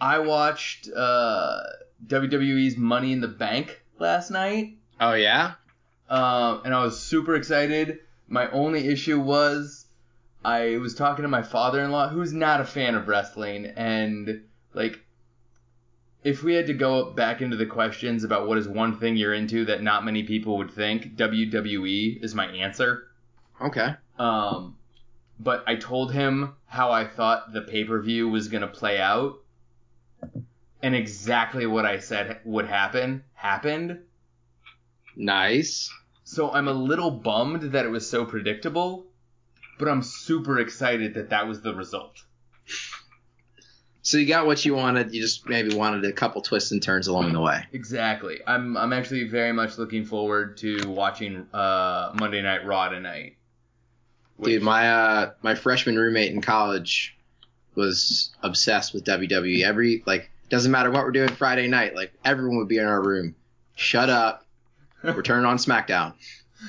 I 0.00 0.18
watched 0.18 0.88
uh 0.88 1.62
WWE's 2.06 2.76
Money 2.76 3.12
in 3.12 3.20
the 3.20 3.28
Bank 3.28 3.82
last 3.98 4.30
night. 4.30 4.76
Oh, 5.00 5.14
yeah? 5.14 5.54
Um, 6.08 6.62
and 6.64 6.74
I 6.74 6.82
was 6.82 7.00
super 7.00 7.34
excited. 7.34 8.00
My 8.28 8.50
only 8.50 8.88
issue 8.88 9.20
was 9.20 9.86
I 10.44 10.76
was 10.78 10.94
talking 10.94 11.22
to 11.22 11.28
my 11.28 11.42
father-in-law, 11.42 12.08
who's 12.08 12.32
not 12.32 12.60
a 12.60 12.64
fan 12.64 12.94
of 12.94 13.08
wrestling, 13.08 13.66
and 13.76 14.42
like, 14.74 15.00
if 16.24 16.42
we 16.42 16.54
had 16.54 16.66
to 16.66 16.74
go 16.74 17.10
back 17.12 17.40
into 17.40 17.56
the 17.56 17.66
questions 17.66 18.24
about 18.24 18.46
what 18.46 18.58
is 18.58 18.68
one 18.68 18.98
thing 18.98 19.16
you're 19.16 19.34
into 19.34 19.64
that 19.66 19.82
not 19.82 20.04
many 20.04 20.22
people 20.22 20.58
would 20.58 20.70
think, 20.70 21.16
WWE 21.16 22.22
is 22.22 22.34
my 22.34 22.46
answer. 22.46 23.08
Okay. 23.60 23.94
Um, 24.18 24.76
but 25.38 25.64
I 25.66 25.76
told 25.76 26.12
him 26.12 26.54
how 26.66 26.90
I 26.90 27.06
thought 27.06 27.52
the 27.52 27.62
pay 27.62 27.84
per 27.84 28.00
view 28.00 28.28
was 28.28 28.48
gonna 28.48 28.68
play 28.68 29.00
out, 29.00 29.41
and 30.82 30.94
exactly 30.94 31.66
what 31.66 31.86
I 31.86 31.98
said 31.98 32.40
would 32.44 32.66
happen 32.66 33.24
happened. 33.34 34.00
Nice. 35.16 35.92
So 36.24 36.50
I'm 36.50 36.68
a 36.68 36.72
little 36.72 37.10
bummed 37.10 37.72
that 37.72 37.84
it 37.84 37.88
was 37.88 38.08
so 38.08 38.24
predictable, 38.24 39.06
but 39.78 39.88
I'm 39.88 40.02
super 40.02 40.58
excited 40.58 41.14
that 41.14 41.30
that 41.30 41.46
was 41.46 41.62
the 41.62 41.74
result. 41.74 42.22
So 44.04 44.18
you 44.18 44.26
got 44.26 44.46
what 44.46 44.64
you 44.64 44.74
wanted. 44.74 45.14
You 45.14 45.20
just 45.20 45.48
maybe 45.48 45.74
wanted 45.74 46.04
a 46.04 46.12
couple 46.12 46.42
twists 46.42 46.72
and 46.72 46.82
turns 46.82 47.06
along 47.06 47.32
the 47.32 47.40
way. 47.40 47.64
Exactly. 47.72 48.40
I'm 48.44 48.76
I'm 48.76 48.92
actually 48.92 49.28
very 49.28 49.52
much 49.52 49.78
looking 49.78 50.04
forward 50.04 50.56
to 50.58 50.88
watching 50.88 51.46
uh, 51.54 52.12
Monday 52.18 52.42
Night 52.42 52.66
Raw 52.66 52.88
tonight. 52.88 53.36
Dude, 54.42 54.62
my 54.62 54.90
uh 54.90 55.30
my 55.42 55.54
freshman 55.54 55.96
roommate 55.96 56.32
in 56.32 56.40
college 56.40 57.16
was 57.76 58.34
obsessed 58.42 58.92
with 58.92 59.04
WWE. 59.04 59.62
Every 59.62 60.02
like 60.04 60.31
doesn't 60.52 60.70
matter 60.70 60.90
what 60.90 61.02
we're 61.04 61.10
doing 61.12 61.30
Friday 61.30 61.66
night, 61.66 61.96
like 61.96 62.12
everyone 62.26 62.58
would 62.58 62.68
be 62.68 62.76
in 62.76 62.84
our 62.84 63.02
room. 63.02 63.34
Shut 63.74 64.10
up. 64.10 64.44
We're 65.02 65.22
turning 65.22 65.46
on 65.46 65.56
SmackDown 65.56 66.12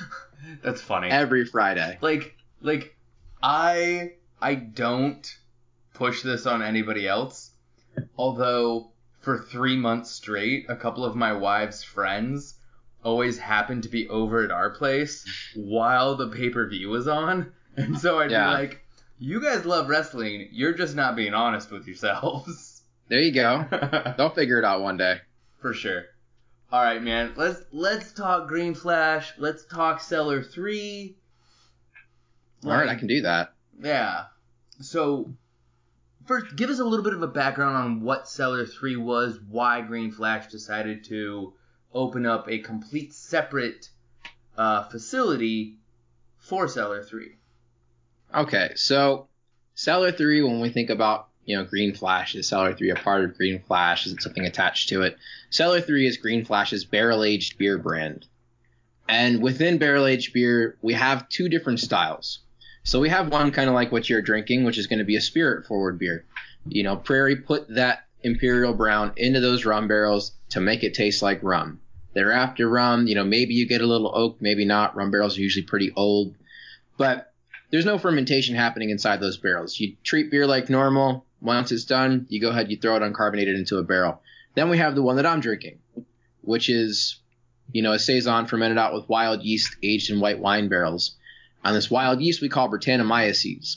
that's 0.62 0.80
funny. 0.80 1.10
every 1.10 1.44
Friday. 1.44 1.98
like 2.00 2.34
like 2.62 2.96
I 3.42 4.14
I 4.40 4.54
don't 4.56 5.24
push 5.92 6.22
this 6.22 6.46
on 6.46 6.62
anybody 6.62 7.06
else. 7.06 7.50
Although 8.18 8.90
for 9.20 9.38
3 9.38 9.76
months 9.76 10.10
straight, 10.10 10.64
a 10.68 10.74
couple 10.76 11.04
of 11.04 11.14
my 11.14 11.32
wife's 11.32 11.84
friends 11.84 12.54
always 13.04 13.38
happened 13.38 13.82
to 13.82 13.88
be 13.90 14.08
over 14.08 14.42
at 14.42 14.50
our 14.50 14.70
place 14.70 15.24
while 15.54 16.16
the 16.16 16.28
pay-per-view 16.28 16.88
was 16.88 17.06
on. 17.06 17.52
And 17.76 17.98
so 17.98 18.18
I'd 18.20 18.30
Yeah. 18.30 18.46
be 18.50 18.54
like, 18.54 18.84
"You 19.18 19.42
guys 19.42 19.64
love 19.66 19.88
wrestling. 19.88 20.48
You're 20.52 20.74
just 20.74 20.94
not 20.96 21.16
being 21.16 21.34
honest 21.34 21.70
with 21.70 21.86
yourselves." 21.86 22.70
There 23.08 23.20
you 23.20 23.32
go. 23.32 23.64
They'll 24.16 24.30
figure 24.30 24.58
it 24.58 24.64
out 24.64 24.82
one 24.82 24.96
day. 24.96 25.18
for 25.60 25.74
sure. 25.74 26.04
All 26.72 26.82
right, 26.82 27.02
man. 27.02 27.32
Let's 27.36 27.60
let's 27.72 28.12
talk 28.12 28.48
Green 28.48 28.74
Flash. 28.74 29.32
Let's 29.38 29.64
talk 29.64 30.00
Cellar 30.00 30.42
Three. 30.42 31.16
All 32.64 32.72
right, 32.72 32.88
I 32.88 32.94
can 32.96 33.06
do 33.06 33.22
that. 33.22 33.52
Yeah. 33.80 34.24
So 34.80 35.30
first, 36.26 36.56
give 36.56 36.70
us 36.70 36.80
a 36.80 36.84
little 36.84 37.04
bit 37.04 37.12
of 37.14 37.22
a 37.22 37.28
background 37.28 37.76
on 37.76 38.00
what 38.00 38.28
Cellar 38.28 38.66
Three 38.66 38.96
was, 38.96 39.38
why 39.48 39.82
Green 39.82 40.10
Flash 40.10 40.48
decided 40.48 41.04
to 41.04 41.52
open 41.92 42.26
up 42.26 42.48
a 42.48 42.58
complete 42.58 43.12
separate 43.12 43.90
uh, 44.56 44.84
facility 44.84 45.76
for 46.38 46.66
Cellar 46.66 47.04
Three. 47.04 47.36
Okay, 48.34 48.72
so 48.74 49.28
Cellar 49.76 50.10
3, 50.10 50.42
when 50.42 50.58
we 50.60 50.70
think 50.70 50.90
about, 50.90 51.28
you 51.44 51.56
know, 51.56 51.64
Green 51.64 51.94
Flash, 51.94 52.34
is 52.34 52.48
Cellar 52.48 52.74
3 52.74 52.90
a 52.90 52.94
part 52.94 53.24
of 53.24 53.36
Green 53.36 53.60
Flash? 53.60 54.06
Is 54.06 54.12
it 54.12 54.22
something 54.22 54.46
attached 54.46 54.88
to 54.90 55.02
it? 55.02 55.16
Cellar 55.50 55.80
3 55.80 56.06
is 56.06 56.16
Green 56.16 56.44
Flash's 56.44 56.84
barrel 56.84 57.24
aged 57.24 57.58
beer 57.58 57.78
brand. 57.78 58.26
And 59.08 59.42
within 59.42 59.78
barrel 59.78 60.06
aged 60.06 60.32
beer, 60.32 60.76
we 60.80 60.94
have 60.94 61.28
two 61.28 61.48
different 61.48 61.80
styles. 61.80 62.40
So 62.84 63.00
we 63.00 63.08
have 63.08 63.32
one 63.32 63.50
kind 63.50 63.68
of 63.68 63.74
like 63.74 63.92
what 63.92 64.08
you're 64.08 64.22
drinking, 64.22 64.64
which 64.64 64.78
is 64.78 64.86
going 64.86 64.98
to 64.98 65.04
be 65.04 65.16
a 65.16 65.20
spirit 65.20 65.66
forward 65.66 65.98
beer. 65.98 66.24
You 66.66 66.82
know, 66.82 66.96
Prairie 66.96 67.36
put 67.36 67.68
that 67.74 68.04
Imperial 68.22 68.74
Brown 68.74 69.12
into 69.16 69.40
those 69.40 69.64
rum 69.64 69.88
barrels 69.88 70.32
to 70.50 70.60
make 70.60 70.82
it 70.82 70.94
taste 70.94 71.22
like 71.22 71.42
rum. 71.42 71.80
Thereafter 72.14 72.68
rum, 72.68 73.06
you 73.06 73.14
know, 73.14 73.24
maybe 73.24 73.54
you 73.54 73.66
get 73.66 73.80
a 73.80 73.86
little 73.86 74.12
oak, 74.14 74.40
maybe 74.40 74.64
not. 74.64 74.96
Rum 74.96 75.10
barrels 75.10 75.36
are 75.36 75.42
usually 75.42 75.64
pretty 75.64 75.92
old. 75.96 76.34
But 76.96 77.32
there's 77.70 77.84
no 77.84 77.98
fermentation 77.98 78.54
happening 78.54 78.90
inside 78.90 79.20
those 79.20 79.36
barrels. 79.36 79.80
You 79.80 79.96
treat 80.04 80.30
beer 80.30 80.46
like 80.46 80.70
normal. 80.70 81.26
Once 81.44 81.70
it's 81.70 81.84
done, 81.84 82.26
you 82.30 82.40
go 82.40 82.48
ahead, 82.48 82.70
you 82.70 82.76
throw 82.76 82.96
it 82.96 83.02
uncarbonated 83.02 83.54
into 83.54 83.76
a 83.76 83.82
barrel. 83.82 84.22
Then 84.54 84.70
we 84.70 84.78
have 84.78 84.94
the 84.94 85.02
one 85.02 85.16
that 85.16 85.26
I'm 85.26 85.40
drinking, 85.40 85.78
which 86.40 86.70
is, 86.70 87.20
you 87.70 87.82
know, 87.82 87.92
a 87.92 87.98
saison 87.98 88.46
fermented 88.46 88.78
out 88.78 88.94
with 88.94 89.08
wild 89.10 89.42
yeast 89.42 89.76
aged 89.82 90.10
in 90.10 90.20
white 90.20 90.38
wine 90.38 90.68
barrels. 90.68 91.16
On 91.62 91.74
this 91.74 91.90
wild 91.90 92.22
yeast 92.22 92.40
we 92.40 92.48
call 92.48 92.70
Brettanomyces. 92.70 93.76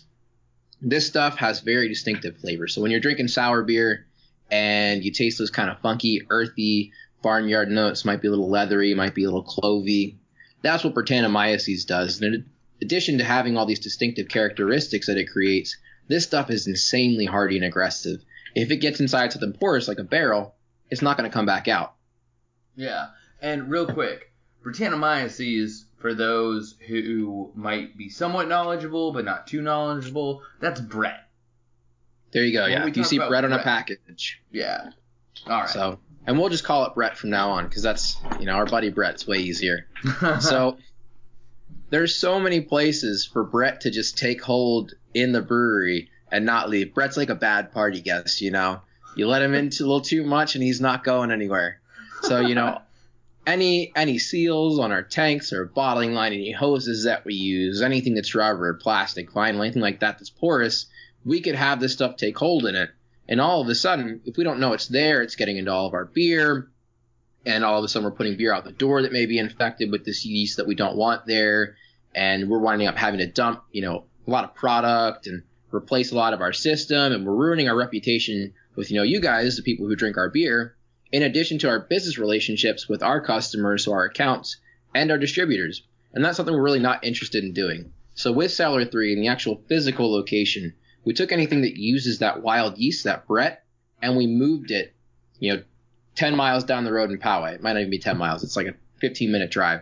This 0.82 1.07
stuff 1.07 1.38
has 1.38 1.59
very 1.59 1.89
distinctive 1.89 2.38
flavors. 2.38 2.74
So 2.74 2.82
when 2.82 2.91
you're 2.91 3.01
drinking 3.01 3.28
sour 3.28 3.63
beer 3.63 4.05
and 4.49 5.03
you 5.03 5.11
taste 5.11 5.38
those 5.38 5.49
kind 5.49 5.70
of 5.70 5.80
funky, 5.80 6.22
earthy 6.30 6.93
barnyard 7.22 7.70
notes, 7.70 8.05
might 8.05 8.22
be 8.22 8.30
a 8.30 8.32
little 8.32 8.49
leathery, 8.49 8.93
might 8.93 9.15
be 9.15 9.26
a 9.26 9.30
little 9.30 9.43
clovey. 9.43 10.15
That's 10.61 10.86
what 10.86 10.95
Brettanomyces 10.95 11.86
does. 11.86 12.22
And 12.22 12.36
in 12.36 12.45
addition 12.82 13.18
to 13.18 13.26
having 13.26 13.57
all 13.57 13.65
these 13.65 13.80
distinctive 13.80 14.30
characteristics 14.30 15.07
that 15.07 15.18
it 15.18 15.30
creates, 15.30 15.76
this 16.08 16.24
stuff 16.24 16.49
is 16.49 16.68
insanely 16.68 17.26
hardy 17.26 17.58
and 17.58 17.66
aggressive. 17.66 18.24
If 18.55 18.72
it 18.72 18.78
gets 18.78 18.99
inside 18.99 19.32
something 19.32 19.53
porous 19.53 19.88
like 19.88 19.99
a 19.99 20.03
barrel, 20.03 20.55
it's 20.89 21.01
not 21.01 21.18
going 21.18 21.30
to 21.30 21.34
come 21.34 21.45
back 21.45 21.68
out. 21.68 21.93
Yeah. 22.76 23.08
And 23.41 23.70
real 23.70 23.86
quick, 23.86 24.32
Brettanomyces, 24.66 25.86
for 25.97 26.14
those 26.14 26.76
who 26.88 27.51
might 27.55 27.97
be 27.97 28.10
somewhat 28.10 28.47
knowledgeable 28.47 29.12
but 29.12 29.26
not 29.26 29.47
too 29.47 29.62
knowledgeable, 29.62 30.41
that's 30.60 30.80
Brett. 30.80 31.30
There 32.32 32.43
you 32.43 32.53
go. 32.53 32.64
When 32.64 32.72
yeah. 32.72 32.88
If 32.88 32.97
you 32.97 33.03
see 33.03 33.18
Brett 33.18 33.45
on 33.45 33.53
a 33.53 33.64
package. 33.64 34.41
Yeah. 34.51 34.91
All 35.45 35.62
right. 35.62 35.70
So, 35.70 35.99
and 36.26 36.38
we'll 36.38 36.49
just 36.49 36.64
call 36.64 36.86
it 36.86 36.93
Brett 36.95 37.18
from 37.18 37.30
now 37.30 37.51
on 37.51 37.68
because 37.68 37.84
that's, 37.84 38.18
you 38.39 38.45
know, 38.45 38.53
our 38.53 38.66
buddy 38.66 38.89
Brett's 38.89 39.26
way 39.26 39.38
easier. 39.38 39.88
so 40.39 40.78
there's 41.89 42.15
so 42.15 42.39
many 42.39 42.61
places 42.61 43.25
for 43.25 43.43
Brett 43.43 43.81
to 43.81 43.91
just 43.91 44.17
take 44.17 44.41
hold 44.41 44.93
in 45.13 45.31
the 45.31 45.41
brewery 45.41 46.09
and 46.31 46.45
not 46.45 46.69
leave. 46.69 46.93
Brett's 46.93 47.17
like 47.17 47.29
a 47.29 47.35
bad 47.35 47.71
party 47.71 48.01
guest, 48.01 48.41
you 48.41 48.51
know. 48.51 48.81
You 49.15 49.27
let 49.27 49.41
him 49.41 49.53
into 49.53 49.83
a 49.83 49.88
little 49.88 50.01
too 50.01 50.23
much 50.23 50.55
and 50.55 50.63
he's 50.63 50.81
not 50.81 51.03
going 51.03 51.31
anywhere. 51.31 51.79
So, 52.21 52.41
you 52.41 52.55
know, 52.55 52.81
any 53.47 53.91
any 53.95 54.19
seals 54.19 54.77
on 54.77 54.91
our 54.91 55.01
tanks 55.01 55.53
or 55.53 55.65
bottling 55.65 56.13
line, 56.13 56.33
any 56.33 56.51
hoses 56.51 57.05
that 57.05 57.25
we 57.25 57.33
use, 57.33 57.81
anything 57.81 58.13
that's 58.13 58.35
rubber, 58.35 58.67
or 58.67 58.73
plastic, 58.73 59.31
vinyl, 59.31 59.61
anything 59.63 59.81
like 59.81 60.01
that 60.01 60.17
that's 60.17 60.29
porous, 60.29 60.88
we 61.25 61.41
could 61.41 61.55
have 61.55 61.79
this 61.79 61.93
stuff 61.93 62.17
take 62.17 62.38
hold 62.38 62.65
in 62.65 62.75
it. 62.75 62.89
And 63.29 63.41
all 63.41 63.61
of 63.61 63.67
a 63.67 63.75
sudden, 63.75 64.21
if 64.25 64.38
we 64.38 64.43
don't 64.43 64.59
know 64.59 64.73
it's 64.73 64.88
there, 64.88 65.21
it's 65.21 65.35
getting 65.35 65.57
into 65.57 65.71
all 65.71 65.88
of 65.88 65.93
our 65.93 66.05
beer, 66.05 66.69
and 67.48 67.64
all 67.64 67.80
of 67.80 67.84
a 67.84 67.88
sudden 67.88 68.04
we're 68.04 68.16
putting 68.16 68.36
beer 68.38 68.54
out 68.54 68.66
the 68.66 68.72
door 68.72 69.02
that 69.02 69.14
may 69.14 69.26
be 69.26 69.39
infected 69.39 69.89
with 69.89 70.06
this 70.06 70.26
yeast 70.26 70.58
that 70.58 70.68
we 70.68 70.76
don't 70.76 70.98
want 70.98 71.26
there, 71.26 71.78
and 72.14 72.50
we're 72.50 72.60
winding 72.60 72.88
up 72.88 72.95
having 72.95 73.20
to 73.20 73.26
dump, 73.26 73.64
you 73.72 73.82
know, 73.82 74.04
a 74.28 74.30
lot 74.30 74.43
of 74.43 74.54
product 74.54 75.28
and 75.28 75.43
replace 75.74 76.12
a 76.12 76.16
lot 76.16 76.34
of 76.34 76.41
our 76.41 76.52
system, 76.52 77.14
and 77.14 77.26
we're 77.26 77.34
ruining 77.34 77.70
our 77.70 77.76
reputation 77.76 78.54
with, 78.76 78.91
you 78.91 78.98
know, 78.98 79.04
you 79.04 79.22
guys, 79.22 79.56
the 79.56 79.64
people 79.64 79.88
who 79.88 79.95
drink 79.95 80.18
our 80.18 80.30
beer, 80.30 80.76
in 81.12 81.24
addition 81.24 81.58
to 81.60 81.70
our 81.70 81.80
business 81.80 82.18
relationships 82.18 82.89
with 82.89 83.02
our 83.02 83.22
customers, 83.22 83.86
so 83.86 83.93
our 83.93 84.04
accounts, 84.04 84.58
and 84.93 85.10
our 85.10 85.18
distributors. 85.18 85.84
And 86.14 86.24
that's 86.24 86.36
something 86.36 86.54
we're 86.54 86.62
really 86.62 86.80
not 86.80 87.04
interested 87.04 87.43
in 87.43 87.54
doing. 87.54 87.93
So 88.14 88.32
with 88.32 88.52
Cellar 88.52 88.84
3 88.86 89.14
and 89.14 89.22
the 89.22 89.28
actual 89.28 89.62
physical 89.70 90.12
location, 90.12 90.74
we 91.06 91.14
took 91.14 91.32
anything 91.32 91.62
that 91.62 91.78
uses 91.78 92.20
that 92.20 92.41
wild 92.41 92.78
yeast, 92.78 93.06
that 93.06 93.26
Brett, 93.26 93.64
and 94.02 94.18
we 94.18 94.28
moved 94.28 94.72
it, 94.72 94.93
you 95.39 95.54
know, 95.54 95.64
10 96.18 96.36
miles 96.36 96.63
down 96.63 96.84
the 96.84 96.91
road 96.91 97.11
in 97.11 97.20
Poway. 97.20 97.53
It 97.53 97.61
might 97.61 97.74
not 97.74 97.80
even 97.80 97.91
be 97.91 97.99
10 97.99 98.18
miles. 98.18 98.43
It's 98.43 98.57
like 98.57 98.68
a 98.68 98.74
15 98.99 99.32
minute 99.32 99.51
drive. 99.51 99.82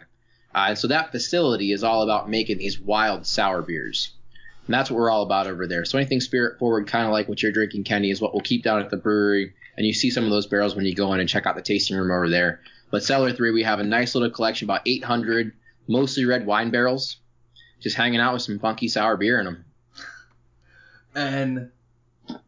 Uh, 0.53 0.67
and 0.69 0.77
so 0.77 0.88
that 0.88 1.11
facility 1.11 1.71
is 1.71 1.83
all 1.83 2.03
about 2.03 2.29
making 2.29 2.57
these 2.57 2.79
wild 2.79 3.25
sour 3.25 3.61
beers. 3.61 4.11
And 4.67 4.73
that's 4.73 4.91
what 4.91 4.99
we're 4.99 5.09
all 5.09 5.23
about 5.23 5.47
over 5.47 5.65
there. 5.65 5.86
So 5.86 5.97
anything 5.97 6.19
spirit 6.19 6.59
forward, 6.59 6.88
kind 6.88 7.05
of 7.05 7.11
like 7.11 7.29
what 7.29 7.41
you're 7.41 7.51
drinking, 7.51 7.86
Kenny, 7.86 8.11
is 8.11 8.21
what 8.21 8.33
we'll 8.33 8.41
keep 8.41 8.63
down 8.63 8.81
at 8.81 8.89
the 8.89 8.97
brewery. 8.97 9.53
And 9.77 9.86
you 9.86 9.93
see 9.93 10.09
some 10.11 10.25
of 10.25 10.29
those 10.29 10.47
barrels 10.47 10.75
when 10.75 10.86
you 10.86 10.93
go 10.93 11.13
in 11.13 11.19
and 11.19 11.29
check 11.29 11.45
out 11.45 11.55
the 11.55 11.61
tasting 11.61 11.97
room 11.97 12.11
over 12.11 12.29
there. 12.29 12.61
But 12.91 13.03
Cellar 13.03 13.31
3, 13.31 13.51
we 13.51 13.63
have 13.63 13.79
a 13.79 13.83
nice 13.83 14.13
little 14.13 14.29
collection, 14.29 14.65
about 14.65 14.81
800 14.86 15.53
mostly 15.88 16.25
red 16.25 16.45
wine 16.45 16.71
barrels, 16.71 17.17
just 17.79 17.95
hanging 17.95 18.19
out 18.19 18.33
with 18.33 18.41
some 18.41 18.59
funky 18.59 18.88
sour 18.88 19.17
beer 19.17 19.39
in 19.39 19.45
them. 19.45 19.65
and 21.15 21.71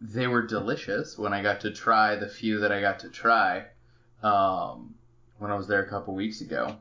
they 0.02 0.28
were 0.28 0.42
delicious 0.42 1.18
when 1.18 1.34
I 1.34 1.42
got 1.42 1.62
to 1.62 1.72
try 1.72 2.16
the 2.16 2.28
few 2.28 2.60
that 2.60 2.72
I 2.72 2.82
got 2.82 3.00
to 3.00 3.10
try 3.10 3.66
um, 4.24 4.96
when 5.38 5.52
I 5.52 5.56
was 5.56 5.68
there 5.68 5.84
a 5.84 5.90
couple 5.90 6.16
weeks 6.16 6.42
ago. 6.42 6.76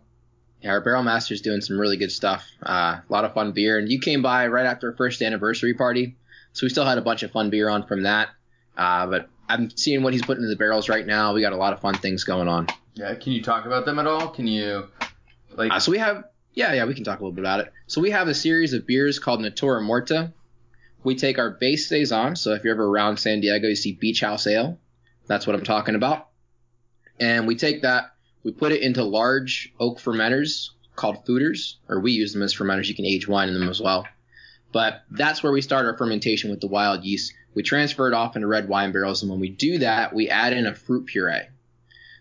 Yeah, 0.63 0.71
our 0.71 0.81
Barrel 0.81 1.03
Master's 1.03 1.43
doing 1.43 1.61
some 1.61 1.79
really 1.79 1.97
good 1.97 2.11
stuff. 2.11 2.45
Uh, 2.63 2.99
a 2.99 3.05
lot 3.09 3.25
of 3.25 3.35
fun 3.35 3.53
beer. 3.53 3.79
And 3.79 3.91
you 3.91 4.01
came 4.01 4.23
by 4.23 4.47
right 4.49 4.67
after 4.67 4.91
our 4.91 4.97
first 4.97 5.21
anniversary 5.23 5.75
party. 5.75 6.17
So 6.53 6.65
we 6.65 6.71
still 6.71 6.87
had 6.87 6.97
a 6.97 7.03
bunch 7.03 7.23
of 7.23 7.31
fun 7.31 7.51
beer 7.51 7.69
on 7.69 7.87
from 7.87 8.05
that. 8.05 8.31
Uh, 8.77 9.07
but 9.07 9.29
I'm 9.49 9.71
seeing 9.77 10.03
what 10.03 10.13
he's 10.15 10.23
putting 10.23 10.43
in 10.43 10.51
the 10.51 10.57
barrels 10.57 10.89
right 10.89 11.07
now. 11.07 11.35
We 11.35 11.43
got 11.43 11.53
a 11.53 11.57
lot 11.57 11.73
of 11.73 11.81
fun 11.81 11.95
things 11.95 12.25
going 12.25 12.49
on. 12.49 12.69
Yeah, 12.95 13.15
can 13.15 13.33
you 13.33 13.43
talk 13.43 13.67
about 13.67 13.85
them 13.85 13.99
at 13.99 14.07
all? 14.07 14.29
Can 14.29 14.47
you 14.47 14.89
like 15.55 15.71
Uh, 15.71 15.79
so 15.79 15.93
we 15.93 15.99
have, 15.99 16.25
yeah, 16.55 16.73
yeah, 16.73 16.87
we 16.87 16.95
can 16.95 17.05
talk 17.05 17.21
a 17.21 17.23
little 17.23 17.35
bit 17.35 17.43
about 17.43 17.61
it. 17.61 17.73
So 17.87 18.01
we 18.01 18.11
have 18.11 18.29
a 18.29 18.35
series 18.35 18.73
of 18.73 18.87
beers 18.87 19.19
called 19.19 19.43
Natura 19.43 19.83
Morta. 19.83 20.33
We 21.05 21.15
take 21.15 21.39
our 21.39 21.51
base 21.51 21.89
saison. 21.89 22.35
So 22.37 22.55
if 22.55 22.65
you're 22.65 22.75
ever 22.75 22.87
around 22.87 23.19
San 23.19 23.41
Diego, 23.41 23.69
you 23.69 23.77
see 23.77 23.93
Beach 23.93 24.23
House 24.23 24.47
Ale. 24.47 24.79
That's 25.27 25.47
what 25.47 25.55
I'm 25.55 25.65
talking 25.65 25.95
about. 25.95 26.29
And 27.19 27.47
we 27.47 27.57
take 27.57 27.83
that, 27.83 28.13
we 28.43 28.53
put 28.53 28.73
it 28.73 28.83
into 28.83 29.03
large 29.03 29.73
oak 29.81 29.99
fermenters 29.99 30.71
called 30.95 31.25
foeders, 31.27 31.75
or 31.89 32.01
we 32.01 32.13
use 32.13 32.33
them 32.33 32.43
as 32.43 32.55
fermenters. 32.55 32.89
You 32.89 32.95
can 32.95 33.05
age 33.05 33.29
wine 33.29 33.49
in 33.49 33.55
them 33.55 33.69
as 33.69 33.81
well. 33.81 34.07
But 34.73 35.03
that's 35.11 35.43
where 35.43 35.53
we 35.53 35.63
start 35.63 35.87
our 35.87 35.97
fermentation 35.97 36.51
with 36.51 36.61
the 36.61 36.67
wild 36.67 37.05
yeast. 37.05 37.33
We 37.55 37.63
transfer 37.63 38.09
it 38.09 38.15
off 38.15 38.37
into 38.37 38.49
red 38.49 38.69
wine 38.69 38.93
barrels, 38.93 39.23
and 39.23 39.31
when 39.31 39.41
we 39.41 39.49
do 39.49 39.79
that, 39.79 40.15
we 40.15 40.29
add 40.29 40.53
in 40.53 40.67
a 40.67 40.75
fruit 40.75 41.07
puree. 41.07 41.49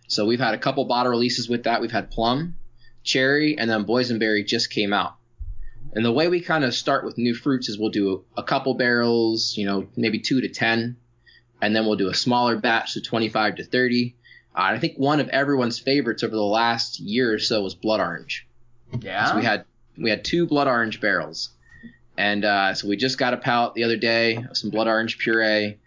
So 0.08 0.26
we've 0.26 0.40
had 0.40 0.54
a 0.54 0.60
couple 0.60 0.86
bottle 0.86 1.12
releases 1.12 1.50
with 1.50 1.64
that. 1.64 1.82
We've 1.82 1.92
had 1.92 2.12
plum, 2.12 2.56
cherry, 3.04 3.58
and 3.58 3.70
then 3.70 3.86
boysenberry 3.86 4.46
just 4.46 4.70
came 4.70 4.94
out. 4.94 5.16
And 5.94 6.06
the 6.06 6.12
way 6.12 6.28
we 6.28 6.42
kind 6.42 6.64
of 6.64 6.74
start 6.74 7.06
with 7.06 7.18
new 7.18 7.34
fruits 7.34 7.70
is 7.70 7.80
we'll 7.80 7.90
do 7.90 8.26
a 8.38 8.44
couple 8.44 8.74
barrels, 8.76 9.56
you 9.58 9.66
know, 9.66 9.88
maybe 9.96 10.20
two 10.20 10.42
to 10.42 10.50
10, 10.50 10.98
and 11.62 11.76
then 11.76 11.86
we'll 11.86 11.96
do 11.96 12.10
a 12.10 12.14
smaller 12.14 12.58
batch, 12.58 12.92
so 12.92 13.02
25 13.04 13.56
to 13.56 13.64
30. 13.64 14.16
Uh, 14.56 14.62
I 14.74 14.80
think 14.80 14.96
one 14.98 15.20
of 15.20 15.28
everyone's 15.30 15.80
favorites 15.80 16.24
over 16.24 16.36
the 16.36 16.42
last 16.42 17.00
year 17.00 17.34
or 17.34 17.40
so 17.40 17.62
was 17.62 17.76
blood 17.76 18.00
orange. 18.00 18.48
yeah? 19.02 19.26
So 19.32 19.36
we 19.38 19.44
had 19.44 19.66
we 19.98 20.10
had 20.10 20.24
two 20.24 20.48
blood 20.48 20.68
orange 20.68 21.02
barrels, 21.02 21.50
and 22.18 22.46
uh, 22.46 22.74
so 22.74 22.88
we 22.88 22.96
just 22.98 23.18
got 23.18 23.34
a 23.34 23.38
pallet 23.38 23.74
the 23.74 23.84
other 23.84 23.98
day 23.98 24.38
of 24.38 24.56
some 24.58 24.70
blood 24.70 24.88
orange 24.88 25.18
puree, 25.18 25.78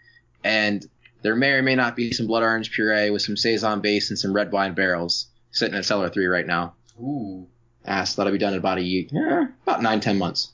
and 0.44 0.86
there 1.22 1.34
may 1.34 1.52
or 1.52 1.62
may 1.62 1.74
not 1.74 1.96
be 1.96 2.12
some 2.12 2.26
blood 2.26 2.42
orange 2.42 2.70
puree 2.72 3.10
with 3.10 3.22
some 3.22 3.36
saison 3.36 3.80
base 3.80 4.10
and 4.10 4.18
some 4.18 4.32
red 4.34 4.52
wine 4.52 4.74
barrels 4.74 5.26
sitting 5.50 5.74
at 5.76 5.84
cellar 5.84 6.10
three 6.10 6.26
right 6.26 6.46
now. 6.46 6.74
Ooh. 7.00 7.46
Ah, 7.86 8.04
so 8.04 8.20
that'll 8.20 8.32
be 8.32 8.38
done 8.38 8.52
in 8.52 8.58
about 8.58 8.76
a 8.78 8.82
year, 8.82 9.06
yeah, 9.10 9.46
about 9.66 9.82
nine 9.82 10.00
ten 10.00 10.18
months. 10.18 10.50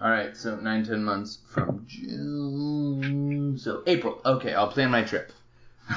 All 0.00 0.10
right, 0.10 0.36
so 0.36 0.56
nine 0.56 0.84
ten 0.84 1.04
months 1.04 1.38
from 1.50 1.84
June. 1.86 3.56
So 3.58 3.82
April. 3.86 4.20
Okay, 4.24 4.52
I'll 4.52 4.68
plan 4.68 4.90
my 4.90 5.02
trip. 5.02 5.32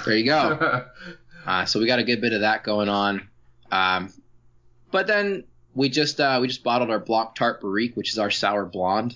There 0.05 0.15
you 0.15 0.25
go. 0.25 0.85
Uh, 1.49 1.65
so 1.65 1.79
we 1.79 1.87
got 1.87 1.97
a 1.97 2.03
good 2.03 2.21
bit 2.21 2.31
of 2.31 2.41
that 2.41 2.63
going 2.63 2.89
on. 2.89 3.27
Um, 3.71 4.13
but 4.91 5.07
then 5.07 5.45
we 5.73 5.89
just 5.89 6.19
uh, 6.19 6.37
we 6.39 6.47
just 6.47 6.63
bottled 6.63 6.91
our 6.91 6.99
Blanc 6.99 7.33
Tart 7.33 7.59
Barrique, 7.59 7.95
which 7.97 8.11
is 8.11 8.19
our 8.19 8.29
sour 8.29 8.65
blonde. 8.65 9.15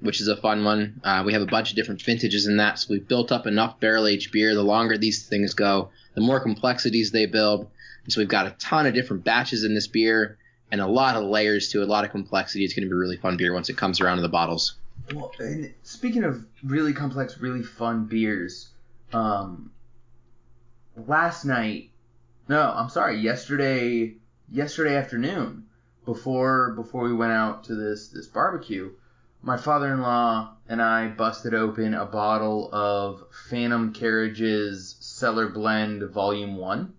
which 0.00 0.20
is 0.20 0.28
a 0.28 0.36
fun 0.36 0.64
one. 0.64 1.00
Uh, 1.02 1.22
we 1.24 1.32
have 1.32 1.42
a 1.42 1.46
bunch 1.46 1.70
of 1.70 1.76
different 1.76 2.02
vintages 2.02 2.46
in 2.46 2.58
that, 2.58 2.78
so 2.78 2.88
we've 2.90 3.08
built 3.08 3.32
up 3.32 3.46
enough 3.46 3.80
barrel 3.80 4.06
aged 4.06 4.32
beer. 4.32 4.54
The 4.54 4.62
longer 4.62 4.98
these 4.98 5.26
things 5.26 5.54
go, 5.54 5.90
the 6.14 6.20
more 6.20 6.40
complexities 6.40 7.10
they 7.10 7.26
build. 7.26 7.68
And 8.04 8.12
so 8.12 8.20
we've 8.20 8.28
got 8.28 8.46
a 8.46 8.50
ton 8.58 8.86
of 8.86 8.94
different 8.94 9.24
batches 9.24 9.64
in 9.64 9.74
this 9.74 9.86
beer 9.86 10.38
and 10.70 10.80
a 10.80 10.86
lot 10.86 11.16
of 11.16 11.24
layers 11.24 11.70
to 11.70 11.80
it, 11.80 11.84
a 11.84 11.90
lot 11.90 12.04
of 12.04 12.10
complexity. 12.10 12.64
It's 12.64 12.74
going 12.74 12.84
to 12.84 12.90
be 12.90 12.94
a 12.94 12.98
really 12.98 13.16
fun 13.16 13.36
beer 13.36 13.52
once 13.52 13.68
it 13.68 13.76
comes 13.76 14.00
around 14.00 14.16
to 14.16 14.22
the 14.22 14.28
bottles. 14.28 14.74
Well, 15.14 15.32
speaking 15.82 16.24
of 16.24 16.44
really 16.64 16.92
complex, 16.92 17.38
really 17.38 17.62
fun 17.62 18.06
beers, 18.06 18.68
um, 19.12 19.70
last 20.96 21.44
night, 21.44 21.90
no, 22.48 22.60
I'm 22.60 22.88
sorry, 22.88 23.18
yesterday, 23.18 24.14
yesterday 24.50 24.96
afternoon, 24.96 25.64
before 26.04 26.72
before 26.72 27.02
we 27.02 27.12
went 27.12 27.32
out 27.32 27.64
to 27.64 27.74
this 27.74 28.08
this 28.08 28.26
barbecue, 28.26 28.92
my 29.42 29.56
father-in-law 29.56 30.54
and 30.68 30.80
I 30.80 31.08
busted 31.08 31.54
open 31.54 31.94
a 31.94 32.06
bottle 32.06 32.72
of 32.72 33.24
Phantom 33.48 33.92
Carriage's 33.92 34.96
Cellar 35.00 35.48
Blend 35.48 36.02
Volume 36.10 36.56
One. 36.56 36.94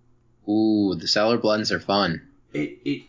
Ooh, 0.47 0.95
the 0.95 1.07
cellar 1.07 1.37
blends 1.37 1.71
are 1.71 1.79
fun. 1.79 2.21
It 2.53 2.79
it 2.85 3.03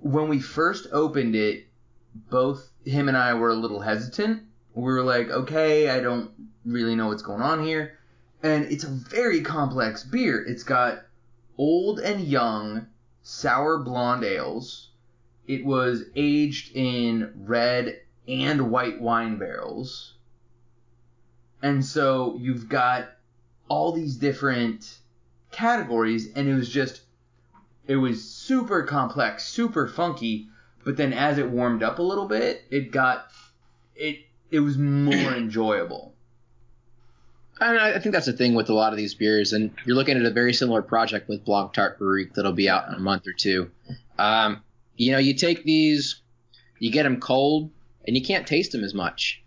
when 0.00 0.28
we 0.28 0.40
first 0.40 0.86
opened 0.92 1.36
it, 1.36 1.66
both 2.14 2.70
him 2.84 3.08
and 3.08 3.16
I 3.16 3.34
were 3.34 3.50
a 3.50 3.54
little 3.54 3.80
hesitant. 3.80 4.42
We 4.74 4.84
were 4.84 5.02
like, 5.02 5.28
okay, 5.28 5.90
I 5.90 6.00
don't 6.00 6.30
really 6.64 6.96
know 6.96 7.08
what's 7.08 7.22
going 7.22 7.42
on 7.42 7.62
here. 7.64 7.98
And 8.42 8.64
it's 8.66 8.84
a 8.84 8.88
very 8.88 9.42
complex 9.42 10.02
beer. 10.02 10.42
It's 10.42 10.62
got 10.62 11.04
old 11.58 12.00
and 12.00 12.20
young 12.20 12.86
sour 13.22 13.78
blonde 13.78 14.24
ales. 14.24 14.88
It 15.46 15.64
was 15.64 16.04
aged 16.14 16.74
in 16.74 17.32
red 17.36 18.00
and 18.26 18.70
white 18.70 19.00
wine 19.00 19.38
barrels. 19.38 20.14
And 21.62 21.84
so 21.84 22.36
you've 22.40 22.68
got 22.68 23.10
all 23.68 23.92
these 23.92 24.16
different 24.16 24.98
categories, 25.50 26.32
and 26.34 26.48
it 26.48 26.54
was 26.54 26.68
just, 26.68 27.02
it 27.86 27.96
was 27.96 28.24
super 28.24 28.82
complex, 28.84 29.46
super 29.46 29.86
funky. 29.86 30.48
But 30.84 30.96
then 30.96 31.12
as 31.12 31.38
it 31.38 31.50
warmed 31.50 31.82
up 31.82 31.98
a 31.98 32.02
little 32.02 32.26
bit, 32.26 32.64
it 32.70 32.90
got, 32.90 33.30
it, 33.94 34.24
it 34.50 34.60
was 34.60 34.78
more 34.78 35.12
enjoyable. 35.34 36.09
And 37.60 37.78
I 37.78 37.94
I 37.94 37.98
think 38.00 38.14
that's 38.14 38.26
the 38.26 38.32
thing 38.32 38.54
with 38.54 38.70
a 38.70 38.74
lot 38.74 38.92
of 38.92 38.96
these 38.96 39.14
beers, 39.14 39.52
and 39.52 39.70
you're 39.84 39.96
looking 39.96 40.16
at 40.16 40.24
a 40.24 40.30
very 40.30 40.52
similar 40.52 40.82
project 40.82 41.28
with 41.28 41.44
Blanc 41.44 41.72
Tart 41.72 41.98
Barrique 41.98 42.34
that'll 42.34 42.52
be 42.52 42.68
out 42.68 42.88
in 42.88 42.94
a 42.94 42.98
month 42.98 43.26
or 43.26 43.32
two. 43.32 43.70
Um, 44.18 44.62
you 44.96 45.12
know, 45.12 45.18
you 45.18 45.34
take 45.34 45.64
these, 45.64 46.20
you 46.78 46.90
get 46.90 47.04
them 47.04 47.20
cold, 47.20 47.70
and 48.06 48.16
you 48.16 48.24
can't 48.24 48.46
taste 48.46 48.72
them 48.72 48.84
as 48.84 48.94
much. 48.94 49.42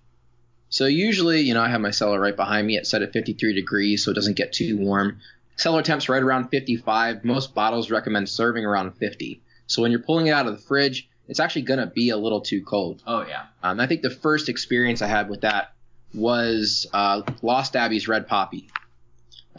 So 0.70 0.86
usually, 0.86 1.42
you 1.42 1.54
know, 1.54 1.62
I 1.62 1.70
have 1.70 1.82
my 1.82 1.92
cellar 1.92 2.20
right 2.20 2.36
behind 2.36 2.66
me. 2.66 2.78
It's 2.78 2.90
set 2.90 3.04
at 3.04 3.14
53 3.14 3.54
degrees, 3.54 4.04
so 4.04 4.12
it 4.12 4.16
doesn't 4.16 4.36
get 4.36 4.54
too 4.54 4.78
warm. 4.78 5.20
Cellar 5.56 5.84
temp's 5.84 6.10
right 6.10 6.24
around 6.24 6.50
55. 6.50 7.24
Most 7.24 7.54
bottles 7.54 7.92
recommend 7.92 8.28
serving 8.28 8.66
around 8.66 8.92
50. 8.94 9.42
So 9.68 9.82
when 9.82 9.92
you're 9.92 10.02
pulling 10.02 10.28
it 10.28 10.32
out 10.32 10.48
of 10.48 10.54
the 10.54 10.62
fridge, 10.62 11.08
it's 11.28 11.40
actually 11.40 11.62
gonna 11.64 11.88
be 11.88 12.10
a 12.10 12.18
little 12.18 12.42
too 12.42 12.64
cold. 12.64 13.04
Oh 13.06 13.26
yeah. 13.26 13.44
Um, 13.62 13.80
I 13.80 13.88
think 13.88 14.02
the 14.02 14.10
first 14.10 14.50
experience 14.50 15.02
I 15.02 15.08
had 15.08 15.30
with 15.30 15.42
that 15.42 15.73
was 16.14 16.88
uh, 16.94 17.22
Lost 17.42 17.76
Abbey's 17.76 18.08
Red 18.08 18.28
Poppy. 18.28 18.70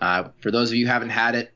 Uh, 0.00 0.28
for 0.40 0.50
those 0.50 0.70
of 0.70 0.76
you 0.76 0.86
who 0.86 0.92
haven't 0.92 1.10
had 1.10 1.34
it, 1.34 1.52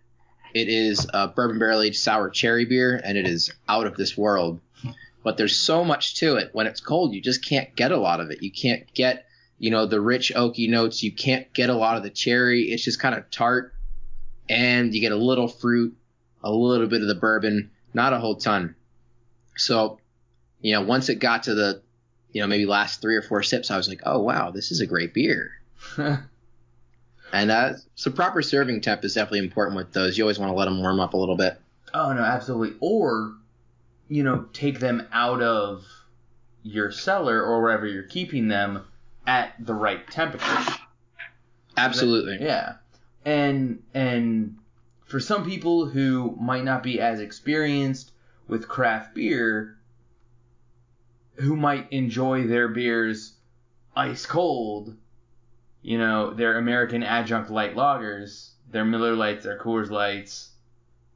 it 0.55 0.68
is 0.68 1.07
a 1.12 1.28
bourbon 1.28 1.59
barrel 1.59 1.82
aged 1.82 2.01
sour 2.01 2.30
cherry 2.30 2.64
beer, 2.64 3.01
and 3.03 3.18
it 3.18 3.26
is 3.26 3.53
out 3.68 3.86
of 3.86 3.96
this 3.96 4.16
world. 4.16 4.61
But 5.22 5.36
there's 5.36 5.57
so 5.57 5.84
much 5.84 6.16
to 6.16 6.36
it. 6.36 6.51
When 6.53 6.66
it's 6.66 6.80
cold, 6.80 7.14
you 7.14 7.20
just 7.20 7.44
can't 7.44 7.74
get 7.74 7.92
a 7.92 7.99
lot 7.99 8.20
of 8.20 8.30
it. 8.30 8.42
You 8.42 8.51
can't 8.51 8.92
get, 8.94 9.26
you 9.59 9.70
know, 9.70 9.84
the 9.84 10.01
rich 10.01 10.32
oaky 10.34 10.70
notes. 10.70 11.03
You 11.03 11.12
can't 11.12 11.53
get 11.53 11.70
a 11.70 11.74
lot 11.74 11.96
of 11.96 12.03
the 12.03 12.11
cherry. 12.11 12.70
It's 12.70 12.84
just 12.84 13.01
kind 13.01 13.14
of 13.14 13.30
tart, 13.30 13.74
and 14.49 14.94
you 14.94 15.01
get 15.01 15.12
a 15.12 15.16
little 15.16 15.49
fruit, 15.49 15.96
a 16.42 16.51
little 16.51 16.86
bit 16.86 17.03
of 17.03 17.09
the 17.09 17.14
bourbon, 17.14 17.70
not 17.92 18.12
a 18.12 18.18
whole 18.18 18.36
ton. 18.36 18.74
So, 19.57 19.99
you 20.61 20.72
know, 20.72 20.82
once 20.82 21.09
it 21.09 21.16
got 21.16 21.42
to 21.44 21.55
the 21.55 21.82
you 22.39 22.45
know, 22.45 22.47
maybe 22.47 22.66
last 22.66 23.03
three 23.03 23.16
or 23.16 23.22
four 23.22 23.43
sips, 23.43 23.68
I 23.68 23.76
was 23.76 23.89
like, 23.89 24.03
oh 24.07 24.20
wow, 24.20 24.53
this 24.53 24.70
is 24.70 24.80
a 24.80 24.86
great 24.86 25.12
beer. 25.12 25.51
And 27.32 27.51
uh, 27.51 27.74
so 27.95 28.11
proper 28.11 28.43
serving 28.43 28.80
temp 28.80 29.05
is 29.05 29.14
definitely 29.14 29.41
important 29.41 29.76
with 29.76 29.93
those. 29.93 30.16
You 30.16 30.24
always 30.24 30.39
want 30.39 30.51
to 30.51 30.57
let 30.57 30.64
them 30.64 30.80
warm 30.80 31.01
up 31.01 31.12
a 31.12 31.16
little 31.16 31.36
bit. 31.36 31.61
Oh 31.93 32.12
no, 32.12 32.22
absolutely. 32.22 32.76
Or, 32.80 33.34
you 34.09 34.22
know, 34.22 34.47
take 34.53 34.80
them 34.80 35.07
out 35.12 35.43
of 35.43 35.84
your 36.62 36.91
cellar 36.91 37.43
or 37.43 37.61
wherever 37.61 37.86
you're 37.86 38.05
keeping 38.05 38.49
them 38.49 38.84
at 39.26 39.55
the 39.59 39.74
right 39.74 40.11
temperature. 40.11 40.72
Absolutely. 41.76 42.39
Yeah. 42.41 42.76
And 43.24 43.82
and 43.93 44.57
for 45.05 45.20
some 45.20 45.45
people 45.45 45.86
who 45.86 46.36
might 46.41 46.64
not 46.64 46.82
be 46.82 47.01
as 47.01 47.20
experienced 47.20 48.12
with 48.47 48.68
craft 48.68 49.14
beer, 49.14 49.77
who 51.39 51.57
might 51.57 51.93
enjoy 51.93 52.47
their 52.47 52.68
beers 52.68 53.34
ice 53.97 54.26
cold, 54.26 54.97
you 55.82 55.99
know, 55.99 56.32
their 56.34 56.59
American 56.59 57.03
adjunct 57.03 57.51
light 57.51 57.74
lagers, 57.74 58.51
their 58.70 58.84
Miller 58.84 59.14
Lights, 59.14 59.45
their 59.45 59.59
Coors 59.59 59.91
Lights, 59.91 60.51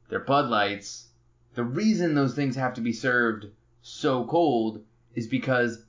their 0.09 0.19
Bud 0.19 0.49
Lights, 0.49 1.07
the 1.55 1.63
reason 1.63 2.15
those 2.15 2.35
things 2.35 2.55
have 2.55 2.73
to 2.75 2.81
be 2.81 2.93
served 2.93 3.47
so 3.81 4.25
cold 4.25 4.83
is 5.15 5.27
because 5.27 5.83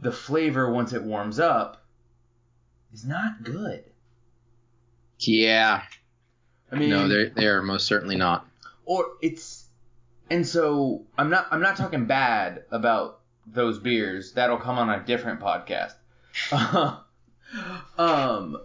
the 0.00 0.12
flavor 0.12 0.70
once 0.70 0.92
it 0.92 1.02
warms 1.02 1.40
up 1.40 1.82
is 2.92 3.04
not 3.04 3.42
good. 3.42 3.84
Yeah. 5.18 5.82
I 6.70 6.76
mean, 6.76 6.90
no, 6.90 7.08
they 7.08 7.28
they 7.30 7.46
are 7.46 7.62
most 7.62 7.86
certainly 7.86 8.16
not. 8.16 8.46
or 8.84 9.06
it's 9.22 9.64
and 10.30 10.46
so 10.46 11.02
I'm 11.16 11.30
not 11.30 11.48
I'm 11.50 11.62
not 11.62 11.76
talking 11.76 12.04
bad 12.06 12.64
about 12.70 13.17
those 13.52 13.78
beers. 13.78 14.32
That'll 14.32 14.58
come 14.58 14.78
on 14.78 14.90
a 14.90 15.04
different 15.04 15.40
podcast. 15.40 15.94
um, 17.98 18.58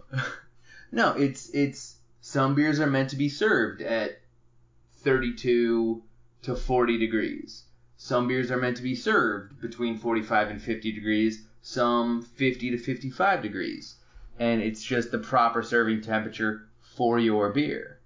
no, 0.92 1.12
it's 1.12 1.50
it's 1.50 1.96
some 2.20 2.54
beers 2.54 2.80
are 2.80 2.86
meant 2.86 3.10
to 3.10 3.16
be 3.16 3.28
served 3.28 3.82
at 3.82 4.20
32 5.02 6.02
to 6.42 6.54
40 6.54 6.98
degrees. 6.98 7.64
Some 7.96 8.28
beers 8.28 8.50
are 8.50 8.58
meant 8.58 8.76
to 8.76 8.82
be 8.82 8.94
served 8.94 9.60
between 9.60 9.96
45 9.98 10.50
and 10.50 10.62
50 10.62 10.92
degrees. 10.92 11.46
Some 11.62 12.22
50 12.22 12.72
to 12.72 12.78
55 12.78 13.40
degrees, 13.40 13.96
and 14.38 14.60
it's 14.60 14.82
just 14.82 15.10
the 15.10 15.18
proper 15.18 15.62
serving 15.62 16.02
temperature 16.02 16.68
for 16.96 17.18
your 17.18 17.50
beer. 17.52 18.00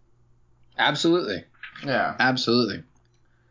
Absolutely. 0.78 1.44
Yeah. 1.84 2.14
Absolutely. 2.20 2.84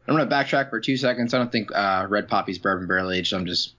I'm 0.07 0.15
gonna 0.15 0.29
backtrack 0.29 0.69
for 0.69 0.79
two 0.79 0.97
seconds. 0.97 1.33
I 1.33 1.37
don't 1.37 1.51
think 1.51 1.69
uh, 1.75 2.05
Red 2.09 2.27
Poppy's 2.29 2.57
bourbon 2.59 2.87
barrel 2.87 3.11
aged. 3.11 3.33
I'm 3.33 3.45
just 3.45 3.73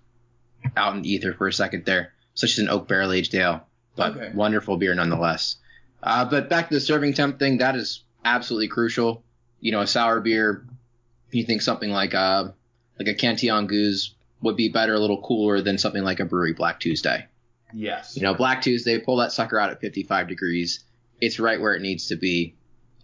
out 0.76 0.94
in 0.94 1.02
the 1.02 1.10
ether 1.12 1.32
for 1.32 1.46
a 1.48 1.52
second 1.52 1.84
there. 1.84 2.12
Such 2.34 2.50
as 2.52 2.58
an 2.58 2.68
oak 2.68 2.86
barrel 2.86 3.12
aged 3.12 3.34
ale, 3.34 3.66
but 3.96 4.16
Okay. 4.16 4.30
wonderful 4.34 4.76
beer 4.76 4.94
nonetheless. 4.94 5.56
Uh, 6.02 6.24
but 6.24 6.48
back 6.48 6.68
to 6.68 6.74
the 6.74 6.80
serving 6.80 7.14
temp 7.14 7.38
thing, 7.38 7.58
that 7.58 7.74
is 7.74 8.02
absolutely 8.24 8.68
crucial. 8.68 9.24
You 9.60 9.72
know, 9.72 9.80
a 9.80 9.86
sour 9.86 10.20
beer, 10.20 10.64
you 11.32 11.44
think 11.44 11.62
something 11.62 11.90
like 11.90 12.14
a 12.14 12.54
like 12.98 13.08
a 13.08 13.14
Cantillon 13.14 13.66
Gueuze 13.68 14.10
would 14.42 14.56
be 14.56 14.68
better, 14.68 14.94
a 14.94 14.98
little 15.00 15.20
cooler 15.22 15.60
than 15.62 15.78
something 15.78 16.02
like 16.04 16.20
a 16.20 16.24
Bruery 16.24 16.54
Black 16.56 16.78
Tuesday. 16.78 17.26
Yes. 17.72 18.16
You 18.16 18.22
know, 18.22 18.34
Black 18.34 18.62
Tuesday, 18.62 18.98
pull 18.98 19.16
that 19.16 19.32
sucker 19.32 19.58
out 19.58 19.70
at 19.70 19.80
55 19.80 20.28
degrees. 20.28 20.84
It's 21.20 21.40
right 21.40 21.60
where 21.60 21.74
it 21.74 21.82
needs 21.82 22.08
to 22.08 22.16
be. 22.16 22.54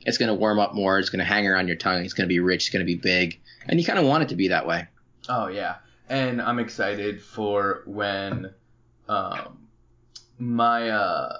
It's 0.05 0.19
going 0.19 0.29
to 0.29 0.35
warm 0.35 0.59
up 0.59 0.75
more. 0.75 0.99
It's 0.99 1.11
going 1.11 1.21
to 1.21 1.25
hang 1.25 1.47
around 1.47 1.69
your 1.69 1.77
tongue. 1.77 2.05
It's 2.05 2.15
going 2.15 2.29
to 2.29 2.33
be 2.33 2.41
rich. 2.41 2.65
It's 2.65 2.71
going 2.71 2.85
to 2.85 2.87
be 2.87 2.97
big. 2.97 3.41
And 3.67 3.81
you 3.81 3.87
kind 3.87 3.99
of 3.99 4.05
want 4.05 4.23
it 4.25 4.29
to 4.31 4.37
be 4.37 4.49
that 4.49 4.67
way. 4.67 4.87
Oh 5.29 5.49
yeah, 5.49 5.77
and 6.09 6.41
I'm 6.43 6.59
excited 6.59 7.23
for 7.23 7.83
when 7.87 8.53
um, 9.09 9.69
my 10.39 10.91
uh, 10.91 11.37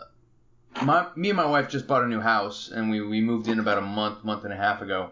my 0.83 1.07
me 1.17 1.31
and 1.31 1.37
my 1.37 1.47
wife 1.47 1.69
just 1.69 1.87
bought 1.87 2.03
a 2.03 2.07
new 2.07 2.21
house, 2.21 2.71
and 2.71 2.91
we 2.91 3.01
we 3.03 3.21
moved 3.21 3.49
in 3.49 3.59
about 3.59 3.79
a 3.79 3.83
month, 3.83 4.25
month 4.25 4.45
and 4.45 4.53
a 4.53 4.57
half 4.57 4.81
ago. 4.81 5.11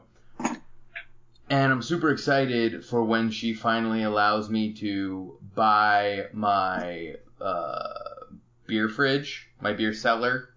And 1.50 1.70
I'm 1.70 1.82
super 1.82 2.11
excited 2.11 2.82
for 2.82 3.05
when 3.05 3.30
she 3.30 3.53
finally 3.53 4.05
allows 4.05 4.48
me 4.48 4.72
to 4.74 5.36
buy 5.55 6.28
my 6.32 7.16
uh, 7.42 7.98
beer 8.66 8.88
fridge, 8.88 9.50
my 9.61 9.74
beer 9.74 9.92
cellar, 9.92 10.51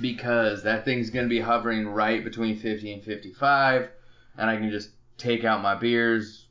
because 0.00 0.62
that 0.62 0.84
thing's 0.84 1.10
gonna 1.10 1.28
be 1.28 1.40
hovering 1.40 1.88
right 1.88 2.22
between 2.24 2.56
50 2.56 2.92
and 2.92 3.02
55, 3.02 3.88
and 4.38 4.50
I 4.50 4.56
can 4.56 4.70
just 4.70 4.90
take 5.18 5.44
out 5.44 5.62
my 5.62 5.74
beers, 5.74 6.46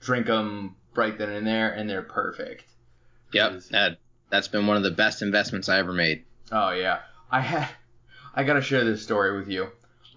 drink 0.00 0.26
them 0.26 0.76
right 0.94 1.16
then 1.16 1.30
and 1.30 1.46
there, 1.46 1.70
and 1.70 1.88
they're 1.88 2.02
perfect. 2.02 2.64
Yep. 3.32 3.60
That, 3.70 3.98
that's 4.30 4.48
been 4.48 4.66
one 4.66 4.76
of 4.76 4.82
the 4.82 4.90
best 4.90 5.22
investments 5.22 5.68
I 5.68 5.78
ever 5.78 5.92
made. 5.92 6.24
Oh 6.52 6.70
yeah, 6.70 7.00
I 7.30 7.40
had. 7.40 7.68
I 8.34 8.44
gotta 8.44 8.62
share 8.62 8.84
this 8.84 9.02
story 9.02 9.36
with 9.36 9.48
you. 9.48 9.68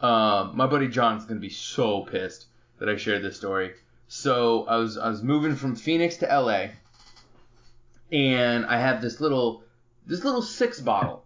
Um, 0.01 0.55
my 0.55 0.67
buddy 0.67 0.87
John's 0.87 1.25
gonna 1.25 1.39
be 1.39 1.49
so 1.49 2.01
pissed 2.01 2.47
that 2.79 2.89
I 2.89 2.95
shared 2.95 3.23
this 3.23 3.37
story. 3.37 3.73
So 4.07 4.65
I 4.65 4.77
was 4.77 4.97
I 4.97 5.09
was 5.09 5.21
moving 5.21 5.55
from 5.55 5.75
Phoenix 5.75 6.17
to 6.17 6.25
LA, 6.25 6.67
and 8.11 8.65
I 8.65 8.79
have 8.79 9.01
this 9.01 9.19
little 9.19 9.63
this 10.05 10.23
little 10.23 10.41
six 10.41 10.79
bottle 10.79 11.25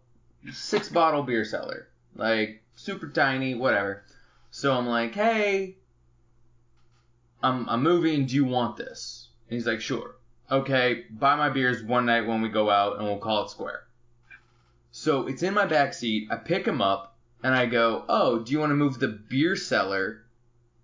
six 0.51 0.89
bottle 0.89 1.23
beer 1.23 1.45
cellar, 1.45 1.87
like 2.15 2.61
super 2.75 3.09
tiny, 3.09 3.55
whatever. 3.55 4.03
So 4.49 4.73
I'm 4.73 4.87
like, 4.87 5.13
hey, 5.13 5.75
I'm 7.43 7.67
I'm 7.69 7.83
moving. 7.83 8.25
Do 8.25 8.35
you 8.35 8.45
want 8.45 8.77
this? 8.77 9.29
And 9.49 9.55
he's 9.55 9.67
like, 9.67 9.81
sure. 9.81 10.15
Okay, 10.49 11.05
buy 11.09 11.35
my 11.35 11.49
beers 11.49 11.81
one 11.81 12.05
night 12.05 12.27
when 12.27 12.41
we 12.41 12.49
go 12.49 12.69
out, 12.69 12.97
and 12.97 13.05
we'll 13.05 13.17
call 13.17 13.45
it 13.45 13.49
square. 13.49 13.83
So 14.91 15.27
it's 15.27 15.43
in 15.43 15.53
my 15.53 15.65
back 15.65 15.93
seat. 15.93 16.27
I 16.29 16.35
pick 16.35 16.65
him 16.65 16.81
up, 16.81 17.15
and 17.43 17.55
I 17.55 17.65
go, 17.65 18.03
oh, 18.09 18.39
do 18.39 18.51
you 18.51 18.59
want 18.59 18.71
to 18.71 18.75
move 18.75 18.99
the 18.99 19.07
beer 19.07 19.55
cellar, 19.55 20.23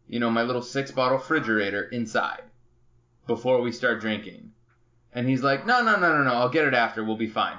you 0.08 0.20
know, 0.20 0.30
my 0.30 0.44
little 0.44 0.62
six 0.62 0.92
bottle 0.92 1.18
refrigerator 1.18 1.84
inside 1.84 2.44
before 3.26 3.62
we 3.62 3.74
start 3.74 4.00
drinking? 4.00 4.54
And 5.14 5.28
he's 5.28 5.44
like, 5.44 5.66
no, 5.66 5.82
no, 5.84 5.98
no, 5.98 6.16
no, 6.16 6.24
no. 6.24 6.34
I'll 6.34 6.50
get 6.50 6.68
it 6.68 6.74
after. 6.74 7.04
We'll 7.04 7.18
be 7.18 7.28
fine. 7.28 7.58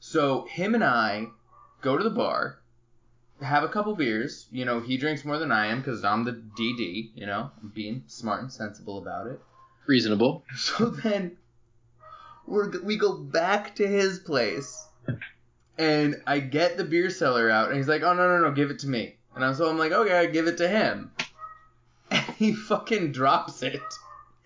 So 0.00 0.44
him 0.44 0.74
and 0.74 0.84
I 0.84 1.26
go 1.80 1.96
to 1.96 2.04
the 2.04 2.10
bar, 2.10 2.58
have 3.40 3.64
a 3.64 3.68
couple 3.68 3.94
beers. 3.94 4.46
You 4.50 4.64
know, 4.64 4.80
he 4.80 4.96
drinks 4.96 5.24
more 5.24 5.38
than 5.38 5.52
I 5.52 5.66
am 5.66 5.78
because 5.78 6.04
I'm 6.04 6.24
the 6.24 6.32
DD. 6.32 7.10
You 7.14 7.26
know, 7.26 7.50
I'm 7.60 7.68
being 7.68 8.04
smart 8.06 8.42
and 8.42 8.52
sensible 8.52 8.98
about 8.98 9.26
it. 9.26 9.40
Reasonable. 9.86 10.44
So 10.56 10.90
then 10.90 11.36
we're, 12.46 12.80
we 12.82 12.96
go 12.96 13.16
back 13.16 13.76
to 13.76 13.86
his 13.86 14.18
place, 14.18 14.86
and 15.76 16.16
I 16.26 16.40
get 16.40 16.76
the 16.76 16.84
beer 16.84 17.10
cellar 17.10 17.50
out, 17.50 17.68
and 17.68 17.76
he's 17.76 17.88
like, 17.88 18.02
"Oh 18.02 18.14
no 18.14 18.28
no 18.28 18.48
no, 18.48 18.52
give 18.52 18.70
it 18.70 18.80
to 18.80 18.88
me." 18.88 19.16
And 19.34 19.44
I'm 19.44 19.54
so 19.54 19.68
I'm 19.68 19.78
like, 19.78 19.92
"Okay, 19.92 20.18
I 20.18 20.26
give 20.26 20.46
it 20.46 20.56
to 20.58 20.68
him," 20.68 21.12
and 22.10 22.24
he 22.36 22.54
fucking 22.54 23.12
drops 23.12 23.62
it. 23.62 23.82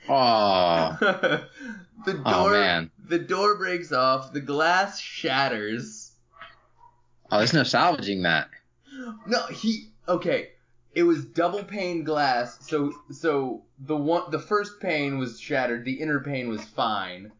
Oh, 0.08 1.44
the 2.04 2.22
oh, 2.24 2.32
door, 2.32 2.54
Oh, 2.56 2.60
man. 2.60 2.90
the 3.08 3.18
door 3.18 3.56
breaks 3.56 3.92
off, 3.92 4.32
the 4.32 4.40
glass 4.40 4.98
shatters. 5.00 6.12
oh, 7.30 7.38
there's 7.38 7.52
no 7.54 7.62
salvaging 7.62 8.22
that. 8.22 8.48
No, 9.26 9.46
he 9.46 9.88
okay. 10.08 10.50
It 10.94 11.04
was 11.04 11.24
double 11.24 11.64
pane 11.64 12.04
glass, 12.04 12.58
so 12.68 12.92
so 13.10 13.62
the 13.78 13.96
one 13.96 14.30
the 14.30 14.38
first 14.38 14.80
pane 14.80 15.18
was 15.18 15.40
shattered, 15.40 15.84
the 15.84 16.00
inner 16.00 16.20
pane 16.20 16.48
was 16.48 16.62
fine. 16.64 17.32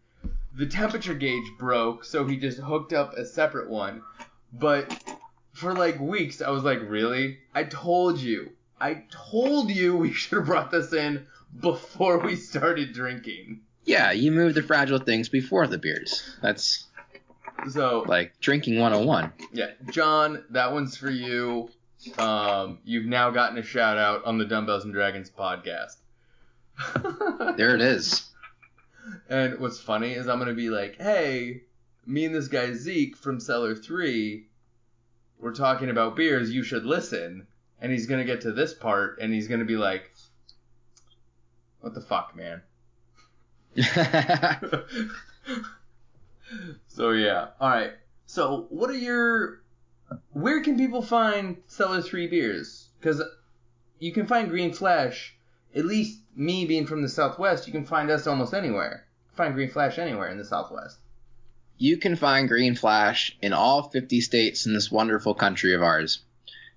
The 0.55 0.67
temperature 0.67 1.15
gauge 1.15 1.51
broke, 1.59 2.05
so 2.05 2.27
he 2.27 2.37
just 2.37 2.59
hooked 2.59 2.93
up 2.93 3.15
a 3.15 3.25
separate 3.27 3.69
one. 3.71 4.03
But 4.53 5.03
for 5.53 5.75
like 5.75 5.99
weeks, 6.01 6.41
I 6.43 6.51
was 6.51 6.63
like, 6.65 6.81
really? 6.83 7.39
I 7.55 7.65
told 7.65 8.19
you. 8.19 8.53
I 8.81 9.05
told 9.11 9.71
you 9.71 9.97
we 9.97 10.13
should 10.15 10.39
have 10.39 10.47
brought 10.47 10.71
this 10.71 10.93
in 10.93 11.27
before 11.61 12.19
we 12.19 12.37
started 12.37 12.93
drinking. 12.95 13.61
Yeah, 13.85 14.13
you 14.13 14.31
move 14.31 14.55
the 14.55 14.63
fragile 14.63 14.99
things 14.99 15.29
before 15.29 15.67
the 15.67 15.79
beers. 15.79 16.37
That's 16.41 16.87
So 17.71 18.05
like 18.07 18.39
drinking 18.41 18.79
101. 18.79 19.33
Yeah, 19.53 19.71
John, 19.91 20.45
that 20.51 20.73
one's 20.73 20.97
for 20.97 21.11
you. 21.11 21.71
Um, 22.19 22.79
you've 22.85 23.07
now 23.07 23.31
gotten 23.31 23.59
a 23.59 23.63
shout 23.63 23.97
out 23.99 24.25
on 24.25 24.39
the 24.39 24.45
Dumbbells 24.45 24.85
and 24.85 24.93
Dragons 24.93 25.31
podcast. 25.31 25.97
There 27.57 27.75
it 27.75 27.81
is. 27.83 28.31
And 29.29 29.59
what's 29.59 29.79
funny 29.79 30.13
is 30.13 30.27
I'm 30.29 30.39
gonna 30.39 30.55
be 30.55 30.71
like, 30.71 30.97
hey, 30.97 31.63
me 32.07 32.25
and 32.25 32.35
this 32.35 32.49
guy 32.49 32.73
Zeke 32.73 33.17
from 33.17 33.41
Cellar 33.41 33.75
Three, 33.75 34.47
we're 35.39 35.55
talking 35.55 35.91
about 35.91 36.17
beers. 36.17 36.51
You 36.53 36.63
should 36.63 36.85
listen. 36.85 37.47
And 37.81 37.91
he's 37.93 38.07
gonna 38.07 38.25
get 38.25 38.41
to 38.43 38.53
this 38.53 38.73
part, 38.75 39.19
and 39.21 39.33
he's 39.35 39.49
gonna 39.49 39.65
be 39.65 39.77
like, 39.77 40.11
what 41.81 41.95
the 41.95 42.01
fuck, 42.01 42.35
man? 42.37 42.63
so 46.89 47.11
yeah. 47.11 47.49
All 47.61 47.69
right. 47.71 47.93
So 48.27 48.67
what 48.71 48.91
are 48.91 48.95
your 48.95 49.63
where 50.33 50.63
can 50.63 50.77
people 50.77 51.03
find 51.03 51.57
Cellar 51.67 52.03
3 52.03 52.27
beers? 52.29 52.89
Cuz 53.01 53.21
you 53.99 54.13
can 54.13 54.27
find 54.27 54.49
Green 54.51 54.73
Flash, 54.73 55.35
at 55.75 55.85
least 55.85 56.21
me 56.37 56.65
being 56.67 56.87
from 56.87 57.03
the 57.03 57.09
southwest, 57.09 57.67
you 57.67 57.73
can 57.73 57.85
find 57.87 58.11
us 58.11 58.27
almost 58.27 58.53
anywhere. 58.55 59.07
Find 59.35 59.55
Green 59.55 59.71
Flash 59.71 59.99
anywhere 59.99 60.29
in 60.31 60.39
the 60.39 60.45
southwest. 60.45 60.99
you 61.79 61.97
can 61.97 62.15
find 62.17 62.49
Green 62.49 62.75
Flash 62.77 63.37
in 63.43 63.53
all 63.53 63.89
50 63.89 64.21
states 64.21 64.67
in 64.67 64.75
this 64.75 64.91
wonderful 64.91 65.35
country 65.35 65.75
of 65.75 65.83
ours. 65.83 66.21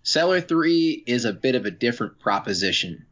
Cellar 0.03 0.41
3 0.41 1.03
is 1.05 1.25
a 1.25 1.33
bit 1.33 1.53
of 1.55 1.65
a 1.65 1.71
different 1.71 2.19
proposition. 2.19 3.05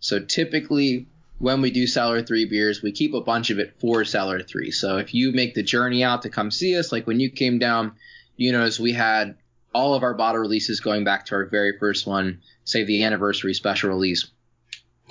So 0.00 0.20
typically, 0.20 1.08
when 1.38 1.60
we 1.60 1.70
do 1.70 1.86
Cellar 1.86 2.22
3 2.22 2.46
beers, 2.46 2.82
we 2.82 2.92
keep 2.92 3.14
a 3.14 3.20
bunch 3.20 3.50
of 3.50 3.58
it 3.58 3.74
for 3.80 4.04
Cellar 4.04 4.42
3. 4.42 4.70
So 4.70 4.98
if 4.98 5.14
you 5.14 5.32
make 5.32 5.54
the 5.54 5.62
journey 5.62 6.04
out 6.04 6.22
to 6.22 6.30
come 6.30 6.50
see 6.50 6.76
us, 6.78 6.92
like 6.92 7.06
when 7.06 7.20
you 7.20 7.30
came 7.30 7.58
down, 7.58 7.92
you 8.36 8.52
notice 8.52 8.78
we 8.78 8.92
had 8.92 9.36
all 9.74 9.94
of 9.94 10.02
our 10.02 10.14
bottle 10.14 10.40
releases 10.40 10.80
going 10.80 11.04
back 11.04 11.26
to 11.26 11.34
our 11.34 11.46
very 11.46 11.78
first 11.78 12.06
one, 12.06 12.40
say 12.64 12.84
the 12.84 13.04
anniversary 13.04 13.54
special 13.54 13.90
release. 13.90 14.30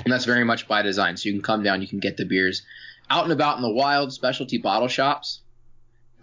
And 0.03 0.11
that's 0.11 0.25
very 0.25 0.43
much 0.43 0.67
by 0.67 0.81
design. 0.81 1.17
So 1.17 1.29
you 1.29 1.35
can 1.35 1.43
come 1.43 1.63
down, 1.63 1.81
you 1.81 1.87
can 1.87 1.99
get 1.99 2.17
the 2.17 2.25
beers 2.25 2.63
out 3.09 3.23
and 3.23 3.33
about 3.33 3.57
in 3.57 3.63
the 3.63 3.69
wild 3.69 4.13
specialty 4.13 4.57
bottle 4.57 4.87
shops 4.87 5.41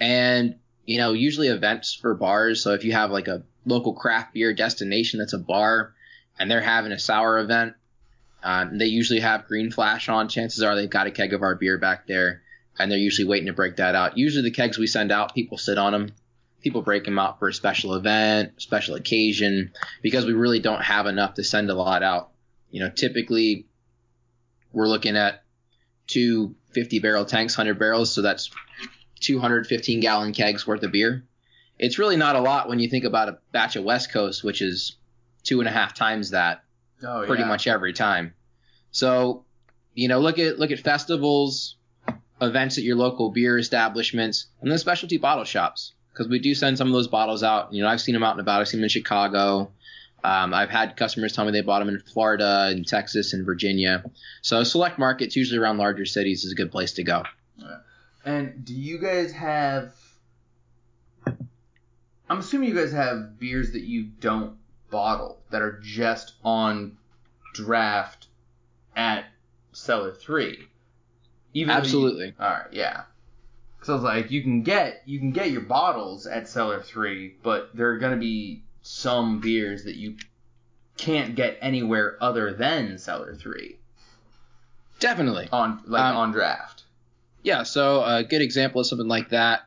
and 0.00 0.56
you 0.86 0.98
know 0.98 1.12
usually 1.12 1.48
events 1.48 1.94
for 1.94 2.14
bars 2.14 2.62
so 2.62 2.72
if 2.72 2.84
you 2.84 2.92
have 2.92 3.10
like 3.10 3.28
a 3.28 3.42
local 3.64 3.92
craft 3.92 4.34
beer 4.34 4.52
destination 4.54 5.18
that's 5.18 5.32
a 5.32 5.38
bar 5.38 5.94
and 6.38 6.50
they're 6.50 6.60
having 6.60 6.92
a 6.92 6.98
sour 6.98 7.38
event 7.38 7.74
um, 8.42 8.78
they 8.78 8.86
usually 8.86 9.20
have 9.20 9.46
green 9.46 9.70
flash 9.70 10.08
on. 10.08 10.28
Chances 10.28 10.62
are 10.62 10.74
they've 10.74 10.88
got 10.88 11.06
a 11.06 11.10
keg 11.10 11.32
of 11.32 11.42
our 11.42 11.54
beer 11.54 11.78
back 11.78 12.06
there 12.06 12.42
and 12.78 12.90
they're 12.90 12.98
usually 12.98 13.28
waiting 13.28 13.46
to 13.46 13.52
break 13.52 13.76
that 13.76 13.94
out. 13.94 14.16
Usually 14.16 14.42
the 14.42 14.50
kegs 14.50 14.78
we 14.78 14.86
send 14.86 15.12
out 15.12 15.34
people 15.34 15.58
sit 15.58 15.78
on 15.78 15.92
them 15.92 16.12
people 16.62 16.82
break 16.82 17.04
them 17.04 17.18
out 17.18 17.38
for 17.38 17.48
a 17.48 17.54
special 17.54 17.94
event 17.94 18.52
special 18.60 18.94
occasion 18.94 19.72
because 20.02 20.26
we 20.26 20.32
really 20.32 20.60
don't 20.60 20.82
have 20.82 21.06
enough 21.06 21.34
to 21.34 21.44
send 21.44 21.70
a 21.70 21.74
lot 21.74 22.02
out. 22.02 22.30
You 22.70 22.80
know 22.80 22.90
typically 22.90 23.66
we're 24.72 24.88
looking 24.88 25.16
at 25.16 25.42
two 26.06 26.54
50 26.72 27.00
barrel 27.00 27.24
tanks 27.24 27.56
100 27.56 27.78
barrels 27.78 28.12
so 28.12 28.22
that's 28.22 28.50
215 29.20 30.00
gallon 30.00 30.32
kegs 30.32 30.66
worth 30.66 30.82
of 30.82 30.92
beer. 30.92 31.24
It's 31.78 31.98
really 31.98 32.16
not 32.16 32.36
a 32.36 32.40
lot 32.40 32.68
when 32.68 32.78
you 32.78 32.88
think 32.88 33.04
about 33.04 33.28
a 33.28 33.38
batch 33.52 33.76
of 33.76 33.84
West 33.84 34.12
Coast, 34.12 34.44
which 34.44 34.60
is 34.60 34.96
two 35.42 35.60
and 35.60 35.68
a 35.68 35.72
half 35.72 35.94
times 35.94 36.30
that 36.30 36.62
Oh 37.04 37.24
pretty 37.26 37.44
much 37.44 37.66
every 37.66 37.92
time. 37.92 38.34
So, 38.90 39.44
you 39.94 40.08
know, 40.08 40.20
look 40.20 40.38
at 40.38 40.58
look 40.58 40.70
at 40.70 40.80
festivals, 40.80 41.76
events 42.40 42.78
at 42.78 42.84
your 42.84 42.96
local 42.96 43.30
beer 43.30 43.58
establishments, 43.58 44.46
and 44.60 44.70
then 44.70 44.78
specialty 44.78 45.16
bottle 45.16 45.44
shops 45.44 45.92
because 46.12 46.28
we 46.28 46.38
do 46.38 46.54
send 46.54 46.78
some 46.78 46.88
of 46.88 46.92
those 46.92 47.08
bottles 47.08 47.42
out. 47.42 47.72
You 47.72 47.82
know, 47.82 47.88
I've 47.88 48.00
seen 48.00 48.14
them 48.14 48.22
out 48.22 48.32
and 48.32 48.40
about. 48.40 48.60
I've 48.60 48.68
seen 48.68 48.80
them 48.80 48.84
in 48.84 48.90
Chicago. 48.90 49.70
Um, 50.22 50.52
I've 50.52 50.68
had 50.68 50.96
customers 50.96 51.32
tell 51.32 51.46
me 51.46 51.50
they 51.50 51.62
bought 51.62 51.78
them 51.78 51.88
in 51.88 51.98
Florida 52.00 52.68
and 52.70 52.86
Texas 52.86 53.32
and 53.32 53.46
Virginia. 53.46 54.04
So 54.42 54.62
select 54.64 54.98
markets, 54.98 55.34
usually 55.34 55.58
around 55.58 55.78
larger 55.78 56.04
cities, 56.04 56.44
is 56.44 56.52
a 56.52 56.54
good 56.54 56.70
place 56.70 56.92
to 56.94 57.04
go. 57.04 57.22
And 58.22 58.62
do 58.64 58.74
you 58.74 58.98
guys 58.98 59.32
have 59.32 59.94
I'm 62.30 62.38
assuming 62.38 62.68
you 62.68 62.76
guys 62.76 62.92
have 62.92 63.40
beers 63.40 63.72
that 63.72 63.82
you 63.82 64.04
don't 64.04 64.56
bottle 64.90 65.38
that 65.50 65.62
are 65.62 65.78
just 65.82 66.34
on 66.44 66.96
draft 67.54 68.26
at 68.96 69.24
Cellar 69.72 70.12
3. 70.12 70.58
Even 71.54 71.68
though 71.68 71.74
you- 71.74 71.78
Absolutely. 71.78 72.34
All 72.38 72.48
right, 72.50 72.72
yeah. 72.72 73.02
So 73.82 73.94
it's 73.94 74.04
like 74.04 74.30
you 74.30 74.42
can 74.42 74.62
get 74.62 75.02
you 75.06 75.18
can 75.18 75.30
get 75.32 75.50
your 75.50 75.62
bottles 75.62 76.26
at 76.26 76.46
Cellar 76.48 76.82
Three, 76.82 77.36
but 77.42 77.70
there 77.74 77.88
are 77.90 77.98
gonna 77.98 78.18
be 78.18 78.62
some 78.82 79.40
beers 79.40 79.84
that 79.84 79.96
you 79.96 80.16
can't 80.98 81.34
get 81.34 81.56
anywhere 81.62 82.18
other 82.20 82.52
than 82.52 82.98
Cellar 82.98 83.34
Three 83.34 83.78
Definitely. 84.98 85.48
on 85.50 85.82
like 85.86 86.02
Um, 86.04 86.16
on 86.16 86.32
draft. 86.32 86.82
Yeah, 87.42 87.62
so 87.62 88.04
a 88.04 88.22
good 88.22 88.42
example 88.42 88.82
of 88.82 88.86
something 88.86 89.08
like 89.08 89.30
that, 89.30 89.62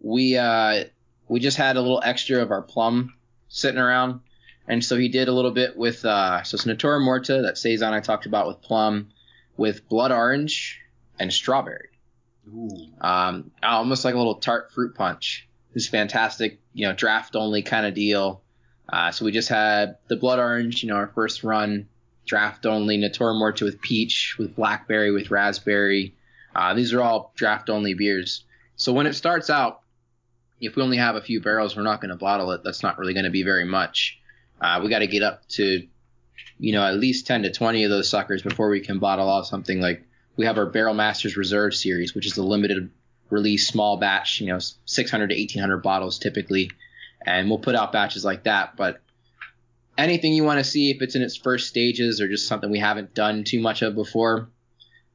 we 0.00 0.36
uh, 0.36 0.84
we 1.26 1.40
just 1.40 1.56
had 1.56 1.76
a 1.76 1.80
little 1.80 2.00
extra 2.04 2.40
of 2.40 2.52
our 2.52 2.62
plum 2.62 3.14
sitting 3.48 3.80
around, 3.80 4.20
and 4.68 4.84
so 4.84 4.96
he 4.96 5.08
did 5.08 5.28
a 5.28 5.32
little 5.32 5.50
bit 5.50 5.76
with 5.76 6.04
uh, 6.04 6.42
so 6.42 6.54
it's 6.54 6.66
Natura 6.66 7.00
Morta 7.00 7.42
that 7.42 7.58
saison 7.58 7.94
I 7.94 8.00
talked 8.00 8.26
about 8.26 8.46
with 8.46 8.60
plum, 8.60 9.08
with 9.56 9.88
blood 9.88 10.12
orange 10.12 10.80
and 11.18 11.32
strawberry, 11.32 11.88
Ooh. 12.46 12.86
um, 13.00 13.50
almost 13.62 14.04
like 14.04 14.14
a 14.14 14.18
little 14.18 14.36
tart 14.36 14.70
fruit 14.72 14.94
punch. 14.94 15.48
This 15.74 15.88
fantastic, 15.88 16.60
you 16.74 16.86
know, 16.86 16.92
draft 16.92 17.34
only 17.34 17.62
kind 17.62 17.86
of 17.86 17.94
deal. 17.94 18.42
Uh, 18.90 19.10
so 19.10 19.24
we 19.24 19.32
just 19.32 19.48
had 19.48 19.96
the 20.08 20.16
blood 20.16 20.38
orange, 20.38 20.82
you 20.82 20.88
know, 20.88 20.96
our 20.96 21.08
first 21.08 21.44
run, 21.44 21.88
draft 22.26 22.66
only 22.66 22.96
Natura 22.96 23.34
Morta 23.34 23.64
with 23.64 23.80
peach, 23.80 24.36
with 24.38 24.54
blackberry, 24.54 25.10
with 25.10 25.30
raspberry. 25.30 26.14
Uh, 26.54 26.74
these 26.74 26.92
are 26.92 27.02
all 27.02 27.32
draft 27.36 27.70
only 27.70 27.94
beers. 27.94 28.44
So 28.76 28.92
when 28.92 29.06
it 29.06 29.14
starts 29.14 29.50
out, 29.50 29.80
if 30.60 30.76
we 30.76 30.82
only 30.82 30.96
have 30.96 31.16
a 31.16 31.22
few 31.22 31.40
barrels, 31.40 31.76
we're 31.76 31.82
not 31.82 32.00
going 32.00 32.10
to 32.10 32.16
bottle 32.16 32.50
it. 32.52 32.62
That's 32.64 32.82
not 32.82 32.98
really 32.98 33.14
going 33.14 33.24
to 33.24 33.30
be 33.30 33.42
very 33.42 33.64
much. 33.64 34.18
Uh, 34.60 34.80
we 34.82 34.90
got 34.90 35.00
to 35.00 35.06
get 35.06 35.22
up 35.22 35.46
to, 35.48 35.86
you 36.58 36.72
know, 36.72 36.84
at 36.84 36.98
least 36.98 37.26
10 37.26 37.42
to 37.42 37.52
20 37.52 37.84
of 37.84 37.90
those 37.90 38.08
suckers 38.08 38.42
before 38.42 38.68
we 38.68 38.80
can 38.80 38.98
bottle 38.98 39.28
off 39.28 39.46
something 39.46 39.80
like 39.80 40.04
we 40.36 40.46
have 40.46 40.58
our 40.58 40.66
Barrel 40.66 40.94
Masters 40.94 41.36
Reserve 41.36 41.74
series, 41.74 42.14
which 42.14 42.26
is 42.26 42.36
a 42.36 42.42
limited 42.42 42.90
release 43.30 43.68
small 43.68 43.96
batch, 43.96 44.40
you 44.40 44.46
know, 44.46 44.58
600 44.58 45.28
to 45.28 45.34
1800 45.34 45.78
bottles 45.78 46.18
typically, 46.18 46.70
and 47.24 47.48
we'll 47.48 47.58
put 47.58 47.74
out 47.74 47.92
batches 47.92 48.24
like 48.24 48.44
that. 48.44 48.76
But 48.76 49.00
anything 49.96 50.32
you 50.32 50.44
want 50.44 50.58
to 50.58 50.64
see, 50.64 50.90
if 50.90 51.02
it's 51.02 51.14
in 51.14 51.22
its 51.22 51.36
first 51.36 51.68
stages 51.68 52.20
or 52.20 52.28
just 52.28 52.46
something 52.48 52.70
we 52.70 52.78
haven't 52.78 53.14
done 53.14 53.44
too 53.44 53.60
much 53.60 53.82
of 53.82 53.94
before, 53.94 54.48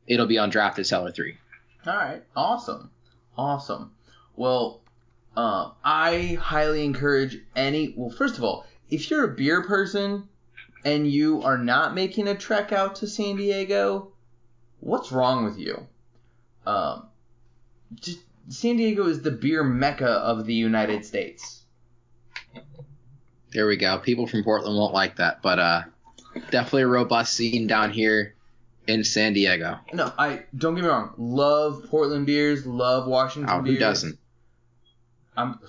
it'll 0.07 0.27
be 0.27 0.37
on 0.37 0.49
draft 0.49 0.79
at 0.79 0.85
Cellar 0.85 1.11
3. 1.11 1.37
All 1.87 1.95
right, 1.95 2.23
awesome, 2.35 2.91
awesome. 3.37 3.91
Well, 4.35 4.81
uh, 5.35 5.71
I 5.83 6.37
highly 6.39 6.83
encourage 6.83 7.39
any. 7.55 7.93
Well, 7.95 8.09
first 8.09 8.37
of 8.37 8.43
all, 8.43 8.65
if 8.93 9.09
you're 9.09 9.23
a 9.25 9.35
beer 9.35 9.63
person 9.63 10.27
and 10.85 11.09
you 11.09 11.41
are 11.43 11.57
not 11.57 11.95
making 11.95 12.27
a 12.27 12.35
trek 12.35 12.71
out 12.71 12.95
to 12.97 13.07
San 13.07 13.35
Diego, 13.37 14.11
what's 14.79 15.11
wrong 15.11 15.43
with 15.45 15.57
you? 15.57 15.87
Um, 16.65 17.07
just 17.95 18.19
San 18.49 18.77
Diego 18.77 19.07
is 19.07 19.21
the 19.21 19.31
beer 19.31 19.63
mecca 19.63 20.07
of 20.07 20.45
the 20.45 20.53
United 20.53 21.05
States. 21.05 21.63
There 23.51 23.67
we 23.67 23.77
go. 23.77 23.97
People 23.97 24.27
from 24.27 24.43
Portland 24.43 24.77
won't 24.77 24.93
like 24.93 25.15
that, 25.17 25.41
but 25.41 25.59
uh, 25.59 25.81
definitely 26.51 26.83
a 26.83 26.87
robust 26.87 27.33
scene 27.33 27.67
down 27.67 27.91
here 27.91 28.35
in 28.87 29.03
San 29.03 29.33
Diego. 29.33 29.79
No, 29.93 30.11
I 30.17 30.43
don't 30.57 30.75
get 30.75 30.83
me 30.83 30.89
wrong. 30.89 31.13
Love 31.17 31.85
Portland 31.89 32.25
beers. 32.25 32.65
Love 32.65 33.07
Washington 33.07 33.49
Oh, 33.51 33.61
beers. 33.61 33.75
who 33.75 33.79
doesn't? 33.79 34.19
I'm. 35.37 35.59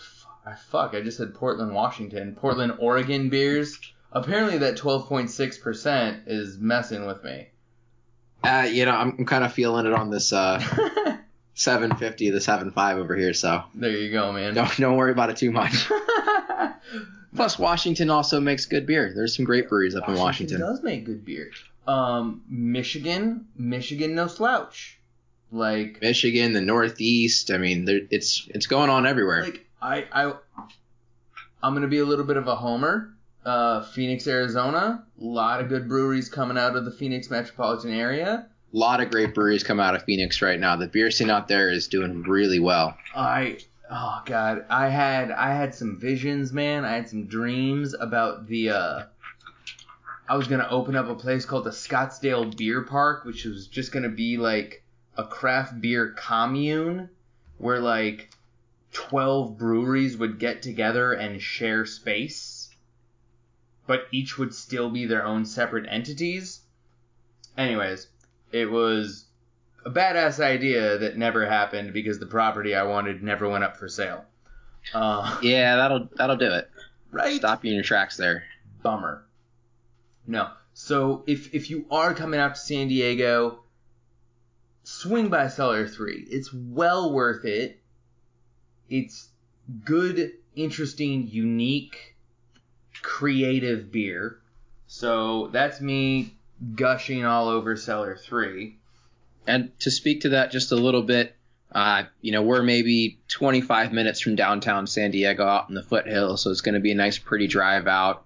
I 0.46 0.54
fuck. 0.54 0.94
I 0.94 1.00
just 1.00 1.16
said 1.16 1.34
Portland, 1.34 1.74
Washington. 1.74 2.34
Portland, 2.34 2.74
Oregon 2.78 3.28
beers. 3.30 3.78
Apparently, 4.12 4.58
that 4.58 4.76
12.6% 4.76 6.22
is 6.26 6.58
messing 6.58 7.06
with 7.06 7.24
me. 7.24 7.48
Uh, 8.42 8.68
you 8.70 8.84
know, 8.84 8.92
I'm, 8.92 9.16
I'm 9.18 9.26
kind 9.26 9.42
of 9.42 9.52
feeling 9.52 9.86
it 9.86 9.92
on 9.94 10.10
this 10.10 10.32
uh, 10.32 10.58
750, 11.54 12.30
the 12.30 12.40
75 12.40 12.98
over 12.98 13.16
here, 13.16 13.32
so 13.32 13.62
there 13.74 13.90
you 13.90 14.12
go, 14.12 14.32
man. 14.32 14.52
don't 14.54 14.76
don't 14.76 14.96
worry 14.98 15.12
about 15.12 15.30
it 15.30 15.38
too 15.38 15.50
much. 15.50 15.90
Plus, 17.34 17.58
Washington 17.58 18.10
also 18.10 18.40
makes 18.40 18.66
good 18.66 18.86
beer. 18.86 19.12
There's 19.14 19.34
some 19.34 19.44
great 19.44 19.68
breweries 19.68 19.96
up 19.96 20.08
in 20.08 20.14
Washington. 20.14 20.58
It 20.58 20.60
does 20.64 20.82
make 20.82 21.04
good 21.04 21.24
beer. 21.24 21.50
Um, 21.88 22.42
Michigan, 22.48 23.46
Michigan, 23.56 24.14
no 24.14 24.28
slouch. 24.28 24.98
Like, 25.50 26.00
Michigan, 26.00 26.52
the 26.52 26.60
Northeast. 26.60 27.50
I 27.50 27.58
mean, 27.58 27.86
there, 27.86 28.00
it's 28.10 28.46
it's 28.50 28.66
going 28.66 28.90
on 28.90 29.06
everywhere. 29.06 29.42
like 29.44 29.63
I, 29.84 30.06
I, 30.10 30.32
I'm 31.62 31.74
gonna 31.74 31.88
be 31.88 31.98
a 31.98 32.04
little 32.06 32.24
bit 32.24 32.38
of 32.38 32.48
a 32.48 32.56
homer. 32.56 33.10
Uh, 33.44 33.82
Phoenix, 33.82 34.26
Arizona. 34.26 35.04
A 35.20 35.24
lot 35.24 35.60
of 35.60 35.68
good 35.68 35.88
breweries 35.88 36.30
coming 36.30 36.56
out 36.56 36.74
of 36.74 36.86
the 36.86 36.90
Phoenix 36.90 37.28
metropolitan 37.28 37.92
area. 37.92 38.46
a 38.72 38.76
lot 38.76 39.02
of 39.02 39.10
great 39.10 39.34
breweries 39.34 39.62
come 39.62 39.78
out 39.80 39.94
of 39.94 40.02
Phoenix 40.04 40.40
right 40.40 40.58
now. 40.58 40.76
The 40.76 40.86
beer 40.86 41.10
scene 41.10 41.28
out 41.28 41.48
there 41.48 41.70
is 41.70 41.86
doing 41.88 42.22
really 42.22 42.58
well. 42.60 42.96
I 43.14 43.58
oh 43.90 44.22
god, 44.24 44.64
I 44.70 44.88
had 44.88 45.30
I 45.30 45.52
had 45.52 45.74
some 45.74 46.00
visions, 46.00 46.50
man. 46.50 46.86
I 46.86 46.94
had 46.94 47.10
some 47.10 47.26
dreams 47.26 47.94
about 47.94 48.46
the 48.46 48.70
uh 48.70 49.02
I 50.26 50.36
was 50.38 50.48
gonna 50.48 50.68
open 50.70 50.96
up 50.96 51.10
a 51.10 51.14
place 51.14 51.44
called 51.44 51.64
the 51.64 51.70
Scottsdale 51.70 52.56
Beer 52.56 52.80
Park, 52.80 53.26
which 53.26 53.44
was 53.44 53.66
just 53.66 53.92
gonna 53.92 54.08
be 54.08 54.38
like 54.38 54.82
a 55.18 55.24
craft 55.24 55.78
beer 55.82 56.14
commune 56.16 57.10
where 57.58 57.80
like 57.80 58.30
twelve 58.94 59.58
breweries 59.58 60.16
would 60.16 60.38
get 60.38 60.62
together 60.62 61.12
and 61.12 61.42
share 61.42 61.84
space. 61.84 62.70
But 63.86 64.06
each 64.10 64.38
would 64.38 64.54
still 64.54 64.88
be 64.88 65.04
their 65.04 65.26
own 65.26 65.44
separate 65.44 65.84
entities. 65.90 66.60
Anyways, 67.58 68.06
it 68.50 68.70
was 68.70 69.26
a 69.84 69.90
badass 69.90 70.42
idea 70.42 70.96
that 70.96 71.18
never 71.18 71.44
happened 71.44 71.92
because 71.92 72.18
the 72.18 72.24
property 72.26 72.74
I 72.74 72.84
wanted 72.84 73.22
never 73.22 73.46
went 73.46 73.62
up 73.64 73.76
for 73.76 73.88
sale. 73.88 74.24
Uh, 74.94 75.38
Yeah, 75.42 75.76
that'll 75.76 76.08
that'll 76.16 76.36
do 76.38 76.50
it. 76.50 76.70
right? 77.10 77.36
Stop 77.36 77.62
you 77.64 77.72
in 77.72 77.74
your 77.74 77.84
tracks 77.84 78.16
there. 78.16 78.44
Bummer. 78.82 79.26
No. 80.26 80.48
So 80.72 81.22
if 81.26 81.54
if 81.54 81.68
you 81.68 81.84
are 81.90 82.14
coming 82.14 82.40
out 82.40 82.54
to 82.54 82.60
San 82.60 82.88
Diego, 82.88 83.60
swing 84.82 85.28
by 85.28 85.48
Cellar 85.48 85.86
3. 85.86 86.26
It's 86.30 86.52
well 86.52 87.12
worth 87.12 87.44
it. 87.44 87.80
It's 88.88 89.28
good, 89.84 90.32
interesting, 90.54 91.28
unique, 91.28 92.16
creative 93.02 93.90
beer. 93.90 94.38
So 94.86 95.48
that's 95.48 95.80
me 95.80 96.34
gushing 96.74 97.24
all 97.24 97.48
over 97.48 97.76
Cellar 97.76 98.16
3. 98.16 98.76
And 99.46 99.78
to 99.80 99.90
speak 99.90 100.22
to 100.22 100.30
that 100.30 100.52
just 100.52 100.72
a 100.72 100.76
little 100.76 101.02
bit, 101.02 101.36
uh, 101.72 102.04
you 102.20 102.32
know, 102.32 102.42
we're 102.42 102.62
maybe 102.62 103.18
25 103.28 103.92
minutes 103.92 104.20
from 104.20 104.36
downtown 104.36 104.86
San 104.86 105.10
Diego 105.10 105.44
out 105.44 105.68
in 105.68 105.74
the 105.74 105.82
foothills, 105.82 106.42
so 106.42 106.50
it's 106.50 106.60
going 106.60 106.76
to 106.76 106.80
be 106.80 106.92
a 106.92 106.94
nice, 106.94 107.18
pretty 107.18 107.48
drive 107.48 107.86
out. 107.86 108.24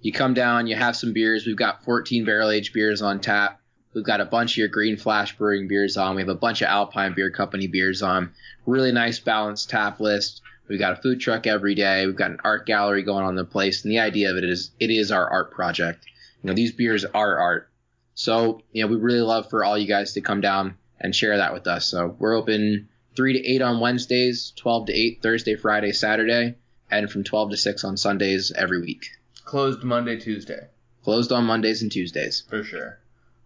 You 0.00 0.12
come 0.12 0.34
down, 0.34 0.66
you 0.66 0.76
have 0.76 0.96
some 0.96 1.12
beers. 1.12 1.46
We've 1.46 1.56
got 1.56 1.84
14 1.84 2.24
barrel 2.24 2.50
aged 2.50 2.72
beers 2.72 3.02
on 3.02 3.20
tap. 3.20 3.60
We've 3.94 4.04
got 4.04 4.20
a 4.20 4.24
bunch 4.24 4.52
of 4.52 4.56
your 4.58 4.68
Green 4.68 4.96
Flash 4.96 5.36
Brewing 5.36 5.68
beers 5.68 5.96
on. 5.96 6.16
We 6.16 6.22
have 6.22 6.28
a 6.28 6.34
bunch 6.34 6.62
of 6.62 6.68
Alpine 6.68 7.14
Beer 7.14 7.30
Company 7.30 7.68
beers 7.68 8.02
on. 8.02 8.32
Really 8.66 8.90
nice, 8.90 9.20
balanced 9.20 9.70
tap 9.70 10.00
list. 10.00 10.42
We've 10.68 10.78
got 10.80 10.98
a 10.98 11.02
food 11.02 11.20
truck 11.20 11.46
every 11.46 11.74
day. 11.74 12.04
We've 12.04 12.16
got 12.16 12.32
an 12.32 12.40
art 12.42 12.66
gallery 12.66 13.02
going 13.02 13.22
on 13.22 13.30
in 13.30 13.36
the 13.36 13.44
place, 13.44 13.84
and 13.84 13.92
the 13.92 14.00
idea 14.00 14.30
of 14.30 14.36
it 14.36 14.44
is 14.44 14.72
it 14.80 14.90
is 14.90 15.12
our 15.12 15.28
art 15.28 15.52
project. 15.52 16.04
You 16.42 16.48
know, 16.48 16.54
these 16.54 16.72
beers 16.72 17.04
are 17.04 17.38
art. 17.38 17.70
So, 18.14 18.62
you 18.72 18.82
know, 18.82 18.88
we 18.88 18.96
really 18.96 19.20
love 19.20 19.48
for 19.50 19.64
all 19.64 19.78
you 19.78 19.86
guys 19.86 20.14
to 20.14 20.20
come 20.20 20.40
down 20.40 20.76
and 21.00 21.14
share 21.14 21.36
that 21.36 21.52
with 21.52 21.66
us. 21.66 21.86
So 21.86 22.16
we're 22.18 22.34
open 22.34 22.88
3 23.16 23.32
to 23.34 23.46
8 23.46 23.62
on 23.62 23.80
Wednesdays, 23.80 24.52
12 24.56 24.86
to 24.86 24.92
8 24.92 25.22
Thursday, 25.22 25.54
Friday, 25.54 25.92
Saturday, 25.92 26.56
and 26.90 27.10
from 27.10 27.24
12 27.24 27.50
to 27.50 27.56
6 27.56 27.84
on 27.84 27.96
Sundays 27.96 28.52
every 28.52 28.80
week. 28.80 29.10
Closed 29.44 29.82
Monday, 29.82 30.18
Tuesday. 30.18 30.68
Closed 31.02 31.32
on 31.32 31.44
Mondays 31.44 31.82
and 31.82 31.92
Tuesdays. 31.92 32.44
For 32.48 32.64
sure. 32.64 32.98